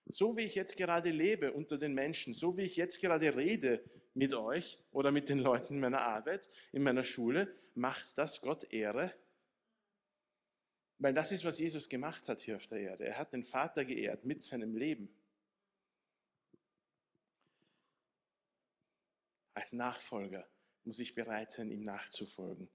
So 0.07 0.35
wie 0.35 0.41
ich 0.41 0.55
jetzt 0.55 0.75
gerade 0.75 1.11
lebe 1.11 1.53
unter 1.53 1.77
den 1.77 1.93
Menschen, 1.93 2.33
so 2.33 2.57
wie 2.57 2.63
ich 2.63 2.75
jetzt 2.75 2.99
gerade 2.99 3.35
rede 3.35 3.83
mit 4.13 4.33
euch 4.33 4.79
oder 4.91 5.11
mit 5.11 5.29
den 5.29 5.39
Leuten 5.39 5.75
in 5.75 5.79
meiner 5.79 6.01
Arbeit, 6.01 6.49
in 6.71 6.83
meiner 6.83 7.03
Schule, 7.03 7.53
macht 7.75 8.17
das 8.17 8.41
Gott 8.41 8.71
Ehre? 8.71 9.13
Weil 10.99 11.13
das 11.13 11.31
ist, 11.31 11.45
was 11.45 11.59
Jesus 11.59 11.89
gemacht 11.89 12.27
hat 12.29 12.39
hier 12.41 12.57
auf 12.57 12.67
der 12.67 12.79
Erde. 12.79 13.05
Er 13.05 13.17
hat 13.17 13.33
den 13.33 13.43
Vater 13.43 13.85
geehrt 13.85 14.23
mit 14.23 14.43
seinem 14.43 14.75
Leben. 14.75 15.09
Als 19.53 19.73
Nachfolger 19.73 20.47
muss 20.83 20.99
ich 20.99 21.15
bereit 21.15 21.51
sein, 21.51 21.71
ihm 21.71 21.83
nachzufolgen. 21.83 22.69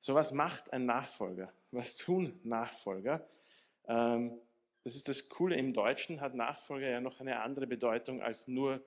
So 0.00 0.14
was 0.14 0.32
macht 0.32 0.72
ein 0.72 0.86
Nachfolger? 0.86 1.52
Was 1.70 1.96
tun 1.96 2.40
Nachfolger? 2.42 3.28
Ähm, 3.86 4.40
das 4.82 4.96
ist 4.96 5.08
das 5.08 5.28
Coole, 5.28 5.56
im 5.56 5.74
Deutschen 5.74 6.20
hat 6.20 6.34
Nachfolger 6.34 6.88
ja 6.88 7.00
noch 7.00 7.20
eine 7.20 7.40
andere 7.40 7.66
Bedeutung 7.66 8.22
als 8.22 8.48
nur 8.48 8.82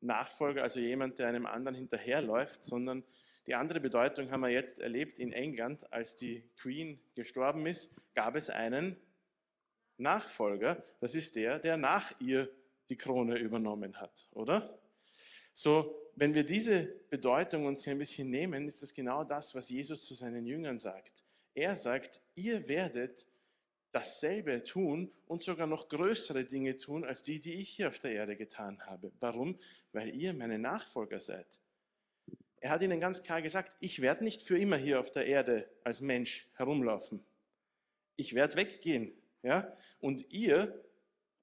Nachfolger, 0.00 0.62
also 0.62 0.80
jemand, 0.80 1.18
der 1.18 1.28
einem 1.28 1.46
anderen 1.46 1.74
hinterherläuft, 1.74 2.62
sondern 2.62 3.04
die 3.46 3.54
andere 3.54 3.80
Bedeutung 3.80 4.30
haben 4.30 4.42
wir 4.42 4.50
jetzt 4.50 4.78
erlebt 4.78 5.18
in 5.18 5.32
England, 5.32 5.92
als 5.92 6.16
die 6.16 6.44
Queen 6.56 7.00
gestorben 7.14 7.66
ist, 7.66 7.94
gab 8.14 8.36
es 8.36 8.50
einen 8.50 8.96
Nachfolger. 9.96 10.82
Das 11.00 11.14
ist 11.14 11.36
der, 11.36 11.58
der 11.58 11.76
nach 11.76 12.12
ihr 12.20 12.50
die 12.88 12.96
Krone 12.96 13.38
übernommen 13.38 14.00
hat, 14.00 14.28
oder? 14.32 14.78
So, 15.52 16.10
wenn 16.16 16.34
wir 16.34 16.44
diese 16.44 16.84
Bedeutung 17.08 17.66
uns 17.66 17.84
hier 17.84 17.92
ein 17.92 17.98
bisschen 17.98 18.30
nehmen, 18.30 18.68
ist 18.68 18.82
das 18.82 18.94
genau 18.94 19.24
das, 19.24 19.54
was 19.54 19.70
Jesus 19.70 20.04
zu 20.04 20.14
seinen 20.14 20.46
Jüngern 20.46 20.78
sagt. 20.78 21.24
Er 21.54 21.76
sagt, 21.76 22.20
ihr 22.34 22.68
werdet 22.68 23.26
dasselbe 23.92 24.62
tun 24.64 25.10
und 25.26 25.42
sogar 25.42 25.66
noch 25.66 25.88
größere 25.88 26.44
Dinge 26.44 26.76
tun 26.76 27.04
als 27.04 27.22
die, 27.22 27.40
die 27.40 27.54
ich 27.54 27.70
hier 27.70 27.88
auf 27.88 27.98
der 27.98 28.12
Erde 28.12 28.36
getan 28.36 28.80
habe. 28.86 29.12
Warum? 29.20 29.58
Weil 29.92 30.14
ihr 30.14 30.32
meine 30.32 30.58
Nachfolger 30.58 31.20
seid. 31.20 31.60
Er 32.60 32.70
hat 32.70 32.82
ihnen 32.82 33.00
ganz 33.00 33.22
klar 33.22 33.40
gesagt, 33.42 33.76
ich 33.80 34.00
werde 34.02 34.22
nicht 34.22 34.42
für 34.42 34.58
immer 34.58 34.76
hier 34.76 35.00
auf 35.00 35.10
der 35.10 35.26
Erde 35.26 35.68
als 35.82 36.00
Mensch 36.00 36.48
herumlaufen. 36.54 37.24
Ich 38.16 38.34
werde 38.34 38.56
weggehen. 38.56 39.12
Ja? 39.42 39.74
Und 40.00 40.30
ihr, 40.30 40.84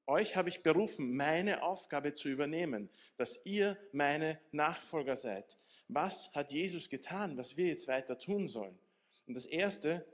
euch 0.05 0.35
habe 0.35 0.49
ich 0.49 0.63
berufen, 0.63 1.17
meine 1.17 1.63
Aufgabe 1.63 2.13
zu 2.13 2.29
übernehmen, 2.29 2.89
dass 3.17 3.45
ihr 3.45 3.77
meine 3.91 4.39
Nachfolger 4.51 5.15
seid. 5.15 5.57
Was 5.89 6.33
hat 6.33 6.51
Jesus 6.51 6.89
getan, 6.89 7.35
was 7.37 7.57
wir 7.57 7.67
jetzt 7.67 7.87
weiter 7.87 8.17
tun 8.17 8.47
sollen? 8.47 8.77
Und 9.25 9.35
das 9.35 9.45
Erste, 9.45 10.05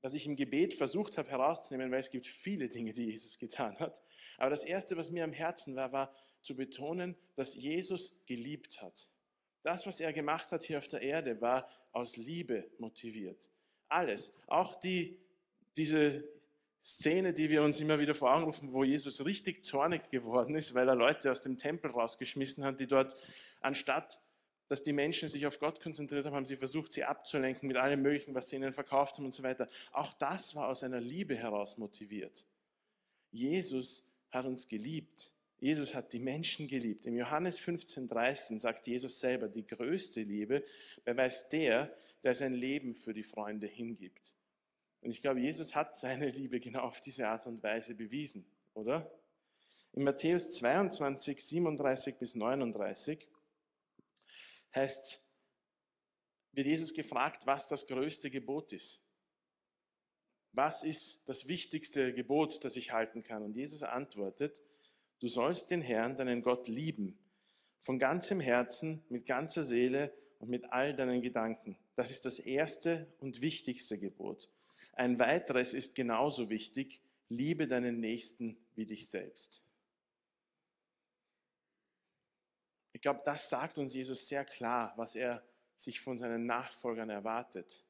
was 0.00 0.14
ich 0.14 0.26
im 0.26 0.36
Gebet 0.36 0.74
versucht 0.74 1.18
habe 1.18 1.30
herauszunehmen, 1.30 1.90
weil 1.90 2.00
es 2.00 2.10
gibt 2.10 2.26
viele 2.26 2.68
Dinge, 2.68 2.92
die 2.92 3.06
Jesus 3.06 3.38
getan 3.38 3.78
hat. 3.78 4.02
Aber 4.36 4.50
das 4.50 4.64
Erste, 4.64 4.96
was 4.96 5.10
mir 5.10 5.24
am 5.24 5.32
Herzen 5.32 5.76
war, 5.76 5.92
war 5.92 6.14
zu 6.40 6.54
betonen, 6.54 7.16
dass 7.34 7.56
Jesus 7.56 8.20
geliebt 8.26 8.80
hat. 8.80 9.08
Das, 9.62 9.86
was 9.86 10.00
er 10.00 10.12
gemacht 10.12 10.52
hat 10.52 10.62
hier 10.62 10.78
auf 10.78 10.88
der 10.88 11.02
Erde, 11.02 11.40
war 11.40 11.68
aus 11.92 12.16
Liebe 12.16 12.70
motiviert. 12.78 13.50
Alles, 13.88 14.32
auch 14.46 14.76
die, 14.76 15.18
diese 15.76 16.24
Szene, 16.80 17.32
die 17.32 17.50
wir 17.50 17.62
uns 17.62 17.80
immer 17.80 17.98
wieder 17.98 18.14
vor 18.14 18.32
Augen 18.32 18.44
rufen, 18.44 18.72
wo 18.72 18.84
Jesus 18.84 19.24
richtig 19.24 19.64
zornig 19.64 20.10
geworden 20.10 20.54
ist, 20.54 20.74
weil 20.74 20.88
er 20.88 20.94
Leute 20.94 21.30
aus 21.30 21.42
dem 21.42 21.58
Tempel 21.58 21.90
rausgeschmissen 21.90 22.64
hat, 22.64 22.78
die 22.78 22.86
dort 22.86 23.16
anstatt 23.60 24.20
dass 24.68 24.82
die 24.82 24.92
Menschen 24.92 25.28
sich 25.28 25.46
auf 25.46 25.58
Gott 25.58 25.80
konzentriert 25.80 26.26
haben, 26.26 26.34
haben 26.34 26.46
sie 26.46 26.56
versucht, 26.56 26.92
sie 26.92 27.04
abzulenken 27.04 27.66
mit 27.66 27.76
allem 27.76 28.02
Möglichen, 28.02 28.34
was 28.34 28.48
sie 28.48 28.56
ihnen 28.56 28.72
verkauft 28.72 29.16
haben 29.16 29.24
und 29.24 29.34
so 29.34 29.42
weiter. 29.42 29.68
Auch 29.92 30.12
das 30.12 30.54
war 30.54 30.68
aus 30.68 30.84
einer 30.84 31.00
Liebe 31.00 31.34
heraus 31.34 31.78
motiviert. 31.78 32.46
Jesus 33.30 34.06
hat 34.30 34.44
uns 34.44 34.68
geliebt. 34.68 35.32
Jesus 35.60 35.94
hat 35.94 36.12
die 36.12 36.20
Menschen 36.20 36.68
geliebt. 36.68 37.06
Im 37.06 37.16
Johannes 37.16 37.58
15,13 37.60 38.60
sagt 38.60 38.86
Jesus 38.86 39.18
selber, 39.18 39.48
die 39.48 39.66
größte 39.66 40.22
Liebe 40.22 40.64
beweist 41.04 41.52
der, 41.52 41.92
der 42.22 42.34
sein 42.34 42.52
Leben 42.52 42.94
für 42.94 43.12
die 43.12 43.22
Freunde 43.22 43.66
hingibt. 43.66 44.36
Und 45.00 45.10
ich 45.10 45.20
glaube, 45.20 45.40
Jesus 45.40 45.74
hat 45.74 45.96
seine 45.96 46.28
Liebe 46.28 46.60
genau 46.60 46.80
auf 46.80 47.00
diese 47.00 47.26
Art 47.28 47.46
und 47.46 47.62
Weise 47.62 47.94
bewiesen, 47.94 48.44
oder? 48.74 49.10
In 49.92 50.04
Matthäus 50.04 50.52
22, 50.52 51.44
37 51.44 52.16
bis 52.18 52.34
39 52.34 53.26
heißt, 54.78 55.20
wird 56.52 56.66
Jesus 56.66 56.94
gefragt, 56.94 57.46
was 57.46 57.68
das 57.68 57.86
größte 57.86 58.30
Gebot 58.30 58.72
ist. 58.72 59.00
Was 60.52 60.82
ist 60.82 61.28
das 61.28 61.46
wichtigste 61.46 62.12
Gebot, 62.12 62.64
das 62.64 62.76
ich 62.76 62.92
halten 62.92 63.22
kann? 63.22 63.42
Und 63.42 63.54
Jesus 63.54 63.82
antwortet, 63.82 64.62
du 65.20 65.28
sollst 65.28 65.70
den 65.70 65.82
Herrn, 65.82 66.16
deinen 66.16 66.42
Gott, 66.42 66.68
lieben. 66.68 67.18
Von 67.80 67.98
ganzem 67.98 68.40
Herzen, 68.40 69.04
mit 69.08 69.26
ganzer 69.26 69.62
Seele 69.62 70.12
und 70.40 70.48
mit 70.48 70.64
all 70.72 70.94
deinen 70.94 71.22
Gedanken. 71.22 71.76
Das 71.94 72.10
ist 72.10 72.24
das 72.24 72.38
erste 72.38 73.06
und 73.20 73.40
wichtigste 73.40 73.98
Gebot. 73.98 74.48
Ein 74.94 75.18
weiteres 75.18 75.74
ist 75.74 75.94
genauso 75.94 76.50
wichtig, 76.50 77.00
liebe 77.28 77.68
deinen 77.68 78.00
Nächsten 78.00 78.56
wie 78.74 78.86
dich 78.86 79.08
selbst. 79.08 79.67
Ich 82.98 83.02
glaube, 83.02 83.22
das 83.24 83.48
sagt 83.48 83.78
uns 83.78 83.94
Jesus 83.94 84.26
sehr 84.26 84.44
klar, 84.44 84.92
was 84.96 85.14
er 85.14 85.40
sich 85.76 86.00
von 86.00 86.18
seinen 86.18 86.46
Nachfolgern 86.46 87.10
erwartet. 87.10 87.86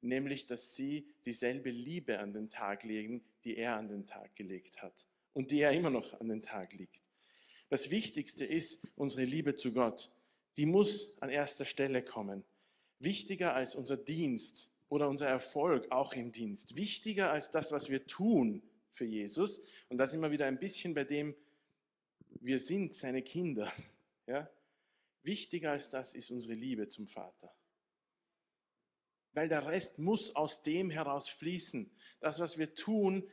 Nämlich, 0.00 0.46
dass 0.46 0.76
sie 0.76 1.12
dieselbe 1.26 1.70
Liebe 1.70 2.20
an 2.20 2.32
den 2.32 2.48
Tag 2.48 2.84
legen, 2.84 3.24
die 3.42 3.56
er 3.56 3.74
an 3.74 3.88
den 3.88 4.06
Tag 4.06 4.36
gelegt 4.36 4.80
hat 4.80 5.08
und 5.32 5.50
die 5.50 5.58
er 5.58 5.72
immer 5.72 5.90
noch 5.90 6.20
an 6.20 6.28
den 6.28 6.40
Tag 6.40 6.72
legt. 6.72 7.02
Das 7.68 7.90
Wichtigste 7.90 8.44
ist 8.44 8.80
unsere 8.94 9.24
Liebe 9.24 9.56
zu 9.56 9.72
Gott. 9.72 10.12
Die 10.56 10.66
muss 10.66 11.20
an 11.20 11.30
erster 11.30 11.64
Stelle 11.64 12.04
kommen. 12.04 12.44
Wichtiger 13.00 13.54
als 13.54 13.74
unser 13.74 13.96
Dienst 13.96 14.72
oder 14.88 15.08
unser 15.08 15.26
Erfolg 15.26 15.90
auch 15.90 16.12
im 16.12 16.30
Dienst. 16.30 16.76
Wichtiger 16.76 17.32
als 17.32 17.50
das, 17.50 17.72
was 17.72 17.90
wir 17.90 18.06
tun 18.06 18.62
für 18.88 19.04
Jesus. 19.04 19.62
Und 19.88 19.96
da 19.96 20.06
sind 20.06 20.20
wir 20.20 20.30
wieder 20.30 20.46
ein 20.46 20.60
bisschen 20.60 20.94
bei 20.94 21.02
dem, 21.02 21.34
wir 22.28 22.60
sind 22.60 22.94
seine 22.94 23.22
Kinder. 23.22 23.72
Ja? 24.26 24.50
Wichtiger 25.22 25.72
als 25.72 25.88
das 25.88 26.14
ist 26.14 26.30
unsere 26.30 26.54
Liebe 26.54 26.88
zum 26.88 27.06
Vater. 27.08 27.54
Weil 29.32 29.48
der 29.48 29.66
Rest 29.66 29.98
muss 29.98 30.36
aus 30.36 30.62
dem 30.62 30.90
heraus 30.90 31.28
fließen. 31.28 31.90
Das, 32.20 32.40
was 32.40 32.58
wir 32.58 32.74
tun, 32.74 33.28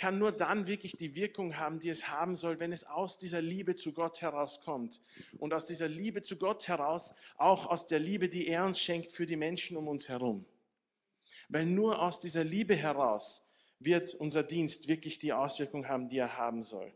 kann 0.00 0.18
nur 0.18 0.32
dann 0.32 0.66
wirklich 0.66 0.92
die 0.92 1.14
Wirkung 1.14 1.58
haben, 1.58 1.78
die 1.78 1.90
es 1.90 2.08
haben 2.08 2.34
soll, 2.34 2.58
wenn 2.58 2.72
es 2.72 2.84
aus 2.84 3.18
dieser 3.18 3.42
Liebe 3.42 3.74
zu 3.74 3.92
Gott 3.92 4.22
herauskommt. 4.22 5.00
Und 5.38 5.52
aus 5.52 5.66
dieser 5.66 5.88
Liebe 5.88 6.22
zu 6.22 6.36
Gott 6.36 6.68
heraus, 6.68 7.14
auch 7.36 7.66
aus 7.66 7.86
der 7.86 7.98
Liebe, 7.98 8.28
die 8.28 8.46
er 8.46 8.64
uns 8.64 8.80
schenkt 8.80 9.12
für 9.12 9.26
die 9.26 9.36
Menschen 9.36 9.76
um 9.76 9.88
uns 9.88 10.08
herum. 10.08 10.46
Weil 11.48 11.66
nur 11.66 12.00
aus 12.00 12.20
dieser 12.20 12.44
Liebe 12.44 12.76
heraus 12.76 13.46
wird 13.78 14.14
unser 14.14 14.42
Dienst 14.42 14.88
wirklich 14.88 15.18
die 15.18 15.32
Auswirkung 15.32 15.88
haben, 15.88 16.08
die 16.08 16.18
er 16.18 16.36
haben 16.36 16.62
soll. 16.62 16.94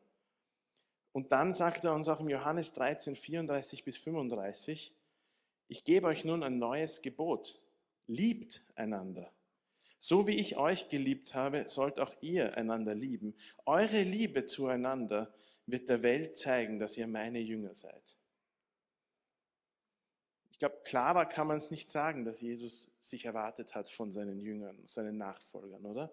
Und 1.15 1.31
dann 1.31 1.55
sagt 1.55 1.85
er 1.85 1.95
uns 1.95 2.09
auch 2.09 2.19
im 2.19 2.29
Johannes 2.29 2.73
13, 2.73 3.15
34 3.15 3.85
bis 3.85 3.97
35, 3.99 4.97
ich 5.69 5.85
gebe 5.85 6.09
euch 6.09 6.25
nun 6.25 6.43
ein 6.43 6.59
neues 6.59 7.03
Gebot. 7.03 7.63
Liebt 8.09 8.63
einander. 8.75 9.33
So 10.01 10.27
wie 10.27 10.35
ich 10.41 10.57
euch 10.57 10.89
geliebt 10.89 11.33
habe, 11.33 11.69
sollt 11.69 12.01
auch 12.01 12.13
ihr 12.21 12.57
einander 12.57 12.97
lieben. 12.97 13.37
Eure 13.65 14.03
Liebe 14.03 14.45
zueinander 14.45 15.33
wird 15.67 15.89
der 15.89 16.03
Welt 16.03 16.37
zeigen, 16.37 16.81
dass 16.81 16.97
ihr 16.97 17.07
meine 17.07 17.39
Jünger 17.39 17.75
seid. 17.75 18.17
Ich 20.51 20.59
glaube, 20.59 20.81
klarer 20.83 21.27
kann 21.27 21.47
man 21.47 21.59
es 21.59 21.71
nicht 21.71 21.91
sagen, 21.91 22.25
dass 22.25 22.41
Jesus 22.41 22.91
sich 22.99 23.25
erwartet 23.25 23.77
hat 23.77 23.89
von 23.89 24.11
seinen 24.11 24.41
Jüngern, 24.41 24.83
seinen 24.85 25.17
Nachfolgern, 25.17 25.87
oder? 25.87 26.13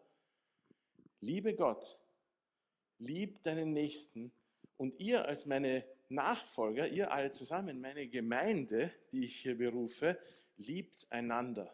Liebe 1.22 1.56
Gott, 1.56 2.04
lieb 3.00 3.42
deinen 3.42 3.74
Nächsten 3.74 4.32
und 4.82 5.00
ihr 5.00 5.26
als 5.28 5.46
meine 5.46 5.86
Nachfolger, 6.10 6.88
ihr 6.88 7.12
alle 7.12 7.30
zusammen, 7.30 7.80
meine 7.80 8.08
Gemeinde, 8.08 8.92
die 9.12 9.26
ich 9.26 9.36
hier 9.36 9.56
berufe, 9.56 10.18
liebt 10.58 11.06
einander. 11.12 11.72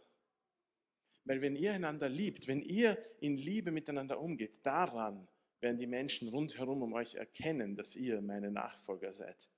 Weil 1.24 1.39
wenn 1.39 1.55
ihr 1.55 1.72
einander 1.72 2.10
liebt, 2.10 2.49
wenn 2.49 2.62
ihr 2.62 2.97
in 3.22 3.38
Liebe 3.38 3.72
miteinander 3.72 4.20
umgeht, 4.20 4.60
daran 4.64 5.26
werden 5.62 5.78
die 5.78 5.88
Menschen 5.88 6.28
rundherum 6.28 6.82
um 6.82 6.91
euch 6.91 7.16
erkennen, 7.16 7.78
dass 7.78 7.95
ihr 7.95 8.20
meine 8.20 8.51
Nachfolger 8.51 9.14
seid. 9.14 9.49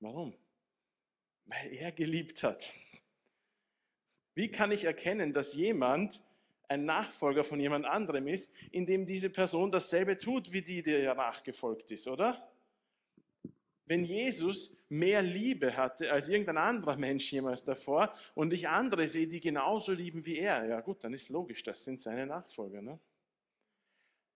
Warum? 0.00 0.36
Weil 1.44 1.72
er 1.72 1.92
geliebt 1.92 2.42
hat. 2.42 2.74
Wie 4.34 4.50
kann 4.50 4.72
ich 4.72 4.86
erkennen, 4.86 5.32
dass 5.32 5.54
jemand 5.54 6.20
ein 6.66 6.84
Nachfolger 6.84 7.44
von 7.44 7.60
jemand 7.60 7.84
anderem 7.84 8.26
ist, 8.26 8.52
indem 8.72 9.06
diese 9.06 9.30
Person 9.30 9.70
dasselbe 9.70 10.18
tut 10.18 10.52
wie 10.52 10.62
die, 10.62 10.82
der 10.82 10.98
ja 10.98 11.14
nachgefolgt 11.14 11.92
ist, 11.92 12.08
oder? 12.08 12.52
Wenn 13.86 14.02
Jesus 14.02 14.76
mehr 14.88 15.22
Liebe 15.22 15.76
hatte 15.76 16.12
als 16.12 16.28
irgendein 16.28 16.58
anderer 16.58 16.96
Mensch 16.96 17.32
jemals 17.32 17.62
davor 17.62 18.12
und 18.34 18.52
ich 18.52 18.68
andere 18.68 19.08
sehe, 19.08 19.28
die 19.28 19.40
genauso 19.40 19.92
lieben 19.92 20.26
wie 20.26 20.38
er, 20.38 20.66
ja 20.66 20.80
gut, 20.80 21.04
dann 21.04 21.14
ist 21.14 21.28
logisch, 21.28 21.62
das 21.62 21.84
sind 21.84 22.00
seine 22.00 22.26
Nachfolger. 22.26 22.82
Ne? 22.82 22.98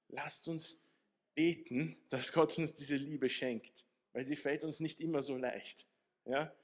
Lasst 0.09 0.47
uns 0.49 0.89
beten, 1.35 1.97
dass 2.09 2.33
Gott 2.33 2.59
uns 2.59 2.75
diese 2.75 2.97
Liebe 2.97 3.29
schenkt, 3.29 3.87
weil 4.13 4.23
sie 4.23 4.37
fällt 4.37 4.63
uns 4.63 4.79
nicht 4.79 5.01
immer 5.01 5.21
so 5.21 5.37
leicht. 5.37 5.89
Ja? 6.27 6.55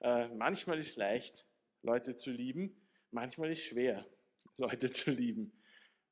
Äh, 0.00 0.28
manchmal 0.28 0.78
ist 0.78 0.96
leicht, 0.96 1.46
Leute 1.82 2.16
zu 2.16 2.30
lieben, 2.30 2.80
manchmal 3.10 3.50
ist 3.50 3.64
schwer, 3.64 4.06
Leute 4.56 4.90
zu 4.90 5.10
lieben. 5.10 5.52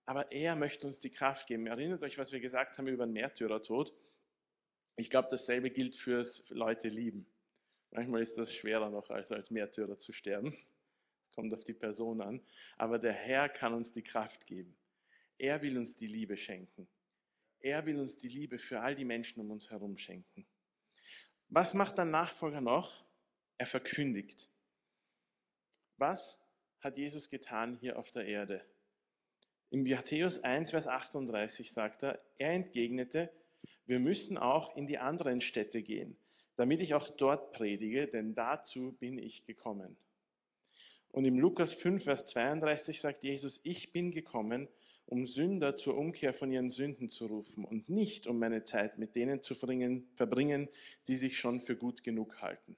Aber 0.07 0.31
er 0.33 0.57
möchte 0.57 0.87
uns 0.87 0.99
die 0.99 1.11
Kraft 1.11 1.47
geben. 1.47 1.67
Erinnert 1.67 2.03
euch, 2.03 2.19
was 2.19 2.33
wir 2.33 2.41
gesagt 2.41 2.77
haben 2.77 2.89
über 2.89 3.07
den 3.07 3.13
Märtyrertod. 3.13 3.95
Ich 4.97 5.11
glaube, 5.11 5.29
dasselbe 5.31 5.71
gilt 5.71 5.97
fürs 5.97 6.49
Leute 6.51 6.89
lieben. 6.89 7.27
Manchmal 7.91 8.23
ist 8.23 8.39
das 8.39 8.53
schwerer 8.53 8.91
noch, 8.91 9.11
als 9.11 9.33
als 9.33 9.51
Märtyrer 9.51 9.99
zu 9.99 10.13
sterben. 10.13 10.57
Kommt 11.35 11.53
auf 11.53 11.65
die 11.65 11.75
Person 11.75 12.21
an. 12.21 12.41
Aber 12.77 12.99
der 12.99 13.13
Herr 13.13 13.49
kann 13.49 13.75
uns 13.75 13.93
die 13.93 14.03
Kraft 14.03 14.47
geben. 14.47 14.77
Er 15.39 15.63
will 15.63 15.79
uns 15.79 15.97
die 15.97 16.07
Liebe 16.07 16.37
schenken. 16.37 16.89
Er 17.61 17.87
will 17.87 17.99
uns 17.99 18.19
die 18.19 18.29
Liebe 18.29 18.59
für 18.59 18.81
all 18.81 18.95
die 18.95 19.05
Menschen 19.05 19.41
um 19.41 19.51
uns 19.51 19.71
herum 19.71 19.97
schenken. 19.97 20.47
Was 21.49 21.75
macht 21.75 21.99
der 21.99 22.05
Nachfolger 22.05 22.61
noch? 22.61 23.05
Er 23.59 23.67
verkündigt. 23.67 24.51
Was 25.97 26.45
hat 26.81 26.99
Jesus 26.99 27.29
getan 27.29 27.75
hier 27.75 27.99
auf 27.99 28.11
der 28.11 28.27
Erde? 28.27 28.65
Im 29.71 29.83
Matthäus 29.85 30.43
1, 30.45 30.71
Vers 30.71 30.87
38 30.87 31.73
sagt 31.73 32.03
er, 32.05 32.25
er 32.37 32.53
entgegnete, 32.53 33.33
wir 33.87 34.01
müssen 34.01 34.39
auch 34.39 34.77
in 34.77 34.87
die 34.87 34.99
anderen 34.99 35.41
Städte 35.41 35.83
gehen, 35.83 36.17
damit 36.57 36.81
ich 36.81 36.95
auch 36.95 37.09
dort 37.09 37.53
predige, 37.53 38.07
denn 38.07 38.35
dazu 38.35 38.93
bin 38.99 39.19
ich 39.19 39.45
gekommen. 39.45 39.97
Und 41.11 41.25
im 41.25 41.39
Lukas 41.39 41.73
5, 41.75 42.03
Vers 42.03 42.27
32 42.27 43.01
sagt 43.01 43.23
Jesus, 43.25 43.61
ich 43.63 43.93
bin 43.93 44.11
gekommen, 44.11 44.69
um 45.07 45.27
Sünder 45.27 45.77
zur 45.77 45.97
Umkehr 45.97 46.33
von 46.33 46.51
ihren 46.51 46.69
Sünden 46.69 47.09
zu 47.09 47.27
rufen 47.27 47.65
und 47.65 47.89
nicht 47.89 48.27
um 48.27 48.39
meine 48.39 48.65
Zeit 48.65 48.99
mit 48.99 49.15
denen 49.15 49.43
zu 49.43 49.55
verbringen, 49.55 50.69
die 51.09 51.17
sich 51.17 51.39
schon 51.39 51.61
für 51.61 51.77
gut 51.77 52.03
genug 52.03 52.41
halten. 52.41 52.77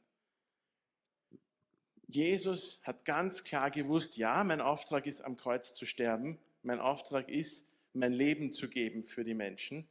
Jesus 2.09 2.81
hat 2.85 3.05
ganz 3.05 3.43
klar 3.43 3.71
gewusst, 3.71 4.17
ja, 4.17 4.45
mein 4.45 4.61
Auftrag 4.61 5.07
ist 5.07 5.23
am 5.23 5.37
Kreuz 5.37 5.75
zu 5.75 5.87
sterben, 5.87 6.39
mein 6.63 6.79
Auftrag 6.79 7.29
ist, 7.29 7.69
mein 7.95 8.13
Leben 8.13 8.53
zu 8.53 8.69
geben 8.69 9.03
für 9.03 9.25
die 9.25 9.35
Menschen. 9.35 9.89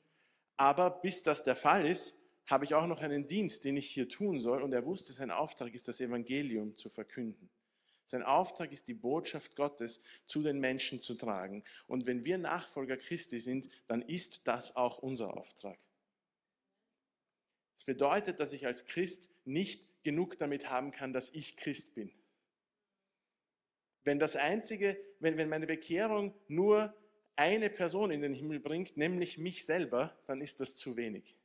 Aber 0.58 0.90
bis 0.90 1.24
das 1.24 1.44
der 1.44 1.56
Fall 1.56 1.86
ist, 1.88 2.20
habe 2.46 2.66
ich 2.66 2.74
auch 2.74 2.88
noch 2.88 3.02
einen 3.02 3.28
Dienst, 3.28 3.66
den 3.66 3.78
ich 3.78 3.90
hier 3.90 4.08
tun 4.08 4.40
soll. 4.40 4.62
Und 4.62 4.74
er 4.74 4.86
wusste, 4.86 5.14
sein 5.14 5.32
Auftrag 5.32 5.74
ist, 5.74 5.88
das 5.88 6.00
Evangelium 6.00 6.76
zu 6.78 6.90
verkünden. 6.90 7.50
Sein 8.04 8.22
Auftrag 8.22 8.72
ist, 8.72 8.88
die 8.88 8.94
Botschaft 8.94 9.56
Gottes 9.56 10.00
zu 10.28 10.44
den 10.44 10.60
Menschen 10.60 11.02
zu 11.02 11.16
tragen. 11.16 11.64
Und 11.88 12.06
wenn 12.06 12.24
wir 12.24 12.38
Nachfolger 12.38 12.98
Christi 12.98 13.40
sind, 13.40 13.68
dann 13.88 14.04
ist 14.04 14.48
das 14.48 14.76
auch 14.76 15.00
unser 15.00 15.36
Auftrag. 15.36 15.80
Das 17.74 17.84
bedeutet, 17.84 18.40
dass 18.40 18.54
ich 18.54 18.68
als 18.68 18.86
Christ 18.86 19.32
nicht 19.44 19.88
genug 20.04 20.38
damit 20.38 20.70
haben 20.70 20.92
kann, 20.92 21.14
dass 21.14 21.32
ich 21.32 21.58
Christ 21.58 21.96
bin. 21.96 22.12
Wenn 24.04 24.20
das 24.20 24.36
einzige, 24.36 24.98
wenn, 25.20 25.36
wenn 25.36 25.50
meine 25.50 25.66
Bekehrung 25.66 26.36
nur 26.48 26.96
eine 27.36 27.70
Person 27.70 28.12
in 28.12 28.22
den 28.22 28.34
Himmel 28.34 28.60
bringt, 28.60 28.98
nämlich 28.98 29.38
mich 29.38 29.66
selber, 29.66 30.18
dann 30.26 30.42
ist 30.42 30.62
das 30.62 30.76
zu 30.76 30.96
wenig. 30.96 31.36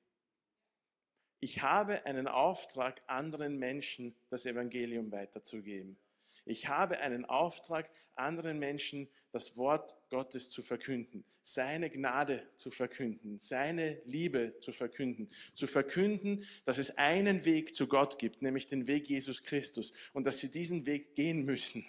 Ich 1.40 1.62
habe 1.62 2.04
einen 2.04 2.28
Auftrag, 2.28 3.00
anderen 3.06 3.58
Menschen 3.58 4.14
das 4.28 4.44
Evangelium 4.44 5.10
weiterzugeben. 5.10 5.96
Ich 6.44 6.68
habe 6.68 6.98
einen 6.98 7.24
Auftrag, 7.24 7.90
anderen 8.14 8.58
Menschen 8.58 9.08
das 9.32 9.56
Wort 9.56 9.96
Gottes 10.10 10.50
zu 10.50 10.62
verkünden, 10.62 11.24
seine 11.40 11.88
Gnade 11.90 12.46
zu 12.56 12.70
verkünden, 12.70 13.38
seine 13.38 14.02
Liebe 14.04 14.58
zu 14.60 14.72
verkünden, 14.72 15.30
zu 15.54 15.66
verkünden, 15.66 16.44
dass 16.64 16.78
es 16.78 16.98
einen 16.98 17.44
Weg 17.44 17.74
zu 17.74 17.86
Gott 17.86 18.18
gibt, 18.18 18.42
nämlich 18.42 18.66
den 18.66 18.86
Weg 18.86 19.08
Jesus 19.08 19.42
Christus 19.42 19.92
und 20.12 20.26
dass 20.26 20.40
sie 20.40 20.50
diesen 20.50 20.86
Weg 20.86 21.14
gehen 21.14 21.44
müssen. 21.44 21.86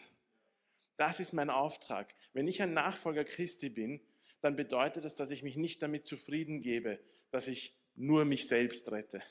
Das 0.95 1.19
ist 1.19 1.33
mein 1.33 1.49
Auftrag. 1.49 2.13
Wenn 2.33 2.47
ich 2.47 2.61
ein 2.61 2.73
Nachfolger 2.73 3.23
Christi 3.23 3.69
bin, 3.69 4.01
dann 4.41 4.55
bedeutet 4.55 5.05
das, 5.05 5.15
dass 5.15 5.31
ich 5.31 5.43
mich 5.43 5.55
nicht 5.55 5.81
damit 5.81 6.07
zufrieden 6.07 6.61
gebe, 6.61 6.99
dass 7.29 7.47
ich 7.47 7.77
nur 7.95 8.25
mich 8.25 8.47
selbst 8.47 8.91
rette 8.91 9.21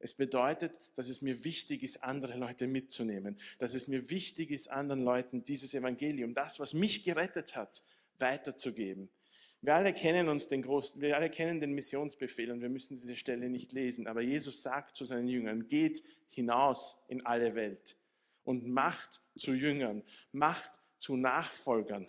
es 0.00 0.14
bedeutet, 0.14 0.80
dass 0.94 1.08
es 1.08 1.20
mir 1.20 1.44
wichtig 1.44 1.82
ist, 1.82 2.02
andere 2.02 2.36
Leute 2.36 2.66
mitzunehmen, 2.66 3.38
dass 3.58 3.74
es 3.74 3.86
mir 3.86 4.10
wichtig 4.10 4.50
ist, 4.50 4.70
anderen 4.70 5.02
Leuten 5.02 5.44
dieses 5.44 5.74
Evangelium, 5.74 6.34
das, 6.34 6.58
was 6.58 6.72
mich 6.72 7.04
gerettet 7.04 7.54
hat, 7.54 7.84
weiterzugeben. 8.18 9.10
Wir 9.60 9.74
alle 9.74 9.92
kennen 9.92 10.30
uns 10.30 10.48
den 10.48 10.62
großen, 10.62 11.02
wir 11.02 11.16
alle 11.16 11.28
kennen 11.28 11.60
den 11.60 11.74
Missionsbefehl 11.74 12.50
und 12.50 12.62
wir 12.62 12.70
müssen 12.70 12.94
diese 12.94 13.14
Stelle 13.14 13.50
nicht 13.50 13.72
lesen. 13.72 14.06
Aber 14.06 14.22
Jesus 14.22 14.62
sagt 14.62 14.96
zu 14.96 15.04
seinen 15.04 15.28
Jüngern: 15.28 15.68
Geht 15.68 16.02
hinaus 16.30 16.96
in 17.08 17.26
alle 17.26 17.54
Welt 17.54 17.98
und 18.42 18.66
macht 18.66 19.20
zu 19.36 19.52
Jüngern, 19.52 20.02
macht 20.32 20.80
zu 20.98 21.16
Nachfolgern. 21.16 22.08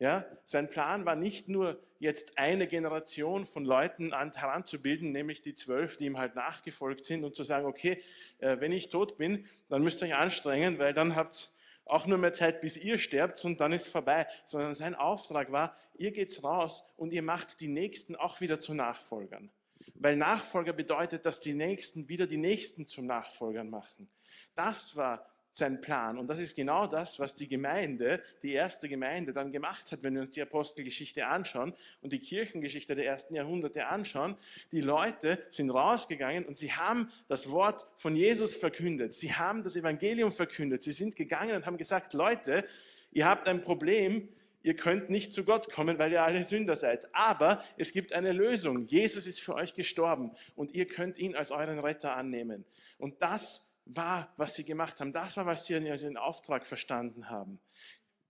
Ja, 0.00 0.24
sein 0.44 0.70
Plan 0.70 1.04
war 1.06 1.16
nicht 1.16 1.48
nur 1.48 1.82
jetzt 1.98 2.38
eine 2.38 2.68
Generation 2.68 3.44
von 3.44 3.64
Leuten 3.64 4.12
an, 4.12 4.32
heranzubilden, 4.32 5.10
nämlich 5.10 5.42
die 5.42 5.54
zwölf, 5.54 5.96
die 5.96 6.06
ihm 6.06 6.18
halt 6.18 6.36
nachgefolgt 6.36 7.04
sind 7.04 7.24
und 7.24 7.34
zu 7.34 7.42
sagen, 7.42 7.66
okay, 7.66 8.00
äh, 8.38 8.58
wenn 8.60 8.70
ich 8.70 8.90
tot 8.90 9.18
bin, 9.18 9.46
dann 9.68 9.82
müsst 9.82 10.00
ihr 10.00 10.06
euch 10.06 10.14
anstrengen, 10.14 10.78
weil 10.78 10.94
dann 10.94 11.16
habt 11.16 11.50
auch 11.84 12.06
nur 12.06 12.18
mehr 12.18 12.32
Zeit, 12.32 12.60
bis 12.60 12.76
ihr 12.76 12.98
sterbt 12.98 13.44
und 13.44 13.60
dann 13.60 13.72
ist 13.72 13.88
vorbei, 13.88 14.26
sondern 14.44 14.74
sein 14.74 14.94
Auftrag 14.94 15.50
war, 15.50 15.76
ihr 15.96 16.12
geht's 16.12 16.44
raus 16.44 16.84
und 16.96 17.12
ihr 17.12 17.22
macht 17.22 17.60
die 17.60 17.68
Nächsten 17.68 18.14
auch 18.14 18.40
wieder 18.40 18.60
zu 18.60 18.74
Nachfolgern. 18.74 19.50
Weil 19.94 20.16
Nachfolger 20.16 20.74
bedeutet, 20.74 21.26
dass 21.26 21.40
die 21.40 21.54
Nächsten 21.54 22.08
wieder 22.08 22.26
die 22.26 22.36
Nächsten 22.36 22.86
zum 22.86 23.06
Nachfolgern 23.06 23.70
machen. 23.70 24.08
Das 24.54 24.96
war 24.96 25.26
sein 25.52 25.80
Plan. 25.80 26.18
Und 26.18 26.28
das 26.28 26.40
ist 26.40 26.54
genau 26.54 26.86
das, 26.86 27.18
was 27.18 27.34
die 27.34 27.48
Gemeinde, 27.48 28.22
die 28.42 28.52
erste 28.52 28.88
Gemeinde 28.88 29.32
dann 29.32 29.52
gemacht 29.52 29.90
hat, 29.92 30.02
wenn 30.02 30.14
wir 30.14 30.20
uns 30.20 30.30
die 30.30 30.42
Apostelgeschichte 30.42 31.26
anschauen 31.26 31.74
und 32.00 32.12
die 32.12 32.20
Kirchengeschichte 32.20 32.94
der 32.94 33.06
ersten 33.06 33.34
Jahrhunderte 33.34 33.86
anschauen. 33.86 34.36
Die 34.72 34.80
Leute 34.80 35.38
sind 35.50 35.70
rausgegangen 35.70 36.44
und 36.44 36.56
sie 36.56 36.72
haben 36.72 37.10
das 37.26 37.50
Wort 37.50 37.86
von 37.96 38.14
Jesus 38.14 38.56
verkündet. 38.56 39.14
Sie 39.14 39.34
haben 39.34 39.62
das 39.62 39.76
Evangelium 39.76 40.32
verkündet. 40.32 40.82
Sie 40.82 40.92
sind 40.92 41.16
gegangen 41.16 41.56
und 41.56 41.66
haben 41.66 41.78
gesagt, 41.78 42.12
Leute, 42.12 42.64
ihr 43.12 43.26
habt 43.26 43.48
ein 43.48 43.62
Problem, 43.62 44.28
ihr 44.62 44.76
könnt 44.76 45.10
nicht 45.10 45.32
zu 45.32 45.44
Gott 45.44 45.72
kommen, 45.72 45.98
weil 45.98 46.12
ihr 46.12 46.22
alle 46.22 46.42
Sünder 46.42 46.76
seid. 46.76 47.12
Aber 47.14 47.64
es 47.76 47.92
gibt 47.92 48.12
eine 48.12 48.32
Lösung. 48.32 48.84
Jesus 48.84 49.26
ist 49.26 49.40
für 49.40 49.54
euch 49.54 49.74
gestorben 49.74 50.32
und 50.56 50.72
ihr 50.72 50.86
könnt 50.86 51.18
ihn 51.18 51.34
als 51.34 51.50
euren 51.50 51.78
Retter 51.78 52.16
annehmen. 52.16 52.64
Und 52.98 53.22
das 53.22 53.67
war, 53.88 54.32
was 54.36 54.54
sie 54.54 54.64
gemacht 54.64 55.00
haben. 55.00 55.12
Das 55.12 55.36
war, 55.36 55.46
was 55.46 55.66
sie 55.66 55.74
als 55.74 56.02
ihren 56.02 56.16
Auftrag 56.16 56.66
verstanden 56.66 57.30
haben. 57.30 57.58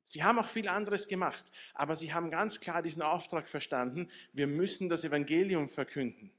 Sie 0.05 0.23
haben 0.23 0.39
auch 0.39 0.47
viel 0.47 0.69
anderes 0.69 1.07
gemacht, 1.07 1.53
aber 1.75 1.95
sie 1.95 2.15
haben 2.15 2.31
ganz 2.31 2.61
klar 2.61 2.83
diesen 2.83 3.03
Auftrag 3.03 3.47
verstanden, 3.47 4.11
wir 4.33 4.47
müssen 4.47 4.89
das 4.89 5.05
Evangelium 5.05 5.69
verkünden. 5.69 6.33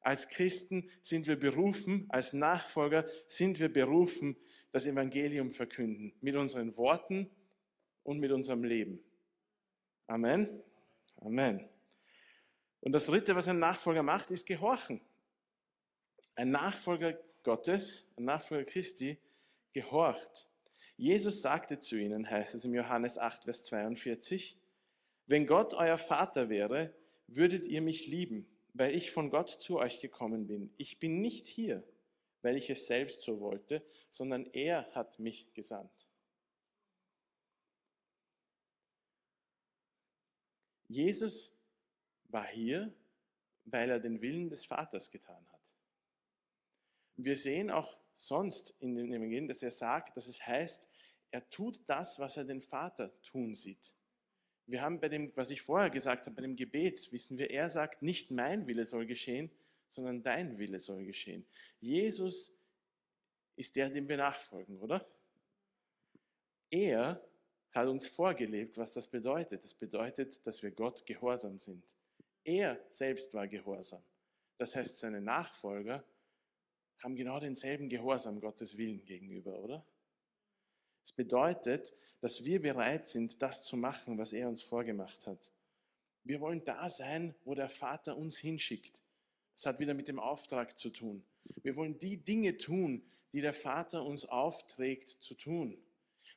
Als 0.00 0.28
Christen 0.28 0.88
sind 1.02 1.26
wir 1.26 1.38
berufen, 1.38 2.06
als 2.08 2.32
Nachfolger 2.32 3.06
sind 3.28 3.60
wir 3.60 3.70
berufen, 3.70 4.36
das 4.72 4.86
Evangelium 4.86 5.50
verkünden, 5.50 6.14
mit 6.22 6.34
unseren 6.34 6.74
Worten 6.78 7.30
und 8.02 8.18
mit 8.18 8.32
unserem 8.32 8.64
Leben. 8.64 8.98
Amen. 10.06 10.62
Amen. 11.20 11.68
Und 12.80 12.92
das 12.92 13.06
Dritte, 13.06 13.36
was 13.36 13.46
ein 13.46 13.58
Nachfolger 13.58 14.02
macht, 14.02 14.30
ist 14.30 14.46
gehorchen. 14.46 15.00
Ein 16.34 16.50
Nachfolger 16.50 17.18
Gottes, 17.42 18.06
ein 18.16 18.24
Nachfolger 18.24 18.64
Christi, 18.64 19.18
gehorcht. 19.72 20.48
Jesus 20.96 21.42
sagte 21.42 21.78
zu 21.78 21.96
ihnen, 21.96 22.30
heißt 22.30 22.54
es 22.54 22.64
im 22.64 22.74
Johannes 22.74 23.18
8, 23.18 23.44
Vers 23.44 23.64
42, 23.64 24.58
wenn 25.26 25.46
Gott 25.46 25.74
euer 25.74 25.98
Vater 25.98 26.48
wäre, 26.48 26.94
würdet 27.26 27.66
ihr 27.66 27.80
mich 27.80 28.06
lieben, 28.06 28.46
weil 28.74 28.94
ich 28.94 29.10
von 29.10 29.30
Gott 29.30 29.50
zu 29.50 29.78
euch 29.78 30.00
gekommen 30.00 30.46
bin. 30.46 30.72
Ich 30.76 30.98
bin 30.98 31.20
nicht 31.20 31.46
hier, 31.46 31.82
weil 32.42 32.56
ich 32.56 32.70
es 32.70 32.86
selbst 32.86 33.22
so 33.22 33.40
wollte, 33.40 33.82
sondern 34.08 34.46
er 34.52 34.86
hat 34.94 35.18
mich 35.18 35.52
gesandt. 35.54 36.08
Jesus 40.88 41.58
war 42.28 42.46
hier, 42.46 42.92
weil 43.64 43.90
er 43.90 44.00
den 44.00 44.20
Willen 44.20 44.50
des 44.50 44.66
Vaters 44.66 45.10
getan 45.10 45.46
hat. 45.52 45.74
Wir 47.24 47.36
sehen 47.36 47.70
auch 47.70 48.02
sonst 48.14 48.74
in 48.80 48.94
den 48.94 49.12
Evangelien, 49.12 49.48
dass 49.48 49.62
er 49.62 49.70
sagt, 49.70 50.16
dass 50.16 50.26
es 50.26 50.44
heißt, 50.46 50.88
er 51.30 51.48
tut 51.50 51.80
das, 51.86 52.18
was 52.18 52.36
er 52.36 52.44
den 52.44 52.60
Vater 52.60 53.12
tun 53.22 53.54
sieht. 53.54 53.94
Wir 54.66 54.82
haben 54.82 55.00
bei 55.00 55.08
dem, 55.08 55.34
was 55.36 55.50
ich 55.50 55.62
vorher 55.62 55.90
gesagt 55.90 56.26
habe, 56.26 56.36
bei 56.36 56.42
dem 56.42 56.56
Gebet, 56.56 57.10
wissen 57.12 57.38
wir, 57.38 57.50
er 57.50 57.68
sagt, 57.70 58.02
nicht 58.02 58.30
mein 58.30 58.66
Wille 58.66 58.84
soll 58.84 59.06
geschehen, 59.06 59.50
sondern 59.88 60.22
dein 60.22 60.58
Wille 60.58 60.78
soll 60.78 61.04
geschehen. 61.04 61.46
Jesus 61.78 62.52
ist 63.56 63.76
der, 63.76 63.90
dem 63.90 64.08
wir 64.08 64.16
nachfolgen, 64.16 64.78
oder? 64.78 65.06
Er 66.70 67.22
hat 67.72 67.88
uns 67.88 68.06
vorgelebt, 68.08 68.78
was 68.78 68.94
das 68.94 69.06
bedeutet. 69.06 69.64
Das 69.64 69.74
bedeutet, 69.74 70.46
dass 70.46 70.62
wir 70.62 70.70
Gott 70.70 71.04
gehorsam 71.04 71.58
sind. 71.58 71.84
Er 72.44 72.78
selbst 72.88 73.34
war 73.34 73.46
gehorsam. 73.46 74.02
Das 74.58 74.74
heißt, 74.74 74.98
seine 74.98 75.20
Nachfolger 75.20 76.04
haben 77.02 77.16
genau 77.16 77.40
denselben 77.40 77.88
Gehorsam 77.88 78.40
Gottes 78.40 78.76
Willen 78.76 79.04
gegenüber, 79.04 79.58
oder? 79.58 79.84
Es 81.04 81.12
bedeutet, 81.12 81.94
dass 82.20 82.44
wir 82.44 82.62
bereit 82.62 83.08
sind, 83.08 83.42
das 83.42 83.64
zu 83.64 83.76
machen, 83.76 84.18
was 84.18 84.32
er 84.32 84.48
uns 84.48 84.62
vorgemacht 84.62 85.26
hat. 85.26 85.52
Wir 86.24 86.40
wollen 86.40 86.64
da 86.64 86.88
sein, 86.88 87.34
wo 87.44 87.54
der 87.54 87.68
Vater 87.68 88.16
uns 88.16 88.38
hinschickt. 88.38 89.02
Das 89.54 89.66
hat 89.66 89.80
wieder 89.80 89.94
mit 89.94 90.06
dem 90.06 90.20
Auftrag 90.20 90.78
zu 90.78 90.90
tun. 90.90 91.24
Wir 91.62 91.74
wollen 91.74 91.98
die 91.98 92.18
Dinge 92.18 92.56
tun, 92.56 93.04
die 93.32 93.40
der 93.40 93.54
Vater 93.54 94.04
uns 94.04 94.24
aufträgt 94.24 95.08
zu 95.08 95.34
tun. 95.34 95.76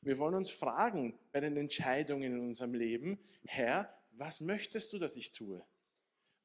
Wir 0.02 0.18
wollen 0.18 0.36
uns 0.36 0.50
fragen 0.50 1.18
bei 1.32 1.40
den 1.40 1.58
Entscheidungen 1.58 2.34
in 2.34 2.40
unserem 2.40 2.74
Leben, 2.74 3.20
Herr, 3.46 3.96
was 4.12 4.42
möchtest 4.42 4.94
du, 4.94 5.00
dass 5.00 5.16
ich 5.16 5.32
tue? 5.32 5.64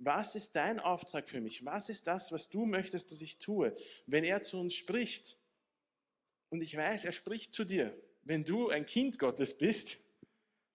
Was 0.03 0.35
ist 0.35 0.57
dein 0.57 0.81
Auftrag 0.81 1.29
für 1.29 1.43
mich? 1.43 1.65
Was 1.67 1.91
ist 1.91 2.07
das, 2.07 2.33
was 2.33 2.49
du 2.49 2.65
möchtest, 2.65 3.13
dass 3.13 3.21
ich 3.21 3.39
tue? 3.39 3.77
Wenn 4.07 4.25
er 4.25 4.43
zu 4.43 4.59
uns 4.59 4.75
spricht, 4.75 5.39
und 6.49 6.63
ich 6.63 6.75
weiß, 6.75 7.05
er 7.05 7.13
spricht 7.13 7.53
zu 7.53 7.65
dir, 7.65 7.95
wenn 8.23 8.43
du 8.43 8.71
ein 8.71 8.87
Kind 8.87 9.19
Gottes 9.19 9.57
bist, 9.57 9.99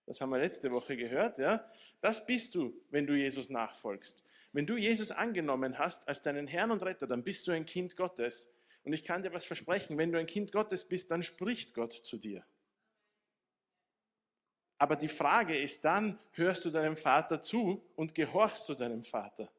das 0.06 0.22
haben 0.22 0.30
wir 0.30 0.38
letzte 0.38 0.72
Woche 0.72 0.96
gehört, 0.96 1.40
ja, 1.40 1.68
das 2.02 2.24
bist 2.26 2.54
du, 2.54 2.80
wenn 2.92 3.08
du 3.08 3.16
Jesus 3.16 3.50
nachfolgst. 3.50 4.24
Wenn 4.54 4.68
du 4.68 4.78
Jesus 4.78 5.10
angenommen 5.10 5.80
hast 5.80 6.08
als 6.08 6.22
deinen 6.22 6.46
Herrn 6.46 6.70
und 6.70 6.84
Retter, 6.84 7.08
dann 7.08 7.24
bist 7.24 7.48
du 7.48 7.52
ein 7.52 7.66
Kind 7.66 7.98
Gottes. 7.98 8.52
Und 8.84 8.94
ich 8.94 9.04
kann 9.04 9.24
dir 9.24 9.34
was 9.34 9.46
versprechen, 9.46 9.98
wenn 9.98 10.12
du 10.12 10.20
ein 10.20 10.28
Kind 10.28 10.52
Gottes 10.52 10.88
bist, 10.88 11.10
dann 11.10 11.24
spricht 11.24 11.74
Gott 11.74 11.94
zu 11.94 12.18
dir. 12.18 12.46
Aber 14.78 14.96
die 14.96 15.08
Frage 15.08 15.58
ist 15.58 15.86
dann, 15.86 16.20
hörst 16.32 16.66
du 16.66 16.70
deinem 16.70 16.98
Vater 16.98 17.42
zu 17.42 17.84
und 17.96 18.14
gehorchst 18.14 18.68
du 18.68 18.74
deinem 18.74 19.04
Vater? 19.04 19.50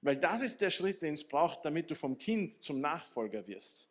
Weil 0.00 0.16
das 0.16 0.42
ist 0.42 0.60
der 0.60 0.70
Schritt, 0.70 1.02
den 1.02 1.14
es 1.14 1.26
braucht, 1.26 1.64
damit 1.64 1.90
du 1.90 1.94
vom 1.94 2.18
Kind 2.18 2.62
zum 2.62 2.80
Nachfolger 2.80 3.46
wirst. 3.46 3.90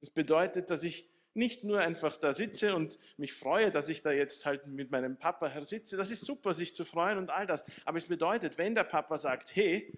Das 0.00 0.10
bedeutet, 0.10 0.68
dass 0.70 0.82
ich 0.82 1.08
nicht 1.32 1.64
nur 1.64 1.80
einfach 1.80 2.16
da 2.16 2.32
sitze 2.32 2.74
und 2.74 2.98
mich 3.16 3.32
freue, 3.32 3.70
dass 3.70 3.88
ich 3.88 4.02
da 4.02 4.12
jetzt 4.12 4.46
halt 4.46 4.66
mit 4.66 4.90
meinem 4.90 5.16
Papa 5.16 5.64
sitze. 5.64 5.96
Das 5.96 6.10
ist 6.10 6.24
super, 6.24 6.54
sich 6.54 6.74
zu 6.74 6.84
freuen 6.84 7.18
und 7.18 7.30
all 7.30 7.46
das. 7.46 7.64
Aber 7.84 7.98
es 7.98 8.06
bedeutet, 8.06 8.58
wenn 8.58 8.74
der 8.74 8.84
Papa 8.84 9.18
sagt, 9.18 9.54
hey, 9.56 9.92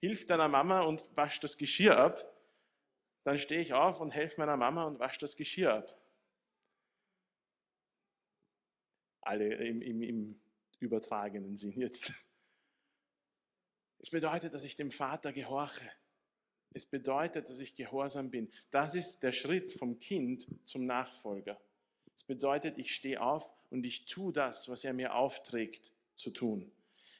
hilf 0.00 0.26
deiner 0.26 0.48
Mama 0.48 0.80
und 0.80 1.16
wasch 1.16 1.38
das 1.38 1.56
Geschirr 1.56 1.96
ab, 1.96 2.24
dann 3.22 3.38
stehe 3.38 3.60
ich 3.60 3.72
auf 3.72 4.00
und 4.00 4.10
helfe 4.10 4.40
meiner 4.40 4.56
Mama 4.56 4.84
und 4.84 4.98
wasche 4.98 5.20
das 5.20 5.36
Geschirr 5.36 5.74
ab. 5.74 6.01
Alle 9.22 9.54
im, 9.54 9.80
im, 9.82 10.02
im 10.02 10.40
übertragenen 10.78 11.56
Sinn 11.56 11.80
jetzt. 11.80 12.12
Es 13.98 14.10
bedeutet, 14.10 14.52
dass 14.52 14.64
ich 14.64 14.76
dem 14.76 14.90
Vater 14.90 15.32
gehorche. 15.32 15.88
Es 16.74 16.86
bedeutet, 16.86 17.48
dass 17.48 17.60
ich 17.60 17.74
gehorsam 17.74 18.30
bin. 18.30 18.50
Das 18.70 18.94
ist 18.94 19.22
der 19.22 19.32
Schritt 19.32 19.72
vom 19.72 20.00
Kind 20.00 20.46
zum 20.64 20.86
Nachfolger. 20.86 21.60
Es 22.14 22.24
bedeutet, 22.24 22.78
ich 22.78 22.94
stehe 22.94 23.20
auf 23.20 23.54
und 23.70 23.86
ich 23.86 24.06
tue 24.06 24.32
das, 24.32 24.68
was 24.68 24.84
er 24.84 24.92
mir 24.92 25.14
aufträgt 25.14 25.92
zu 26.16 26.30
tun. 26.30 26.70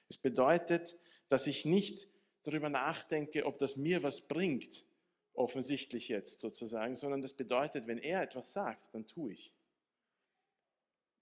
Es 0.08 0.18
bedeutet, 0.18 0.98
dass 1.28 1.46
ich 1.46 1.64
nicht 1.64 2.08
darüber 2.42 2.68
nachdenke, 2.68 3.46
ob 3.46 3.58
das 3.58 3.76
mir 3.76 4.02
was 4.02 4.22
bringt, 4.22 4.86
offensichtlich 5.34 6.08
jetzt 6.08 6.40
sozusagen, 6.40 6.94
sondern 6.94 7.22
das 7.22 7.32
bedeutet, 7.32 7.86
wenn 7.86 7.98
er 7.98 8.22
etwas 8.22 8.52
sagt, 8.52 8.94
dann 8.94 9.06
tue 9.06 9.32
ich. 9.32 9.54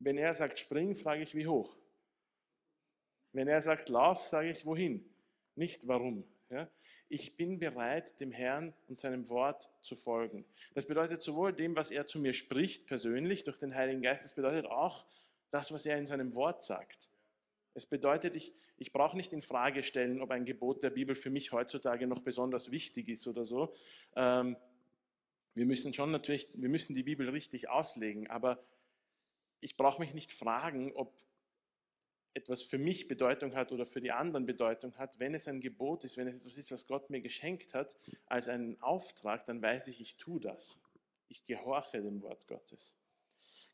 Wenn 0.01 0.19
er 0.19 0.35
sagt 0.35 0.59
spring, 0.59 0.95
frage 0.95 1.23
ich 1.23 1.35
wie 1.35 1.47
hoch. 1.47 1.79
Wenn 3.33 3.49
er 3.49 3.61
sagt 3.61 3.89
lauf, 3.89 4.27
sage 4.27 4.51
ich 4.51 4.67
wohin, 4.67 5.09
nicht 5.55 5.87
warum. 5.87 6.25
Ja? 6.49 6.69
ich 7.11 7.37
bin 7.37 7.59
bereit, 7.59 8.21
dem 8.21 8.31
Herrn 8.31 8.73
und 8.87 8.97
seinem 8.97 9.29
Wort 9.29 9.69
zu 9.81 9.97
folgen. 9.97 10.45
Das 10.75 10.87
bedeutet 10.87 11.21
sowohl 11.21 11.53
dem, 11.53 11.75
was 11.75 11.91
er 11.91 12.07
zu 12.07 12.21
mir 12.21 12.33
spricht, 12.33 12.87
persönlich 12.87 13.43
durch 13.43 13.59
den 13.59 13.75
Heiligen 13.75 14.01
Geist, 14.01 14.23
das 14.23 14.33
bedeutet 14.33 14.67
auch 14.67 15.05
das, 15.51 15.73
was 15.73 15.85
er 15.87 15.99
in 15.99 16.07
seinem 16.07 16.37
Wort 16.37 16.63
sagt. 16.63 17.11
Es 17.75 17.85
bedeutet, 17.85 18.37
ich, 18.37 18.55
ich 18.79 18.93
brauche 18.93 19.17
nicht 19.17 19.33
in 19.33 19.43
Frage 19.43 19.83
stellen, 19.83 20.21
ob 20.21 20.31
ein 20.31 20.45
Gebot 20.45 20.85
der 20.85 20.91
Bibel 20.91 21.17
für 21.17 21.31
mich 21.31 21.51
heutzutage 21.51 22.07
noch 22.07 22.21
besonders 22.21 22.71
wichtig 22.71 23.09
ist 23.09 23.27
oder 23.27 23.45
so. 23.45 23.75
Ähm, 24.15 24.57
wir 25.55 25.67
müssen 25.67 25.93
schon 25.93 26.13
natürlich, 26.13 26.49
wir 26.55 26.69
müssen 26.69 26.95
die 26.95 27.03
Bibel 27.03 27.29
richtig 27.29 27.69
auslegen, 27.69 28.31
aber 28.31 28.63
ich 29.61 29.77
brauche 29.77 30.01
mich 30.01 30.15
nicht 30.15 30.33
fragen, 30.33 30.93
ob 30.95 31.15
etwas 32.33 32.63
für 32.63 32.79
mich 32.79 33.09
Bedeutung 33.09 33.55
hat 33.55 33.73
oder 33.73 33.85
für 33.85 34.01
die 34.01 34.13
anderen 34.13 34.47
Bedeutung 34.47 34.97
hat, 34.99 35.19
wenn 35.19 35.35
es 35.35 35.49
ein 35.49 35.61
Gebot 35.61 36.05
ist, 36.05 36.17
wenn 36.17 36.29
es 36.29 36.41
etwas 36.41 36.59
ist, 36.59 36.71
was 36.71 36.87
Gott 36.87 37.11
mir 37.11 37.21
geschenkt 37.21 37.75
hat, 37.75 37.97
als 38.27 38.49
einen 38.49 38.81
Auftrag, 38.81 39.45
dann 39.47 39.61
weiß 39.61 39.89
ich, 39.89 40.01
ich 40.01 40.17
tue 40.17 40.41
das. 40.41 40.81
Ich 41.29 41.45
gehorche 41.45 42.01
dem 42.01 42.23
Wort 42.23 42.47
Gottes. 42.47 42.97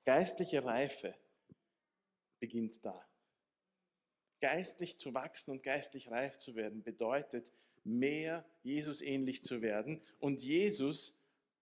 Geistliche 0.04 0.64
Reife 0.64 1.14
beginnt 2.38 2.84
da. 2.84 3.06
Geistlich 4.40 4.98
zu 4.98 5.14
wachsen 5.14 5.50
und 5.50 5.62
geistlich 5.62 6.10
reif 6.10 6.38
zu 6.38 6.54
werden 6.54 6.82
bedeutet, 6.82 7.52
mehr 7.84 8.44
Jesus 8.62 9.00
ähnlich 9.00 9.42
zu 9.42 9.62
werden. 9.62 10.02
Und 10.18 10.42
Jesus 10.42 11.18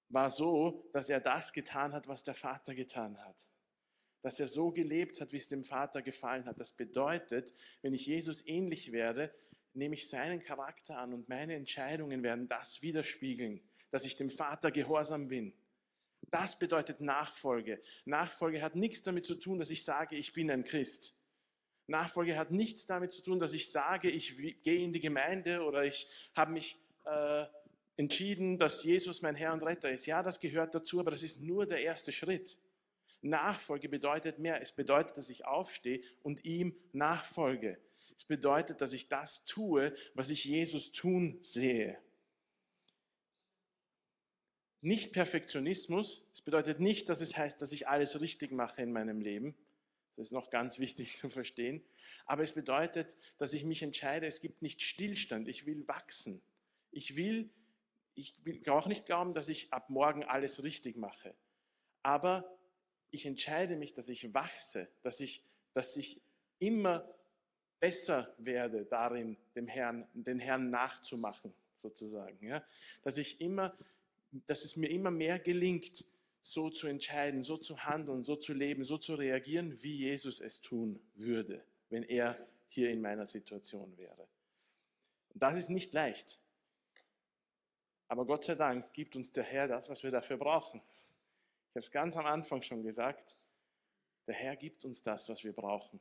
war 0.09 0.31
so, 0.31 0.89
dass 0.93 1.09
er 1.09 1.21
das 1.21 1.53
getan 1.53 1.93
hat, 1.93 2.09
was 2.09 2.23
der 2.23 2.35
Vater 2.35 2.75
getan 2.75 3.19
hat 3.25 3.49
dass 4.25 4.41
er 4.41 4.49
so 4.49 4.71
gelebt 4.71 5.21
hat, 5.21 5.35
wie 5.35 5.37
es 5.37 5.49
dem 5.49 5.63
Vater 5.63 6.01
gefallen 6.01 6.47
hat. 6.47 6.59
Das 6.59 6.73
bedeutet, 6.73 7.53
wenn 7.83 7.93
ich 7.93 8.07
Jesus 8.07 8.43
ähnlich 8.47 8.91
werde, 8.91 9.31
nehme 9.75 9.97
ich 9.97 10.09
seinen 10.09 10.43
Charakter 10.43 10.97
an 10.99 11.13
und 11.13 11.29
meine 11.29 11.55
Entscheidungen 11.55 12.23
werden 12.23 12.49
das 12.49 12.81
widerspiegeln, 12.81 13.61
dass 13.91 14.07
ich 14.07 14.17
dem 14.17 14.31
Vater 14.31 14.71
gehorsam 14.71 15.29
bin. 15.29 15.53
Das 16.31 16.59
bedeutet 16.59 17.03
Nachfolge. 17.03 17.83
Nachfolge 18.07 18.63
hat 18.63 18.77
nichts 18.77 19.03
damit 19.03 19.27
zu 19.27 19.35
tun, 19.35 19.59
dass 19.59 19.69
ich 19.69 19.85
sage, 19.85 20.17
ich 20.17 20.33
bin 20.33 20.51
ein 20.51 20.65
Christ. 20.65 21.21
Nachfolge 21.87 22.39
hat 22.39 22.51
nichts 22.51 22.87
damit 22.87 23.13
zu 23.13 23.23
tun, 23.23 23.39
dass 23.39 23.53
ich 23.53 23.71
sage, 23.71 24.09
ich 24.09 24.39
gehe 24.63 24.83
in 24.83 24.95
die 24.95 25.01
Gemeinde 25.01 25.63
oder 25.65 25.85
ich 25.85 26.09
habe 26.35 26.53
mich 26.53 26.79
äh, 27.05 27.45
entschieden, 27.97 28.59
dass 28.59 28.85
Jesus 28.85 29.21
mein 29.21 29.35
Herr 29.35 29.53
und 29.53 29.63
Retter 29.63 29.91
ist. 29.91 30.07
Ja, 30.07 30.23
das 30.23 30.41
gehört 30.41 30.75
dazu, 30.75 30.99
aber 30.99 31.11
das 31.11 31.23
ist 31.23 31.43
nur 31.43 31.67
der 31.67 31.83
erste 31.83 32.11
Schritt. 32.11 32.59
Nachfolge 33.25 33.89
bedeutet 33.89 34.39
mehr. 34.39 34.61
Es 34.61 34.73
bedeutet, 34.73 35.17
dass 35.17 35.31
ich 35.31 35.47
aufstehe 35.47 36.03
und 36.23 36.45
ihm 36.45 36.77
nachfolge. 36.93 37.79
Es 38.17 38.25
bedeutet, 38.25 38.81
dass 38.81 38.93
ich 38.93 39.09
das 39.09 39.45
tue, 39.45 39.95
was 40.15 40.31
ich 40.31 40.45
Jesus 40.45 40.93
tun 40.93 41.39
sehe. 41.41 41.99
Nicht 44.81 45.13
Perfektionismus. 45.13 46.29
Es 46.33 46.43
bedeutet 46.43 46.79
nicht, 46.79 47.09
dass 47.09 47.23
es 47.23 47.37
heißt, 47.37 47.61
dass 47.63 47.73
ich 47.73 47.89
alles 47.89 48.21
richtig 48.21 48.53
mache 48.53 48.83
in 48.83 48.93
meinem 48.93 49.21
Leben. 49.21 49.55
Das 50.15 50.27
ist 50.27 50.33
noch 50.33 50.51
ganz 50.51 50.79
wichtig 50.79 51.17
zu 51.17 51.29
verstehen. 51.29 51.83
Aber 52.27 52.43
es 52.43 52.53
bedeutet, 52.53 53.17
dass 53.39 53.53
ich 53.53 53.65
mich 53.65 53.83
entscheide, 53.83 54.27
es 54.27 54.41
gibt 54.41 54.63
nicht 54.63 54.83
Stillstand, 54.83 55.49
ich 55.49 55.67
will 55.67 55.89
wachsen. 55.89 56.43
Ich 56.91 57.17
will, 57.17 57.51
ich 58.15 58.45
will 58.45 58.61
auch 58.69 58.87
nicht 58.87 59.07
glauben, 59.07 59.35
dass 59.35 59.49
ich 59.49 59.73
ab 59.73 59.91
morgen 59.91 60.23
alles 60.23 60.63
richtig 60.63 60.97
mache. 60.97 61.35
Aber 62.03 62.49
ich 63.15 63.27
entscheide 63.27 63.77
mich, 63.77 63.95
dass 63.95 64.09
ich 64.09 64.35
wachse, 64.35 64.89
dass 65.03 65.21
ich, 65.21 65.43
dass 65.73 65.97
ich 65.97 66.21
immer 66.59 67.09
besser 67.81 68.35
werde 68.39 68.85
darin, 68.85 69.37
dem 69.55 69.67
Herrn, 69.67 70.07
den 70.13 70.39
Herrn 70.39 70.71
nachzumachen, 70.71 71.55
sozusagen. 71.75 72.47
Ja? 72.47 72.65
Dass 73.03 73.19
ich 73.19 73.41
immer, 73.41 73.77
dass 74.47 74.65
es 74.65 74.77
mir 74.77 74.91
immer 74.91 75.11
mehr 75.11 75.39
gelingt, 75.39 76.05
so 76.41 76.69
zu 76.69 76.89
entscheiden, 76.89 77.43
so 77.43 77.57
zu 77.57 77.85
handeln, 77.85 78.23
so 78.23 78.37
zu 78.37 78.53
leben, 78.53 78.85
so 78.85 78.99
zu 78.99 79.15
reagieren, 79.15 79.83
wie 79.83 79.97
Jesus 79.97 80.41
es 80.41 80.61
tun 80.61 81.01
würde, 81.15 81.65
wenn 81.89 82.03
er 82.03 82.37
hier 82.69 82.91
in 82.91 83.01
meiner 83.01 83.25
Situation 83.25 83.97
wäre. 83.97 84.29
Und 85.33 85.43
das 85.43 85.57
ist 85.57 85.71
nicht 85.71 85.93
leicht. 85.93 86.43
Aber 88.09 88.27
Gott 88.27 88.45
sei 88.45 88.55
Dank 88.55 88.93
gibt 88.93 89.17
uns 89.17 89.33
der 89.33 89.45
Herr 89.45 89.69
das, 89.69 89.89
was 89.89 90.03
wir 90.03 90.11
dafür 90.11 90.37
brauchen. 90.37 90.83
Ich 91.75 91.77
habe 91.77 91.87
es 91.87 91.91
ganz 91.91 92.17
am 92.17 92.27
Anfang 92.27 92.63
schon 92.63 92.85
gesagt. 92.85 93.37
Der 94.29 94.35
Herr 94.37 94.55
gibt 94.55 94.85
uns 94.85 95.03
das, 95.03 95.29
was 95.29 95.43
wir 95.43 95.53
brauchen. 95.53 96.01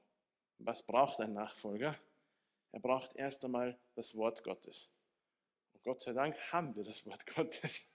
Was 0.60 0.86
braucht 0.86 1.20
ein 1.20 1.34
Nachfolger? 1.34 1.98
Er 2.74 2.80
braucht 2.80 3.16
erst 3.16 3.44
einmal 3.44 3.80
das 3.96 4.16
Wort 4.16 4.44
Gottes. 4.44 4.96
Und 5.74 5.82
Gott 5.82 6.04
sei 6.04 6.14
Dank 6.14 6.38
haben 6.52 6.76
wir 6.76 6.84
das 6.84 7.08
Wort 7.08 7.26
Gottes. 7.36 7.92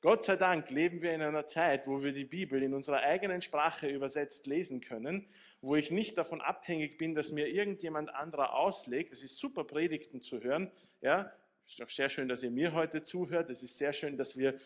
Gott 0.00 0.24
sei 0.24 0.34
Dank 0.34 0.70
leben 0.70 1.02
wir 1.02 1.14
in 1.14 1.22
einer 1.22 1.46
Zeit, 1.46 1.86
wo 1.86 2.02
wir 2.02 2.12
die 2.12 2.24
Bibel 2.24 2.60
in 2.60 2.74
unserer 2.74 3.02
eigenen 3.02 3.42
Sprache 3.42 3.88
übersetzt 3.88 4.48
lesen 4.48 4.80
können, 4.80 5.28
wo 5.60 5.76
ich 5.76 5.92
nicht 5.92 6.18
davon 6.18 6.40
abhängig 6.40 6.98
bin, 6.98 7.14
dass 7.14 7.30
mir 7.30 7.46
irgendjemand 7.46 8.12
anderer 8.12 8.56
auslegt. 8.56 9.12
Es 9.12 9.22
ist 9.22 9.38
super, 9.38 9.62
Predigten 9.62 10.20
zu 10.20 10.42
hören. 10.42 10.72
Ja, 11.00 11.32
ist 11.64 11.80
auch 11.80 11.88
sehr 11.88 12.08
schön, 12.08 12.26
dass 12.26 12.42
ihr 12.42 12.50
mir 12.50 12.72
heute 12.72 13.04
zuhört. 13.04 13.50
Es 13.50 13.62
ist 13.62 13.78
sehr 13.78 13.92
schön, 13.92 14.16
dass 14.16 14.36
wir 14.36 14.58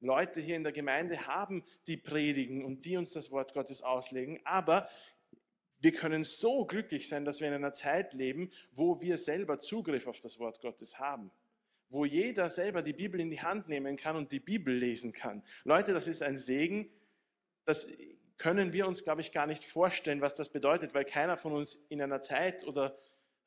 Leute 0.00 0.40
hier 0.40 0.56
in 0.56 0.62
der 0.62 0.72
Gemeinde 0.72 1.26
haben, 1.26 1.64
die 1.86 1.96
predigen 1.96 2.64
und 2.64 2.84
die 2.84 2.96
uns 2.96 3.12
das 3.12 3.30
Wort 3.30 3.52
Gottes 3.54 3.82
auslegen. 3.82 4.40
Aber 4.44 4.88
wir 5.80 5.92
können 5.92 6.24
so 6.24 6.64
glücklich 6.64 7.08
sein, 7.08 7.24
dass 7.24 7.40
wir 7.40 7.48
in 7.48 7.54
einer 7.54 7.72
Zeit 7.72 8.12
leben, 8.14 8.50
wo 8.72 9.00
wir 9.00 9.16
selber 9.16 9.58
Zugriff 9.58 10.06
auf 10.06 10.20
das 10.20 10.38
Wort 10.38 10.60
Gottes 10.60 10.98
haben 10.98 11.30
wo 11.90 12.04
jeder 12.04 12.50
selber 12.50 12.82
die 12.82 12.92
Bibel 12.92 13.20
in 13.20 13.30
die 13.30 13.40
Hand 13.40 13.68
nehmen 13.68 13.96
kann 13.96 14.16
und 14.16 14.32
die 14.32 14.40
Bibel 14.40 14.74
lesen 14.74 15.12
kann. 15.12 15.42
Leute, 15.64 15.92
das 15.92 16.06
ist 16.06 16.22
ein 16.22 16.36
Segen. 16.36 16.90
Das 17.64 17.88
können 18.36 18.72
wir 18.72 18.86
uns, 18.86 19.02
glaube 19.02 19.20
ich, 19.20 19.32
gar 19.32 19.46
nicht 19.46 19.64
vorstellen, 19.64 20.20
was 20.20 20.34
das 20.34 20.50
bedeutet, 20.50 20.94
weil 20.94 21.04
keiner 21.04 21.36
von 21.36 21.52
uns 21.52 21.74
in 21.88 22.02
einer 22.02 22.20
Zeit 22.20 22.64
oder 22.64 22.98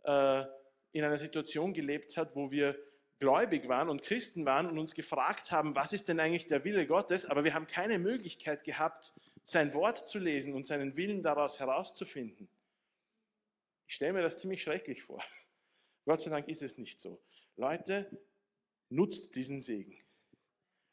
äh, 0.04 0.44
in 0.92 1.04
einer 1.04 1.18
Situation 1.18 1.74
gelebt 1.74 2.18
hat, 2.18 2.36
wo 2.36 2.52
wir 2.52 2.78
gläubig 3.22 3.70
waren 3.70 3.88
und 3.88 4.02
Christen 4.02 4.46
waren 4.46 4.68
und 4.68 4.78
uns 4.78 4.96
gefragt 4.96 5.52
haben, 5.52 5.76
was 5.76 5.94
ist 5.94 6.10
denn 6.10 6.20
eigentlich 6.20 6.48
der 6.48 6.66
Wille 6.66 6.88
Gottes, 6.88 7.26
aber 7.26 7.44
wir 7.44 7.54
haben 7.54 7.68
keine 7.68 8.00
Möglichkeit 8.00 8.64
gehabt, 8.64 9.14
sein 9.44 9.74
Wort 9.74 10.10
zu 10.10 10.20
lesen 10.20 10.54
und 10.56 10.68
seinen 10.68 10.98
Willen 10.98 11.24
daraus 11.24 11.60
herauszufinden. 11.60 12.50
Ich 13.88 13.96
stelle 13.96 14.14
mir 14.14 14.24
das 14.24 14.40
ziemlich 14.40 14.64
schrecklich 14.64 15.04
vor. 15.04 15.24
Gott 16.06 16.20
sei 16.20 16.32
Dank 16.32 16.48
ist 16.48 16.64
es 16.64 16.78
nicht 16.78 17.00
so. 17.00 17.22
Leute, 17.56 18.10
Nutzt 18.92 19.38
diesen 19.38 19.62
Segen. 19.62 19.98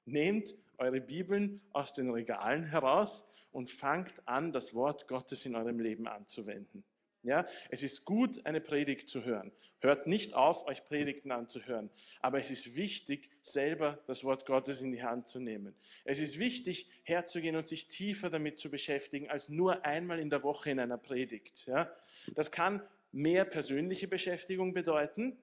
Nehmt 0.04 0.54
eure 0.76 1.00
Bibeln 1.00 1.60
aus 1.72 1.94
den 1.94 2.10
Regalen 2.10 2.64
heraus 2.64 3.26
und 3.50 3.72
fangt 3.72 4.26
an, 4.28 4.52
das 4.52 4.72
Wort 4.72 5.08
Gottes 5.08 5.44
in 5.46 5.56
eurem 5.56 5.80
Leben 5.80 6.06
anzuwenden. 6.06 6.84
Ja, 7.28 7.46
es 7.68 7.82
ist 7.82 8.06
gut, 8.06 8.46
eine 8.46 8.60
Predigt 8.60 9.08
zu 9.08 9.24
hören. 9.24 9.52
Hört 9.80 10.06
nicht 10.06 10.32
auf, 10.32 10.66
euch 10.66 10.84
Predigten 10.84 11.30
anzuhören. 11.30 11.90
Aber 12.20 12.40
es 12.40 12.50
ist 12.50 12.74
wichtig, 12.74 13.30
selber 13.42 14.02
das 14.06 14.24
Wort 14.24 14.46
Gottes 14.46 14.80
in 14.80 14.92
die 14.92 15.02
Hand 15.02 15.28
zu 15.28 15.38
nehmen. 15.38 15.76
Es 16.04 16.20
ist 16.20 16.38
wichtig, 16.38 16.88
herzugehen 17.04 17.54
und 17.54 17.68
sich 17.68 17.86
tiefer 17.86 18.30
damit 18.30 18.58
zu 18.58 18.70
beschäftigen, 18.70 19.28
als 19.28 19.50
nur 19.50 19.84
einmal 19.84 20.18
in 20.18 20.30
der 20.30 20.42
Woche 20.42 20.70
in 20.70 20.80
einer 20.80 20.96
Predigt. 20.96 21.66
Ja, 21.66 21.94
das 22.34 22.50
kann 22.50 22.82
mehr 23.12 23.44
persönliche 23.44 24.08
Beschäftigung 24.08 24.72
bedeuten, 24.72 25.38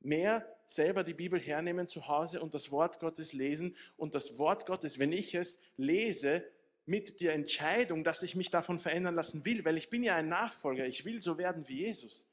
mehr 0.00 0.46
selber 0.66 1.04
die 1.04 1.14
Bibel 1.14 1.40
hernehmen 1.40 1.88
zu 1.88 2.06
Hause 2.08 2.40
und 2.40 2.54
das 2.54 2.70
Wort 2.70 3.00
Gottes 3.00 3.32
lesen 3.32 3.76
und 3.96 4.14
das 4.14 4.38
Wort 4.38 4.64
Gottes, 4.66 4.98
wenn 5.00 5.12
ich 5.12 5.34
es 5.34 5.60
lese, 5.76 6.44
mit 6.86 7.20
der 7.20 7.34
Entscheidung, 7.34 8.04
dass 8.04 8.22
ich 8.22 8.36
mich 8.36 8.50
davon 8.50 8.78
verändern 8.78 9.14
lassen 9.14 9.44
will, 9.44 9.64
weil 9.64 9.76
ich 9.76 9.90
bin 9.90 10.02
ja 10.02 10.14
ein 10.16 10.28
Nachfolger, 10.28 10.86
ich 10.86 11.04
will 11.04 11.20
so 11.20 11.36
werden 11.36 11.68
wie 11.68 11.84
Jesus, 11.84 12.28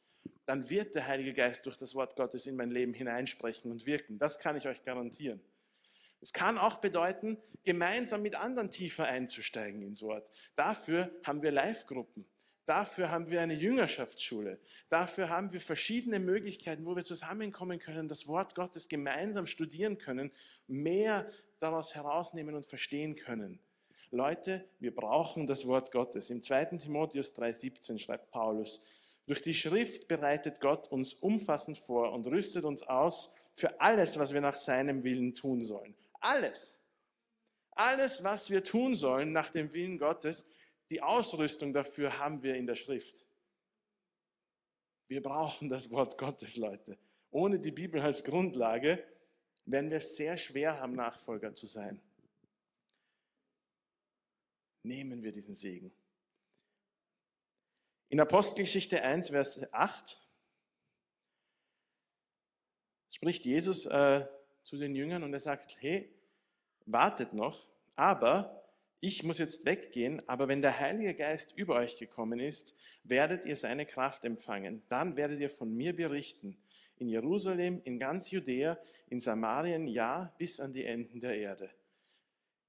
dann 0.45 0.69
wird 0.69 0.95
der 0.95 1.07
Heilige 1.07 1.33
Geist 1.33 1.65
durch 1.65 1.77
das 1.77 1.95
Wort 1.95 2.15
Gottes 2.15 2.45
in 2.45 2.55
mein 2.55 2.71
Leben 2.71 2.93
hineinsprechen 2.93 3.71
und 3.71 3.85
wirken. 3.85 4.19
Das 4.19 4.39
kann 4.39 4.55
ich 4.55 4.67
euch 4.67 4.83
garantieren. 4.83 5.41
Es 6.21 6.31
kann 6.31 6.57
auch 6.57 6.77
bedeuten, 6.77 7.37
gemeinsam 7.63 8.21
mit 8.21 8.35
anderen 8.35 8.71
tiefer 8.71 9.05
einzusteigen 9.05 9.81
ins 9.81 10.01
Wort. 10.03 10.31
Dafür 10.55 11.11
haben 11.23 11.41
wir 11.41 11.51
Live-Gruppen. 11.51 12.25
Dafür 12.65 13.11
haben 13.11 13.29
wir 13.29 13.41
eine 13.41 13.55
Jüngerschaftsschule. 13.55 14.57
Dafür 14.87 15.29
haben 15.29 15.51
wir 15.51 15.59
verschiedene 15.59 16.19
Möglichkeiten, 16.19 16.85
wo 16.85 16.95
wir 16.95 17.03
zusammenkommen 17.03 17.79
können, 17.79 18.07
das 18.07 18.27
Wort 18.27 18.55
Gottes 18.55 18.87
gemeinsam 18.87 19.45
studieren 19.45 19.97
können, 19.97 20.31
mehr 20.67 21.29
daraus 21.59 21.93
herausnehmen 21.93 22.55
und 22.55 22.65
verstehen 22.65 23.15
können. 23.15 23.59
Leute, 24.14 24.64
wir 24.80 24.93
brauchen 24.93 25.47
das 25.47 25.66
Wort 25.66 25.91
Gottes. 25.91 26.30
Im 26.30 26.43
2. 26.43 26.78
Timotheus 26.78 27.36
3,17 27.36 27.97
schreibt 27.97 28.30
Paulus, 28.30 28.80
durch 29.26 29.41
die 29.41 29.55
Schrift 29.55 30.07
bereitet 30.07 30.59
Gott 30.59 30.88
uns 30.91 31.16
umfassend 31.16 31.80
vor 31.80 32.11
und 32.11 32.28
rüstet 32.28 32.64
uns 32.64 32.84
aus 32.84 33.34
für 33.55 33.82
alles, 33.82 34.20
was 34.20 34.32
wir 34.32 34.41
nach 34.41 34.53
seinem 34.53 35.03
Willen 35.03 35.34
tun 35.34 35.64
sollen. 35.64 35.95
Alles. 36.20 36.80
Alles, 37.72 38.24
was 38.24 38.51
wir 38.51 38.64
tun 38.64 38.93
sollen 38.93 39.32
nach 39.32 39.49
dem 39.49 39.74
Willen 39.74 39.97
Gottes, 39.97 40.45
die 40.91 41.01
Ausrüstung 41.01 41.74
dafür 41.74 42.20
haben 42.20 42.43
wir 42.43 42.53
in 42.53 42.68
der 42.68 42.76
Schrift. 42.76 43.26
Wir 45.07 45.24
brauchen 45.24 45.70
das 45.70 45.89
Wort 45.89 46.20
Gottes, 46.20 46.55
Leute. 46.55 46.99
Ohne 47.32 47.59
die 47.59 47.72
Bibel 47.72 47.99
als 47.99 48.24
Grundlage 48.24 49.03
werden 49.66 49.89
wir 49.89 49.97
es 49.97 50.16
sehr 50.18 50.38
schwer 50.38 50.80
haben, 50.80 50.93
Nachfolger 50.93 51.55
zu 51.55 51.66
sein. 51.66 51.99
Nehmen 54.84 55.23
wir 55.23 55.31
diesen 55.31 55.53
Segen. 55.53 55.91
In 58.09 58.19
Apostelgeschichte 58.19 59.01
1, 59.01 59.29
Vers 59.29 59.73
8 59.73 60.21
spricht 63.09 63.45
Jesus 63.45 63.86
äh, 63.86 64.25
zu 64.61 64.77
den 64.77 64.95
Jüngern 64.95 65.23
und 65.23 65.34
er 65.34 65.39
sagt, 65.39 65.77
hey, 65.81 66.13
wartet 66.86 67.34
noch, 67.34 67.71
aber 67.95 68.63
ich 68.99 69.23
muss 69.23 69.38
jetzt 69.38 69.65
weggehen, 69.65 70.21
aber 70.29 70.47
wenn 70.47 70.61
der 70.61 70.79
Heilige 70.79 71.13
Geist 71.13 71.53
über 71.57 71.75
euch 71.75 71.97
gekommen 71.97 72.39
ist, 72.39 72.75
werdet 73.03 73.45
ihr 73.45 73.55
seine 73.55 73.86
Kraft 73.86 74.23
empfangen. 74.23 74.81
Dann 74.88 75.17
werdet 75.17 75.39
ihr 75.39 75.49
von 75.49 75.73
mir 75.73 75.95
berichten. 75.95 76.57
In 76.97 77.09
Jerusalem, 77.09 77.81
in 77.84 77.99
ganz 77.99 78.31
Judäa, 78.31 78.77
in 79.09 79.19
Samarien, 79.19 79.88
ja, 79.88 80.34
bis 80.38 80.59
an 80.59 80.71
die 80.71 80.86
Enden 80.86 81.19
der 81.19 81.38
Erde. 81.38 81.69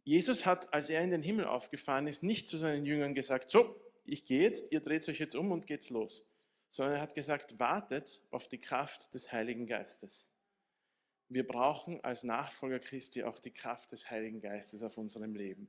Jesus 0.05 0.47
hat, 0.47 0.73
als 0.73 0.91
er 0.91 1.03
in 1.03 1.11
den 1.11 1.23
Himmel 1.23 1.47
aufgefahren 1.47 2.07
ist, 2.07 2.23
nicht 2.23 2.49
zu 2.49 2.57
seinen 2.57 2.85
Jüngern 2.85 3.15
gesagt, 3.15 3.51
so, 3.51 3.81
ich 4.05 4.25
gehe 4.25 4.43
jetzt, 4.43 4.71
ihr 4.71 4.81
dreht 4.81 5.09
euch 5.09 5.19
jetzt 5.19 5.35
um 5.35 5.51
und 5.51 5.67
geht's 5.67 5.91
los. 5.91 6.27
Sondern 6.69 6.97
er 6.97 7.01
hat 7.01 7.15
gesagt, 7.15 7.59
wartet 7.59 8.23
auf 8.31 8.49
die 8.49 8.61
Kraft 8.61 9.15
des 9.15 9.33
Heiligen 9.33 9.67
Geistes 9.67 10.29
wir 11.29 11.47
brauchen 11.47 12.03
als 12.03 12.23
Nachfolger 12.25 12.79
Christi 12.79 13.25
auch 13.25 13.39
die 13.39 13.51
Kraft 13.51 13.93
des 13.93 14.11
Heiligen 14.11 14.41
Geistes 14.41 14.83
auf 14.83 14.99
unserem 14.99 15.35
Leben. 15.35 15.69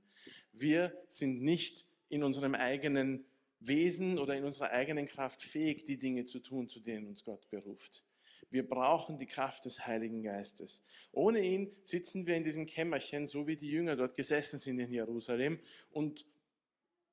Wir 0.52 0.96
sind 1.08 1.42
nicht 1.42 1.86
in 2.10 2.24
unserem 2.24 2.56
eigenen 2.56 3.26
Wesen 3.60 4.20
oder 4.20 4.36
in 4.36 4.44
unserer 4.44 4.72
eigenen 4.72 5.08
Kraft 5.08 5.42
fähig, 5.42 5.86
die 5.86 5.98
Dinge 5.98 6.26
zu 6.26 6.40
tun, 6.40 6.68
zu 6.68 6.80
denen 6.80 7.08
uns 7.08 7.24
Gott 7.24 7.50
beruft. 7.50 8.06
Wir 8.50 8.68
brauchen 8.68 9.18
die 9.18 9.26
Kraft 9.26 9.66
des 9.66 9.86
Heiligen 9.86 10.24
Geistes. 10.24 10.84
Ohne 11.12 11.39
ihn 11.39 11.76
sitzen 11.84 12.26
wir 12.26 12.36
in 12.36 12.43
diesem 12.43 12.66
Kämmerchen, 12.66 13.28
so 13.28 13.48
wie 13.48 13.58
die 13.58 13.72
Jünger 13.72 13.96
dort 13.96 14.16
gesessen 14.16 14.60
sind 14.60 14.80
in 14.80 14.91
Jerusalem 14.91 15.60
und 15.91 16.26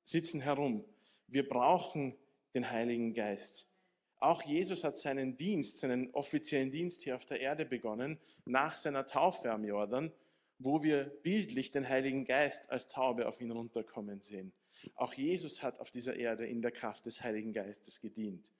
sitzen 0.03 0.41
herum. 0.41 0.85
Wir 1.27 1.47
brauchen 1.47 2.15
den 2.53 2.69
Heiligen 2.69 3.13
Geist. 3.13 3.73
Auch 4.19 4.41
Jesus 4.43 4.83
hat 4.83 4.97
seinen 4.97 5.35
Dienst, 5.35 5.79
seinen 5.79 6.09
offiziellen 6.11 6.71
Dienst 6.71 7.01
hier 7.01 7.15
auf 7.15 7.25
der 7.25 7.41
Erde 7.41 7.65
begonnen, 7.65 8.19
nach 8.45 8.77
seiner 8.77 9.05
Taufe 9.05 9.51
am 9.51 9.65
Jordan, 9.65 10.13
wo 10.59 10.81
wir 10.81 11.05
bildlich 11.23 11.71
den 11.71 11.89
Heiligen 11.89 12.23
Geist 12.23 12.69
als 12.69 12.87
Taube 12.87 13.27
auf 13.27 13.41
ihn 13.41 13.51
runterkommen 13.51 14.21
sehen. 14.21 14.53
Auch 14.95 15.13
Jesus 15.13 15.61
hat 15.61 15.79
auf 15.79 15.91
dieser 15.91 16.15
Erde 16.15 16.45
in 16.45 16.61
der 16.61 16.71
Kraft 16.71 17.05
des 17.05 17.21
Heiligen 17.21 17.51
Geistes 17.53 17.99
gedient. 17.99 18.53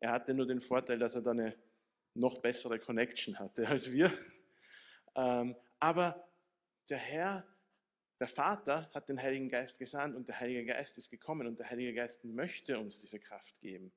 Er 0.00 0.12
hatte 0.12 0.34
nur 0.34 0.46
den 0.46 0.60
Vorteil, 0.60 0.98
dass 0.98 1.14
er 1.14 1.22
da 1.22 1.32
eine 1.32 1.56
noch 2.18 2.38
bessere 2.38 2.78
Connection 2.78 3.38
hatte 3.38 3.66
als 3.68 3.90
wir. 3.92 4.12
Ähm, 5.16 5.56
aber 5.80 6.28
der 6.88 6.98
Herr 6.98 7.44
Der 8.20 8.28
Vater 8.28 8.88
hat 8.94 9.08
den 9.08 9.20
Heiligen 9.20 9.48
Geist 9.48 9.78
gesandt 9.78 10.14
und 10.14 10.28
der 10.28 10.38
Heilige 10.38 10.66
Geist 10.66 10.96
ist 10.96 11.10
gekommen 11.10 11.48
und 11.48 11.58
der 11.58 11.70
Heilige 11.70 11.94
Geist 11.94 12.24
möchte 12.24 12.78
uns 12.78 13.00
diese 13.00 13.18
Kraft 13.18 13.60
geben. 13.60 13.90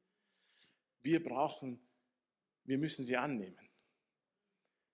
Wir 1.01 1.23
brauchen, 1.23 1.79
wir 2.63 2.79
müssen 2.79 3.05
sie 3.05 3.17
annehmen. 3.17 3.69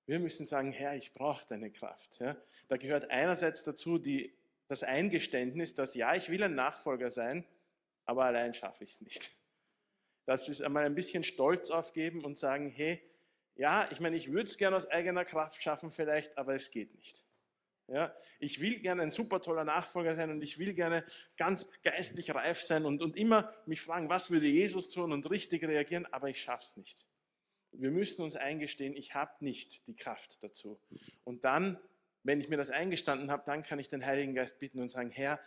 Wir 0.06 0.20
müssen 0.20 0.46
sagen, 0.46 0.74
Herr, 0.74 0.96
ich 0.96 1.14
brauche 1.14 1.46
deine 1.46 1.72
Kraft. 1.72 2.20
Ja? 2.20 2.36
Da 2.68 2.76
gehört 2.76 3.10
einerseits 3.10 3.64
dazu 3.64 3.98
die, 3.98 4.34
das 4.68 4.84
Eingeständnis, 4.84 5.76
dass 5.76 5.94
ja, 5.94 6.16
ich 6.16 6.30
will 6.30 6.44
ein 6.44 6.56
Nachfolger 6.56 7.10
sein, 7.10 7.46
aber 8.06 8.26
allein 8.26 8.54
schaffe 8.54 8.84
ich 8.84 8.92
es 8.92 9.02
nicht. 9.02 9.32
Das 10.26 10.50
ist 10.50 10.62
einmal 10.62 10.86
ein 10.86 10.96
bisschen 10.96 11.24
Stolz 11.24 11.72
aufgeben 11.72 12.26
und 12.26 12.38
sagen, 12.38 12.70
hey, 12.70 13.02
ja, 13.58 13.90
ich 13.92 14.00
meine, 14.00 14.16
ich 14.16 14.32
würde 14.32 14.50
es 14.50 14.58
gerne 14.58 14.76
aus 14.76 14.88
eigener 14.88 15.26
Kraft 15.26 15.62
schaffen 15.62 15.92
vielleicht, 15.92 16.38
aber 16.38 16.56
es 16.56 16.72
geht 16.72 16.94
nicht. 16.96 17.26
Ja, 17.88 18.14
ich 18.40 18.60
will 18.60 18.80
gerne 18.80 19.02
ein 19.02 19.10
super 19.10 19.42
toller 19.42 19.64
Nachfolger 19.64 20.14
sein 20.14 20.30
und 20.30 20.42
ich 20.42 20.60
will 20.60 20.74
gerne 20.74 21.06
ganz 21.38 21.70
geistlich 21.84 22.36
reif 22.36 22.62
sein 22.62 22.86
und, 22.86 23.02
und 23.02 23.16
immer 23.16 23.54
mich 23.66 23.80
fragen, 23.82 24.10
was 24.10 24.30
würde 24.30 24.48
Jesus 24.48 24.90
tun 24.90 25.14
und 25.14 25.30
richtig 25.30 25.64
reagieren, 25.64 26.06
aber 26.08 26.30
ich 26.30 26.42
schaffe 26.42 26.66
es 26.66 26.76
nicht. 26.76 27.08
Wir 27.72 27.92
müssen 27.92 28.24
uns 28.24 28.36
eingestehen, 28.36 28.94
ich 28.94 29.16
habe 29.16 29.32
nicht 29.40 29.88
die 29.88 29.96
Kraft 29.96 30.44
dazu. 30.44 30.82
Und 31.24 31.46
dann, 31.46 31.80
wenn 32.24 32.42
ich 32.42 32.50
mir 32.50 32.58
das 32.58 32.72
eingestanden 32.72 33.32
habe, 33.32 33.44
dann 33.46 33.64
kann 33.64 33.80
ich 33.80 33.88
den 33.88 34.06
Heiligen 34.06 34.36
Geist 34.36 34.60
bitten 34.60 34.82
und 34.82 34.90
sagen, 34.90 35.10
Herr, 35.10 35.40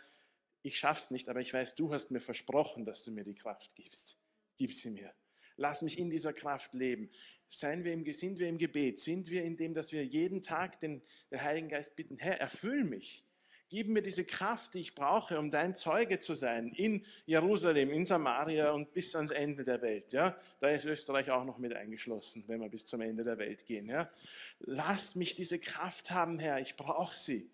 ich 0.63 0.79
schaffe 0.79 1.01
es 1.01 1.11
nicht, 1.11 1.29
aber 1.29 1.41
ich 1.41 1.53
weiß, 1.53 1.75
du 1.75 1.93
hast 1.93 2.09
mir 2.09 2.21
versprochen, 2.21 2.85
dass 2.85 3.03
du 3.03 3.11
mir 3.11 3.23
die 3.23 3.35
Kraft 3.35 3.75
gibst. 3.75 4.19
Gib 4.57 4.73
sie 4.73 4.89
mir. 4.89 5.13
Lass 5.61 5.83
mich 5.83 5.99
in 5.99 6.09
dieser 6.09 6.33
Kraft 6.33 6.73
leben. 6.73 7.11
Seien 7.47 7.83
wir 7.83 7.93
im, 7.93 8.03
sind 8.13 8.39
wir 8.39 8.47
im 8.47 8.57
Gebet? 8.57 8.99
Sind 8.99 9.29
wir 9.29 9.43
in 9.43 9.57
dem, 9.57 9.75
dass 9.75 9.91
wir 9.91 10.03
jeden 10.03 10.41
Tag 10.41 10.79
den, 10.79 11.03
den 11.29 11.43
Heiligen 11.43 11.69
Geist 11.69 11.95
bitten, 11.95 12.17
Herr, 12.17 12.39
erfüll 12.39 12.83
mich. 12.83 13.27
Gib 13.69 13.87
mir 13.87 14.01
diese 14.01 14.25
Kraft, 14.25 14.73
die 14.73 14.79
ich 14.79 14.95
brauche, 14.95 15.37
um 15.37 15.51
dein 15.51 15.75
Zeuge 15.75 16.17
zu 16.17 16.33
sein 16.33 16.73
in 16.73 17.05
Jerusalem, 17.25 17.91
in 17.91 18.05
Samaria 18.05 18.71
und 18.71 18.91
bis 18.91 19.15
ans 19.15 19.29
Ende 19.29 19.63
der 19.63 19.83
Welt. 19.83 20.11
Ja? 20.13 20.35
Da 20.59 20.69
ist 20.69 20.85
Österreich 20.85 21.29
auch 21.29 21.45
noch 21.45 21.59
mit 21.59 21.73
eingeschlossen, 21.73 22.43
wenn 22.47 22.59
wir 22.59 22.67
bis 22.67 22.85
zum 22.87 23.01
Ende 23.01 23.23
der 23.23 23.37
Welt 23.37 23.63
gehen. 23.67 23.87
Ja? 23.87 24.09
Lass 24.59 25.15
mich 25.15 25.35
diese 25.35 25.59
Kraft 25.59 26.09
haben, 26.09 26.39
Herr, 26.39 26.59
ich 26.59 26.75
brauche 26.75 27.15
sie. 27.15 27.51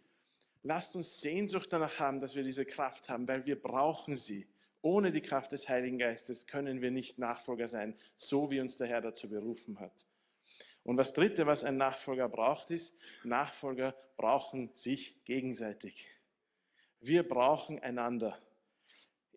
Lasst 0.64 0.96
uns 0.96 1.20
Sehnsucht 1.20 1.74
danach 1.74 2.00
haben, 2.00 2.20
dass 2.20 2.36
wir 2.36 2.44
diese 2.44 2.66
Kraft 2.66 3.10
haben, 3.10 3.28
weil 3.28 3.46
wir 3.46 3.62
brauchen 3.62 4.16
sie. 4.16 4.48
Ohne 4.82 5.12
die 5.12 5.22
Kraft 5.22 5.52
des 5.52 5.70
Heiligen 5.70 5.98
Geistes 5.98 6.48
können 6.48 6.82
wir 6.82 6.92
nicht 6.92 7.18
Nachfolger 7.18 7.68
sein, 7.68 7.96
so 8.16 8.52
wie 8.52 8.60
uns 8.60 8.78
der 8.78 8.88
Herr 8.88 9.02
dazu 9.02 9.30
berufen 9.30 9.80
hat. 9.80 10.06
Und 10.84 10.98
das 10.98 11.14
Dritte, 11.14 11.46
was 11.46 11.64
ein 11.64 11.78
Nachfolger 11.78 12.30
braucht, 12.30 12.72
ist, 12.72 12.96
Nachfolger 13.24 13.94
brauchen 14.16 14.70
sich 14.74 15.24
gegenseitig. 15.26 16.08
Wir 17.02 17.28
brauchen 17.28 17.80
einander. 17.80 18.42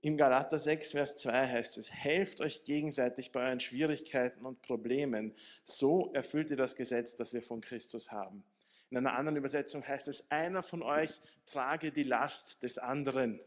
Im 0.02 0.16
Galater 0.16 0.58
6, 0.58 0.92
Vers 0.92 1.16
2 1.18 1.48
heißt 1.48 1.76
es, 1.76 1.92
helft 1.92 2.40
euch 2.40 2.64
gegenseitig 2.64 3.32
bei 3.32 3.46
euren 3.46 3.60
Schwierigkeiten 3.60 4.46
und 4.46 4.62
Problemen. 4.62 5.34
So 5.64 6.10
erfüllt 6.14 6.50
ihr 6.50 6.56
das 6.56 6.76
Gesetz, 6.76 7.16
das 7.16 7.34
wir 7.34 7.42
von 7.42 7.60
Christus 7.60 8.10
haben. 8.10 8.42
In 8.90 8.96
einer 8.96 9.14
anderen 9.14 9.36
Übersetzung 9.36 9.86
heißt 9.86 10.08
es, 10.08 10.30
einer 10.30 10.62
von 10.62 10.82
euch 10.82 11.10
trage 11.46 11.92
die 11.92 12.02
Last 12.02 12.62
des 12.62 12.78
anderen. 12.78 13.40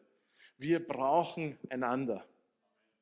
Wir 0.58 0.86
brauchen 0.86 1.58
einander. 1.70 2.26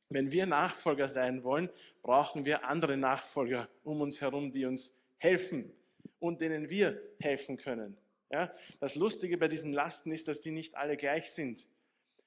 Wenn 0.10 0.32
wir 0.32 0.45
Nachfolger 0.45 1.08
sein 1.08 1.43
wollen, 1.43 1.70
brauchen 2.02 2.45
wir 2.45 2.66
andere 2.66 2.97
Nachfolger 2.97 3.70
um 3.84 4.02
uns 4.02 4.20
herum, 4.20 4.52
die 4.52 4.66
uns 4.66 4.97
helfen 5.18 5.72
und 6.20 6.41
denen 6.41 6.70
wir 6.70 7.02
helfen 7.20 7.58
können. 7.58 7.97
Ja, 8.30 8.52
das 8.80 8.95
Lustige 8.95 9.38
bei 9.38 9.47
diesen 9.47 9.74
Lasten 9.74 10.12
ist, 10.12 10.28
dass 10.28 10.39
die 10.39 10.52
nicht 10.52 10.76
alle 10.76 10.97
gleich 10.97 11.32
sind. 11.32 11.70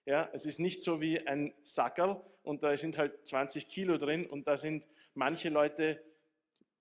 Ja, 0.07 0.29
es 0.33 0.45
ist 0.45 0.61
nicht 0.61 0.83
so 0.83 1.01
wie 1.01 1.27
ein 1.27 1.55
Sackerl 1.62 2.20
und 2.43 2.62
da 2.62 2.77
sind 2.77 2.99
halt 2.99 3.27
20 3.27 3.68
Kilo 3.68 3.97
drin 3.97 4.27
und 4.27 4.47
da 4.47 4.59
sind 4.59 4.87
manche 5.14 5.49
Leute 5.49 6.03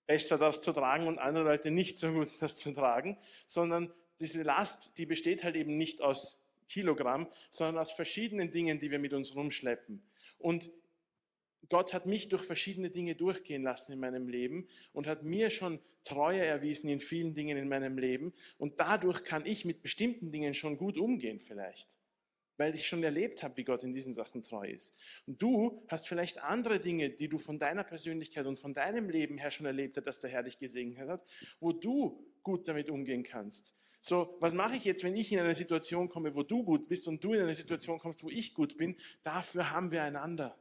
besser 0.06 0.38
das 0.38 0.62
zu 0.62 0.74
tragen 0.74 1.08
und 1.08 1.20
andere 1.20 1.46
Leute 1.46 1.72
nicht 1.72 1.98
so 1.98 2.12
gut 2.12 2.30
das 2.42 2.58
zu 2.58 2.74
tragen, 2.74 3.18
sondern 3.46 3.94
diese 4.20 4.44
Last, 4.44 4.98
die 4.98 5.06
besteht 5.06 5.44
halt 5.44 5.56
eben 5.56 5.78
nicht 5.78 6.02
aus 6.02 6.43
Kilogramm, 6.68 7.28
sondern 7.50 7.78
aus 7.82 7.92
verschiedenen 7.92 8.52
Dingen, 8.52 8.80
die 8.80 8.92
wir 8.92 9.00
mit 9.00 9.14
uns 9.14 9.36
rumschleppen. 9.36 10.02
Und 10.38 10.72
Gott 11.70 11.94
hat 11.94 12.06
mich 12.06 12.30
durch 12.30 12.44
verschiedene 12.44 12.90
Dinge 12.90 13.16
durchgehen 13.16 13.64
lassen 13.64 13.94
in 13.94 14.00
meinem 14.00 14.28
Leben 14.28 14.68
und 14.92 15.08
hat 15.08 15.24
mir 15.24 15.50
schon 15.50 15.80
Treue 16.04 16.44
erwiesen 16.44 16.90
in 16.90 17.00
vielen 17.00 17.34
Dingen 17.34 17.58
in 17.58 17.70
meinem 17.70 17.98
Leben. 17.98 18.34
Und 18.58 18.80
dadurch 18.80 19.24
kann 19.24 19.46
ich 19.46 19.66
mit 19.66 19.82
bestimmten 19.82 20.32
Dingen 20.32 20.54
schon 20.54 20.78
gut 20.78 20.98
umgehen 20.98 21.40
vielleicht, 21.40 22.00
weil 22.58 22.76
ich 22.76 22.88
schon 22.88 23.04
erlebt 23.04 23.42
habe, 23.42 23.56
wie 23.58 23.64
Gott 23.64 23.84
in 23.84 23.94
diesen 23.94 24.14
Sachen 24.14 24.44
treu 24.44 24.68
ist. 24.68 24.94
Und 25.26 25.42
du 25.42 25.84
hast 25.88 26.08
vielleicht 26.08 26.44
andere 26.44 26.80
Dinge, 26.80 27.10
die 27.10 27.30
du 27.30 27.38
von 27.38 27.58
deiner 27.58 27.84
Persönlichkeit 27.84 28.46
und 28.46 28.60
von 28.60 28.74
deinem 28.74 29.10
Leben 29.10 29.38
her 29.38 29.52
schon 29.52 29.66
erlebt 29.66 29.96
hast, 29.98 30.06
dass 30.06 30.20
der 30.20 30.30
Herr 30.30 30.44
dich 30.44 30.60
gesegnet 30.60 31.08
hat, 31.08 31.24
wo 31.60 31.72
du 31.72 32.26
gut 32.44 32.68
damit 32.68 32.90
umgehen 32.90 33.24
kannst. 33.24 33.80
So, 34.06 34.36
was 34.42 34.54
mache 34.54 34.76
ich 34.76 34.84
jetzt, 34.84 35.06
wenn 35.06 35.16
ich 35.16 35.32
in 35.32 35.40
eine 35.40 35.56
Situation 35.56 36.10
komme, 36.10 36.36
wo 36.36 36.44
du 36.44 36.62
gut 36.62 36.90
bist 36.90 37.08
und 37.08 37.24
du 37.24 37.32
in 37.32 37.40
eine 37.40 37.56
Situation 37.56 38.00
kommst, 38.00 38.22
wo 38.22 38.30
ich 38.30 38.54
gut 38.54 38.76
bin? 38.76 38.98
Dafür 39.24 39.72
haben 39.72 39.92
wir 39.92 40.04
einander. 40.04 40.60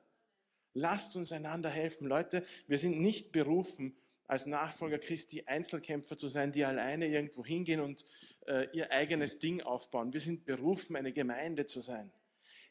Lasst 0.74 1.16
uns 1.16 1.32
einander 1.32 1.68
helfen. 1.68 2.06
Leute, 2.06 2.46
wir 2.68 2.78
sind 2.78 3.00
nicht 3.00 3.32
berufen, 3.32 3.96
als 4.28 4.46
Nachfolger 4.46 5.00
Christi 5.00 5.42
Einzelkämpfer 5.44 6.16
zu 6.16 6.28
sein, 6.28 6.52
die 6.52 6.64
alleine 6.64 7.08
irgendwo 7.08 7.44
hingehen 7.44 7.80
und 7.80 8.04
äh, 8.46 8.68
ihr 8.72 8.92
eigenes 8.92 9.40
Ding 9.40 9.60
aufbauen. 9.60 10.12
Wir 10.12 10.20
sind 10.20 10.44
berufen, 10.44 10.94
eine 10.94 11.12
Gemeinde 11.12 11.66
zu 11.66 11.80
sein. 11.80 12.12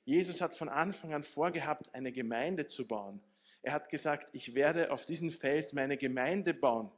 Jesus 0.06 0.40
hat 0.40 0.56
von 0.56 0.70
Anfang 0.70 1.14
an 1.14 1.24
vorgehabt, 1.24 1.94
eine 1.94 2.14
Gemeinde 2.14 2.66
zu 2.68 2.88
bauen. 2.88 3.20
Er 3.62 3.74
hat 3.74 3.90
gesagt, 3.90 4.30
ich 4.32 4.56
werde 4.56 4.94
auf 4.94 5.06
diesen 5.06 5.32
Fels 5.32 5.74
meine 5.74 5.98
Gemeinde 5.98 6.54
bauen. 6.54 6.90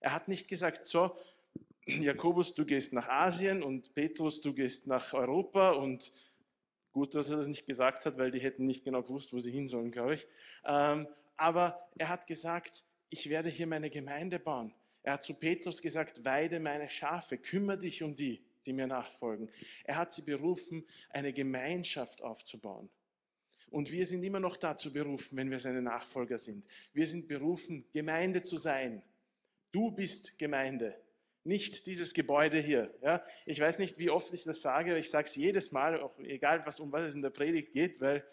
Er 0.00 0.14
hat 0.14 0.26
nicht 0.26 0.48
gesagt, 0.48 0.86
so, 0.86 1.14
Jakobus, 1.86 2.54
du 2.54 2.64
gehst 2.64 2.92
nach 2.92 3.08
Asien 3.08 3.62
und 3.62 3.94
Petrus, 3.94 4.40
du 4.40 4.52
gehst 4.52 4.86
nach 4.86 5.12
Europa 5.12 5.70
und 5.70 6.12
gut, 6.92 7.14
dass 7.14 7.30
er 7.30 7.38
das 7.38 7.48
nicht 7.48 7.66
gesagt 7.66 8.04
hat, 8.04 8.18
weil 8.18 8.30
die 8.30 8.40
hätten 8.40 8.64
nicht 8.64 8.84
genau 8.84 9.02
gewusst, 9.02 9.32
wo 9.32 9.38
sie 9.38 9.50
hin 9.50 9.66
sollen, 9.66 9.90
glaube 9.90 10.14
ich. 10.14 10.26
Ähm, 10.64 11.08
aber 11.36 11.88
er 11.96 12.08
hat 12.08 12.26
gesagt, 12.26 12.84
ich 13.08 13.28
werde 13.30 13.48
hier 13.48 13.66
meine 13.66 13.90
Gemeinde 13.90 14.38
bauen. 14.38 14.74
Er 15.02 15.14
hat 15.14 15.24
zu 15.24 15.34
Petrus 15.34 15.80
gesagt, 15.80 16.24
weide 16.24 16.60
meine 16.60 16.88
Schafe, 16.88 17.38
kümmere 17.38 17.78
dich 17.78 18.02
um 18.02 18.14
die, 18.14 18.44
die 18.66 18.72
mir 18.72 18.86
nachfolgen. 18.86 19.50
Er 19.84 19.96
hat 19.96 20.12
sie 20.12 20.22
berufen, 20.22 20.86
eine 21.08 21.32
Gemeinschaft 21.32 22.22
aufzubauen. 22.22 22.90
Und 23.70 23.90
wir 23.92 24.06
sind 24.06 24.22
immer 24.24 24.40
noch 24.40 24.56
dazu 24.56 24.92
berufen, 24.92 25.36
wenn 25.36 25.50
wir 25.50 25.58
seine 25.58 25.80
Nachfolger 25.80 26.38
sind. 26.38 26.66
Wir 26.92 27.06
sind 27.06 27.28
berufen, 27.28 27.86
Gemeinde 27.92 28.42
zu 28.42 28.56
sein. 28.58 29.02
Du 29.72 29.92
bist 29.92 30.38
Gemeinde 30.38 31.00
nicht 31.44 31.86
dieses 31.86 32.14
Gebäude 32.14 32.58
hier. 32.58 32.94
Ja? 33.02 33.24
Ich 33.46 33.60
weiß 33.60 33.78
nicht, 33.78 33.98
wie 33.98 34.10
oft 34.10 34.32
ich 34.34 34.44
das 34.44 34.60
sage, 34.60 34.96
ich 34.98 35.10
sage 35.10 35.28
es 35.28 35.36
jedes 35.36 35.72
Mal, 35.72 36.00
auch 36.00 36.18
egal 36.20 36.64
was, 36.66 36.80
um 36.80 36.92
was 36.92 37.02
es 37.02 37.14
in 37.14 37.22
der 37.22 37.30
Predigt 37.30 37.72
geht, 37.72 38.00
weil 38.00 38.24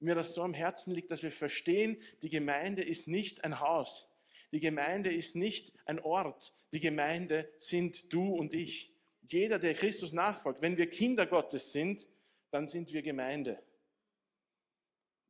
mir 0.00 0.14
das 0.14 0.34
so 0.34 0.42
am 0.42 0.54
Herzen 0.54 0.94
liegt, 0.94 1.10
dass 1.10 1.22
wir 1.22 1.32
verstehen, 1.32 2.00
die 2.22 2.28
Gemeinde 2.28 2.82
ist 2.82 3.08
nicht 3.08 3.44
ein 3.44 3.60
Haus. 3.60 4.10
Die 4.52 4.60
Gemeinde 4.60 5.12
ist 5.12 5.34
nicht 5.34 5.72
ein 5.86 5.98
Ort. 5.98 6.52
Die 6.72 6.80
Gemeinde 6.80 7.50
sind 7.56 8.12
du 8.12 8.34
und 8.34 8.52
ich. 8.52 8.94
Jeder, 9.22 9.58
der 9.58 9.74
Christus 9.74 10.12
nachfolgt, 10.12 10.62
wenn 10.62 10.76
wir 10.76 10.88
Kinder 10.88 11.26
Gottes 11.26 11.72
sind, 11.72 12.06
dann 12.50 12.68
sind 12.68 12.92
wir 12.92 13.02
Gemeinde. 13.02 13.60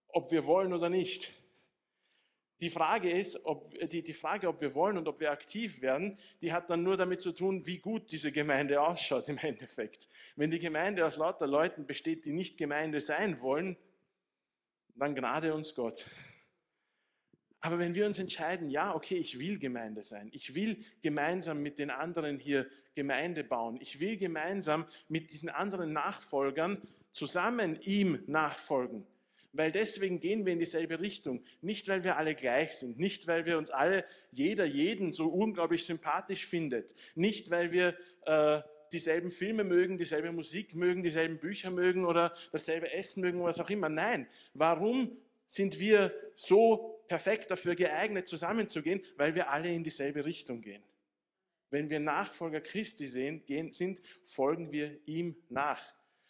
Ob 0.09 0.31
wir 0.31 0.45
wollen 0.47 0.72
oder 0.72 0.91
nicht. 0.91 1.33
Die 2.64 2.70
Frage 2.70 3.10
ist, 3.10 3.44
ob, 3.44 3.78
die, 3.90 4.02
die 4.02 4.14
Frage, 4.14 4.48
ob 4.48 4.58
wir 4.62 4.74
wollen 4.74 4.96
und 4.96 5.06
ob 5.06 5.20
wir 5.20 5.30
aktiv 5.30 5.82
werden, 5.82 6.18
die 6.40 6.50
hat 6.50 6.70
dann 6.70 6.82
nur 6.82 6.96
damit 6.96 7.20
zu 7.20 7.32
tun, 7.32 7.66
wie 7.66 7.76
gut 7.76 8.10
diese 8.10 8.32
Gemeinde 8.32 8.80
ausschaut 8.80 9.28
im 9.28 9.36
Endeffekt. 9.42 10.08
Wenn 10.34 10.50
die 10.50 10.58
Gemeinde 10.58 11.04
aus 11.04 11.18
lauter 11.18 11.46
Leuten 11.46 11.84
besteht, 11.84 12.24
die 12.24 12.32
nicht 12.32 12.56
Gemeinde 12.56 13.00
sein 13.00 13.42
wollen, 13.42 13.76
dann 14.94 15.14
gnade 15.14 15.52
uns 15.52 15.74
Gott. 15.74 16.06
Aber 17.60 17.78
wenn 17.78 17.94
wir 17.94 18.06
uns 18.06 18.18
entscheiden, 18.18 18.70
ja, 18.70 18.94
okay, 18.94 19.16
ich 19.16 19.38
will 19.38 19.58
Gemeinde 19.58 20.00
sein, 20.00 20.30
ich 20.32 20.54
will 20.54 20.82
gemeinsam 21.02 21.62
mit 21.62 21.78
den 21.78 21.90
anderen 21.90 22.38
hier 22.38 22.66
Gemeinde 22.94 23.44
bauen, 23.44 23.76
ich 23.78 24.00
will 24.00 24.16
gemeinsam 24.16 24.86
mit 25.08 25.32
diesen 25.32 25.50
anderen 25.50 25.92
Nachfolgern 25.92 26.80
zusammen 27.10 27.78
ihm 27.82 28.24
nachfolgen, 28.26 29.06
weil 29.55 29.72
deswegen 29.72 30.20
gehen 30.20 30.44
wir 30.44 30.52
in 30.52 30.59
dieselbe 30.59 31.00
Richtung. 31.00 31.42
Nicht, 31.61 31.88
weil 31.88 32.05
wir 32.05 32.16
alle 32.16 32.34
gleich 32.34 32.72
sind, 32.72 32.98
nicht, 32.98 33.26
weil 33.26 33.46
wir 33.46 33.57
uns 33.57 33.70
alle, 33.70 34.05
jeder 34.30 34.64
jeden 34.64 35.12
so 35.12 35.28
unglaublich 35.28 35.86
sympathisch 35.86 36.44
findet, 36.44 36.94
nicht, 37.14 37.50
weil 37.50 37.72
wir 37.72 37.96
äh, 38.26 38.61
dieselben 38.92 39.30
Filme 39.30 39.64
mögen, 39.64 39.96
dieselbe 39.96 40.32
Musik 40.32 40.74
mögen, 40.74 41.02
dieselben 41.02 41.38
Bücher 41.38 41.70
mögen 41.70 42.05
oder 42.05 42.34
dasselbe 42.52 42.92
Essen 42.92 43.20
mögen, 43.22 43.42
was 43.42 43.61
auch 43.61 43.70
immer. 43.70 43.88
Nein, 43.88 44.28
warum 44.55 45.16
sind 45.46 45.78
wir 45.78 46.12
so 46.34 47.00
perfekt 47.09 47.50
dafür 47.50 47.74
geeignet, 47.74 48.26
zusammenzugehen? 48.26 49.02
Weil 49.16 49.34
wir 49.34 49.50
alle 49.50 49.72
in 49.72 49.84
dieselbe 49.84 50.24
Richtung 50.24 50.61
gehen. 50.61 50.82
Wenn 51.70 51.90
wir 51.90 52.00
Nachfolger 52.00 52.61
Christi 52.61 53.07
sehen, 53.07 53.44
gehen, 53.46 53.72
sind, 53.72 54.00
folgen 54.24 54.70
wir 54.72 54.98
ihm 55.07 55.36
nach. 55.48 55.82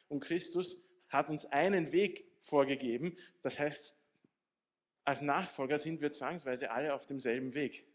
Und 0.08 0.20
Christus 0.20 0.82
hat 1.08 1.28
uns 1.30 1.44
einen 1.46 1.92
Weg 1.92 2.26
vorgegeben. 2.44 3.16
Das 3.42 3.58
heißt, 3.58 4.00
als 5.04 5.22
Nachfolger 5.22 5.78
sind 5.78 6.00
wir 6.00 6.12
zwangsweise 6.12 6.70
alle 6.70 6.94
auf 6.94 7.06
demselben 7.06 7.54
Weg. 7.54 7.86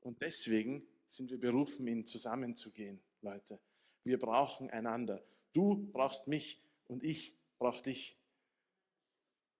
Und 0.00 0.22
deswegen 0.22 0.86
sind 1.06 1.30
wir 1.30 1.38
berufen, 1.38 1.86
ihn 1.86 2.06
zusammenzugehen, 2.06 3.00
Leute. 3.20 3.60
Wir 4.04 4.18
brauchen 4.18 4.70
einander. 4.70 5.22
Du 5.52 5.88
brauchst 5.92 6.26
mich 6.26 6.62
und 6.86 7.04
ich 7.04 7.36
brauche 7.58 7.82
dich. 7.82 8.18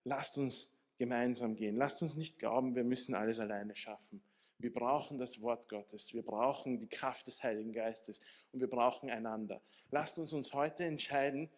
Lasst 0.03 0.37
uns 0.37 0.75
gemeinsam 0.97 1.55
gehen. 1.55 1.75
Lasst 1.75 2.01
uns 2.01 2.15
nicht 2.15 2.39
glauben, 2.39 2.75
wir 2.75 2.83
müssen 2.83 3.15
alles 3.15 3.39
alleine 3.39 3.75
schaffen. 3.75 4.21
Wir 4.57 4.73
brauchen 4.73 5.17
das 5.17 5.41
Wort 5.41 5.67
Gottes. 5.69 6.13
Wir 6.13 6.23
brauchen 6.23 6.79
die 6.79 6.87
Kraft 6.87 7.27
des 7.27 7.43
Heiligen 7.43 7.73
Geistes 7.73 8.21
und 8.51 8.59
wir 8.59 8.69
brauchen 8.69 9.09
einander. 9.09 9.61
Lasst 9.91 10.17
uns 10.19 10.33
uns 10.33 10.53
heute 10.53 10.85
entscheiden, 10.85 11.49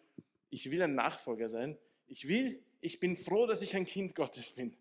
ich 0.50 0.70
will 0.70 0.82
ein 0.82 0.94
Nachfolger 0.94 1.48
sein. 1.48 1.76
Ich 2.06 2.28
will, 2.28 2.62
ich 2.80 3.00
bin 3.00 3.16
froh, 3.16 3.46
dass 3.46 3.62
ich 3.62 3.74
ein 3.76 3.86
Kind 3.86 4.14
Gottes 4.14 4.52
bin. 4.52 4.76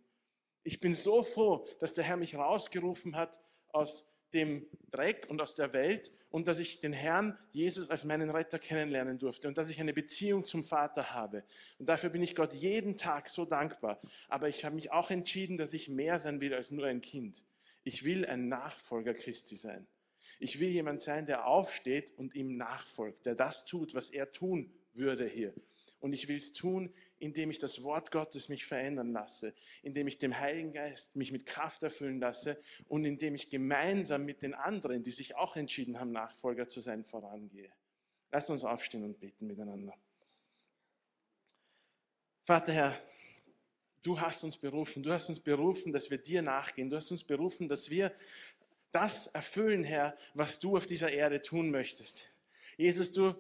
Ich 0.64 0.80
bin 0.80 0.96
so 0.96 1.24
froh, 1.24 1.68
dass 1.80 1.94
der 1.94 2.04
Herr 2.04 2.18
mich 2.18 2.36
rausgerufen 2.36 3.16
hat 3.16 3.40
aus 3.72 4.08
dem 4.34 4.68
Dreck 4.92 5.28
und 5.30 5.42
aus 5.42 5.56
der 5.56 5.72
Welt 5.74 6.12
und 6.30 6.48
dass 6.48 6.60
ich 6.60 6.82
den 6.82 6.92
Herrn 6.92 7.38
Jesus 7.52 7.90
als 7.90 8.04
meinen 8.04 8.30
Retter 8.30 8.60
kennenlernen 8.60 9.18
durfte 9.18 9.48
und 9.48 9.58
dass 9.58 9.70
ich 9.70 9.80
eine 9.80 9.94
Beziehung 9.94 10.44
zum 10.44 10.64
Vater 10.64 11.14
habe. 11.14 11.44
Und 11.80 11.88
dafür 11.88 12.10
bin 12.10 12.22
ich 12.22 12.36
Gott 12.36 12.54
jeden 12.54 12.98
Tag 12.98 13.30
so 13.30 13.46
dankbar. 13.46 14.02
Aber 14.28 14.50
ich 14.50 14.66
habe 14.66 14.76
mich 14.76 14.92
auch 14.92 15.10
entschieden, 15.10 15.58
dass 15.58 15.74
ich 15.74 15.90
mehr 15.90 16.20
sein 16.20 16.42
will 16.42 16.54
als 16.54 16.72
nur 16.72 16.86
ein 16.86 17.02
Kind. 17.02 17.46
Ich 17.84 18.04
will 18.04 18.26
ein 18.26 18.50
Nachfolger 18.50 19.14
Christi 19.14 19.56
sein. 19.56 19.88
Ich 20.40 20.60
will 20.60 20.70
jemand 20.70 21.02
sein, 21.02 21.26
der 21.26 21.48
aufsteht 21.48 22.12
und 22.18 22.36
ihm 22.36 22.58
nachfolgt, 22.58 23.26
der 23.26 23.36
das 23.36 23.64
tut, 23.64 23.96
was 23.96 24.10
er 24.10 24.32
tun 24.32 24.74
würde 24.94 25.28
hier. 25.28 25.54
Und 26.00 26.14
ich 26.14 26.28
will 26.28 26.36
es 26.36 26.52
tun, 26.52 26.94
indem 27.26 27.50
ich 27.50 27.60
das 27.60 27.84
Wort 27.84 28.12
Gottes 28.12 28.50
mich 28.50 28.66
verändern 28.66 29.12
lasse, 29.12 29.54
indem 29.82 30.08
ich 30.08 30.18
dem 30.18 30.40
Heiligen 30.40 30.72
Geist 30.72 31.16
mich 31.16 31.32
mit 31.32 31.46
Kraft 31.46 31.84
erfüllen 31.84 32.20
lasse 32.20 32.62
und 32.88 33.04
indem 33.04 33.36
ich 33.36 33.50
gemeinsam 33.50 34.26
mit 34.26 34.44
den 34.44 34.54
anderen, 34.54 35.04
die 35.04 35.12
sich 35.12 35.36
auch 35.36 35.56
entschieden 35.56 36.00
haben, 36.00 36.12
Nachfolger 36.12 36.68
zu 36.68 36.80
sein, 36.80 37.04
vorangehe. 37.04 37.72
Lass 38.32 38.50
uns 38.50 38.64
aufstehen 38.64 39.04
und 39.04 39.20
beten 39.20 39.48
miteinander. 39.48 39.94
Vater 42.44 42.74
Herr, 42.74 42.98
du 44.04 44.20
hast 44.20 44.44
uns 44.44 44.56
berufen, 44.56 45.02
du 45.02 45.12
hast 45.12 45.28
uns 45.30 45.40
berufen, 45.40 45.92
dass 45.92 46.12
wir 46.12 46.20
dir 46.20 46.44
nachgehen, 46.44 46.90
du 46.90 46.96
hast 46.96 47.10
uns 47.10 47.24
berufen, 47.24 47.68
dass 47.68 47.90
wir 47.90 48.14
das 48.92 49.28
erfüllen, 49.28 49.84
Herr, 49.84 50.16
was 50.36 50.60
du 50.60 50.78
auf 50.78 50.86
dieser 50.86 51.12
Erde 51.12 51.42
tun 51.42 51.72
möchtest. 51.72 52.36
Jesus, 52.78 53.12
du 53.12 53.34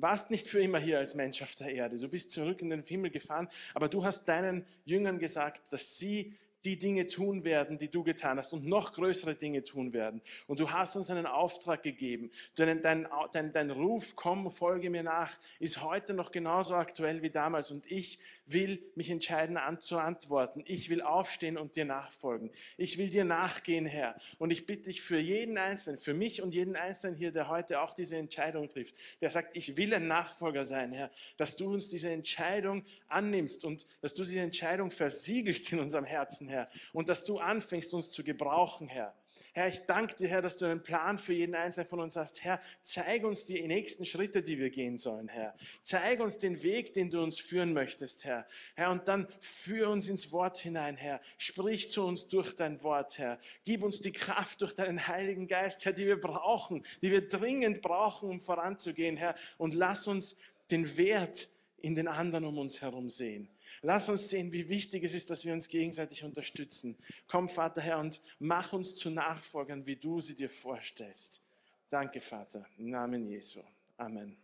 warst 0.00 0.30
nicht 0.30 0.46
für 0.46 0.60
immer 0.60 0.78
hier 0.78 0.98
als 0.98 1.14
Mensch 1.14 1.42
auf 1.42 1.54
der 1.54 1.72
Erde. 1.72 1.98
Du 1.98 2.08
bist 2.08 2.30
zurück 2.30 2.62
in 2.62 2.70
den 2.70 2.82
Himmel 2.82 3.10
gefahren, 3.10 3.48
aber 3.74 3.88
du 3.88 4.04
hast 4.04 4.26
deinen 4.28 4.64
Jüngern 4.84 5.18
gesagt, 5.18 5.72
dass 5.72 5.98
sie 5.98 6.34
die 6.64 6.78
Dinge 6.78 7.06
tun 7.06 7.44
werden, 7.44 7.78
die 7.78 7.90
du 7.90 8.02
getan 8.02 8.38
hast 8.38 8.52
und 8.52 8.66
noch 8.66 8.92
größere 8.92 9.34
Dinge 9.34 9.62
tun 9.62 9.92
werden. 9.92 10.20
Und 10.46 10.60
du 10.60 10.70
hast 10.70 10.96
uns 10.96 11.10
einen 11.10 11.26
Auftrag 11.26 11.82
gegeben. 11.82 12.30
Dein, 12.56 12.82
dein, 12.82 13.08
dein, 13.32 13.52
dein 13.52 13.70
Ruf, 13.70 14.16
komm, 14.16 14.50
folge 14.50 14.90
mir 14.90 15.02
nach, 15.02 15.36
ist 15.60 15.82
heute 15.82 16.14
noch 16.14 16.32
genauso 16.32 16.74
aktuell 16.74 17.22
wie 17.22 17.30
damals. 17.30 17.70
Und 17.70 17.90
ich 17.90 18.18
will 18.46 18.82
mich 18.94 19.10
entscheiden 19.10 19.56
an, 19.56 19.80
zu 19.80 19.98
antworten. 19.98 20.62
Ich 20.66 20.90
will 20.90 21.02
aufstehen 21.02 21.56
und 21.56 21.76
dir 21.76 21.84
nachfolgen. 21.84 22.50
Ich 22.76 22.98
will 22.98 23.10
dir 23.10 23.24
nachgehen, 23.24 23.86
Herr. 23.86 24.16
Und 24.38 24.50
ich 24.50 24.66
bitte 24.66 24.84
dich 24.84 25.00
für 25.00 25.18
jeden 25.18 25.58
Einzelnen, 25.58 25.98
für 25.98 26.14
mich 26.14 26.42
und 26.42 26.54
jeden 26.54 26.76
Einzelnen 26.76 27.16
hier, 27.16 27.30
der 27.30 27.48
heute 27.48 27.80
auch 27.80 27.94
diese 27.94 28.16
Entscheidung 28.16 28.68
trifft, 28.68 28.94
der 29.20 29.30
sagt, 29.30 29.56
ich 29.56 29.76
will 29.76 29.94
ein 29.94 30.06
Nachfolger 30.08 30.64
sein, 30.64 30.92
Herr, 30.92 31.10
dass 31.36 31.56
du 31.56 31.72
uns 31.72 31.90
diese 31.90 32.10
Entscheidung 32.10 32.84
annimmst 33.08 33.64
und 33.64 33.86
dass 34.00 34.14
du 34.14 34.24
diese 34.24 34.40
Entscheidung 34.40 34.90
versiegelst 34.90 35.72
in 35.72 35.80
unserem 35.80 36.04
Herzen, 36.04 36.48
Herr, 36.58 36.68
und 36.92 37.08
dass 37.08 37.24
du 37.24 37.38
anfängst, 37.38 37.94
uns 37.94 38.10
zu 38.10 38.24
gebrauchen, 38.24 38.88
Herr. 38.88 39.14
Herr, 39.52 39.68
ich 39.68 39.80
danke 39.86 40.14
dir, 40.14 40.28
Herr, 40.28 40.42
dass 40.42 40.56
du 40.56 40.66
einen 40.66 40.82
Plan 40.82 41.18
für 41.18 41.32
jeden 41.32 41.54
Einzelnen 41.54 41.88
von 41.88 42.00
uns 42.00 42.16
hast. 42.16 42.44
Herr, 42.44 42.60
zeig 42.82 43.24
uns 43.24 43.44
die 43.44 43.66
nächsten 43.66 44.04
Schritte, 44.04 44.42
die 44.42 44.58
wir 44.58 44.70
gehen 44.70 44.98
sollen, 44.98 45.28
Herr. 45.28 45.54
Zeig 45.82 46.20
uns 46.20 46.38
den 46.38 46.62
Weg, 46.62 46.92
den 46.92 47.10
du 47.10 47.22
uns 47.22 47.40
führen 47.40 47.72
möchtest, 47.72 48.24
Herr. 48.24 48.46
Herr, 48.74 48.90
und 48.90 49.08
dann 49.08 49.26
führ 49.40 49.90
uns 49.90 50.08
ins 50.08 50.32
Wort 50.32 50.58
hinein, 50.58 50.96
Herr. 50.96 51.20
Sprich 51.38 51.90
zu 51.90 52.04
uns 52.04 52.28
durch 52.28 52.54
dein 52.54 52.82
Wort, 52.82 53.18
Herr. 53.18 53.38
Gib 53.64 53.82
uns 53.82 54.00
die 54.00 54.12
Kraft 54.12 54.60
durch 54.60 54.74
deinen 54.74 55.08
Heiligen 55.08 55.48
Geist, 55.48 55.84
Herr, 55.84 55.92
die 55.92 56.06
wir 56.06 56.20
brauchen, 56.20 56.84
die 57.02 57.10
wir 57.10 57.28
dringend 57.28 57.80
brauchen, 57.82 58.28
um 58.28 58.40
voranzugehen, 58.40 59.16
Herr. 59.16 59.34
Und 59.56 59.74
lass 59.74 60.08
uns 60.08 60.36
den 60.70 60.96
Wert 60.96 61.48
in 61.80 61.94
den 61.94 62.08
anderen 62.08 62.44
um 62.44 62.58
uns 62.58 62.82
herum 62.82 63.08
sehen. 63.08 63.48
Lass 63.82 64.08
uns 64.08 64.28
sehen, 64.28 64.52
wie 64.52 64.68
wichtig 64.68 65.04
es 65.04 65.14
ist, 65.14 65.30
dass 65.30 65.44
wir 65.44 65.52
uns 65.52 65.68
gegenseitig 65.68 66.24
unterstützen. 66.24 66.96
Komm, 67.26 67.48
Vater 67.48 67.80
Herr, 67.80 67.98
und 67.98 68.20
mach 68.38 68.72
uns 68.72 68.96
zu 68.96 69.10
Nachfolgern, 69.10 69.86
wie 69.86 69.96
du 69.96 70.20
sie 70.20 70.34
dir 70.34 70.50
vorstellst. 70.50 71.42
Danke, 71.88 72.20
Vater. 72.20 72.66
Im 72.78 72.90
Namen 72.90 73.26
Jesu. 73.26 73.60
Amen. 73.96 74.36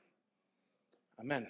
Amen. 1.17 1.49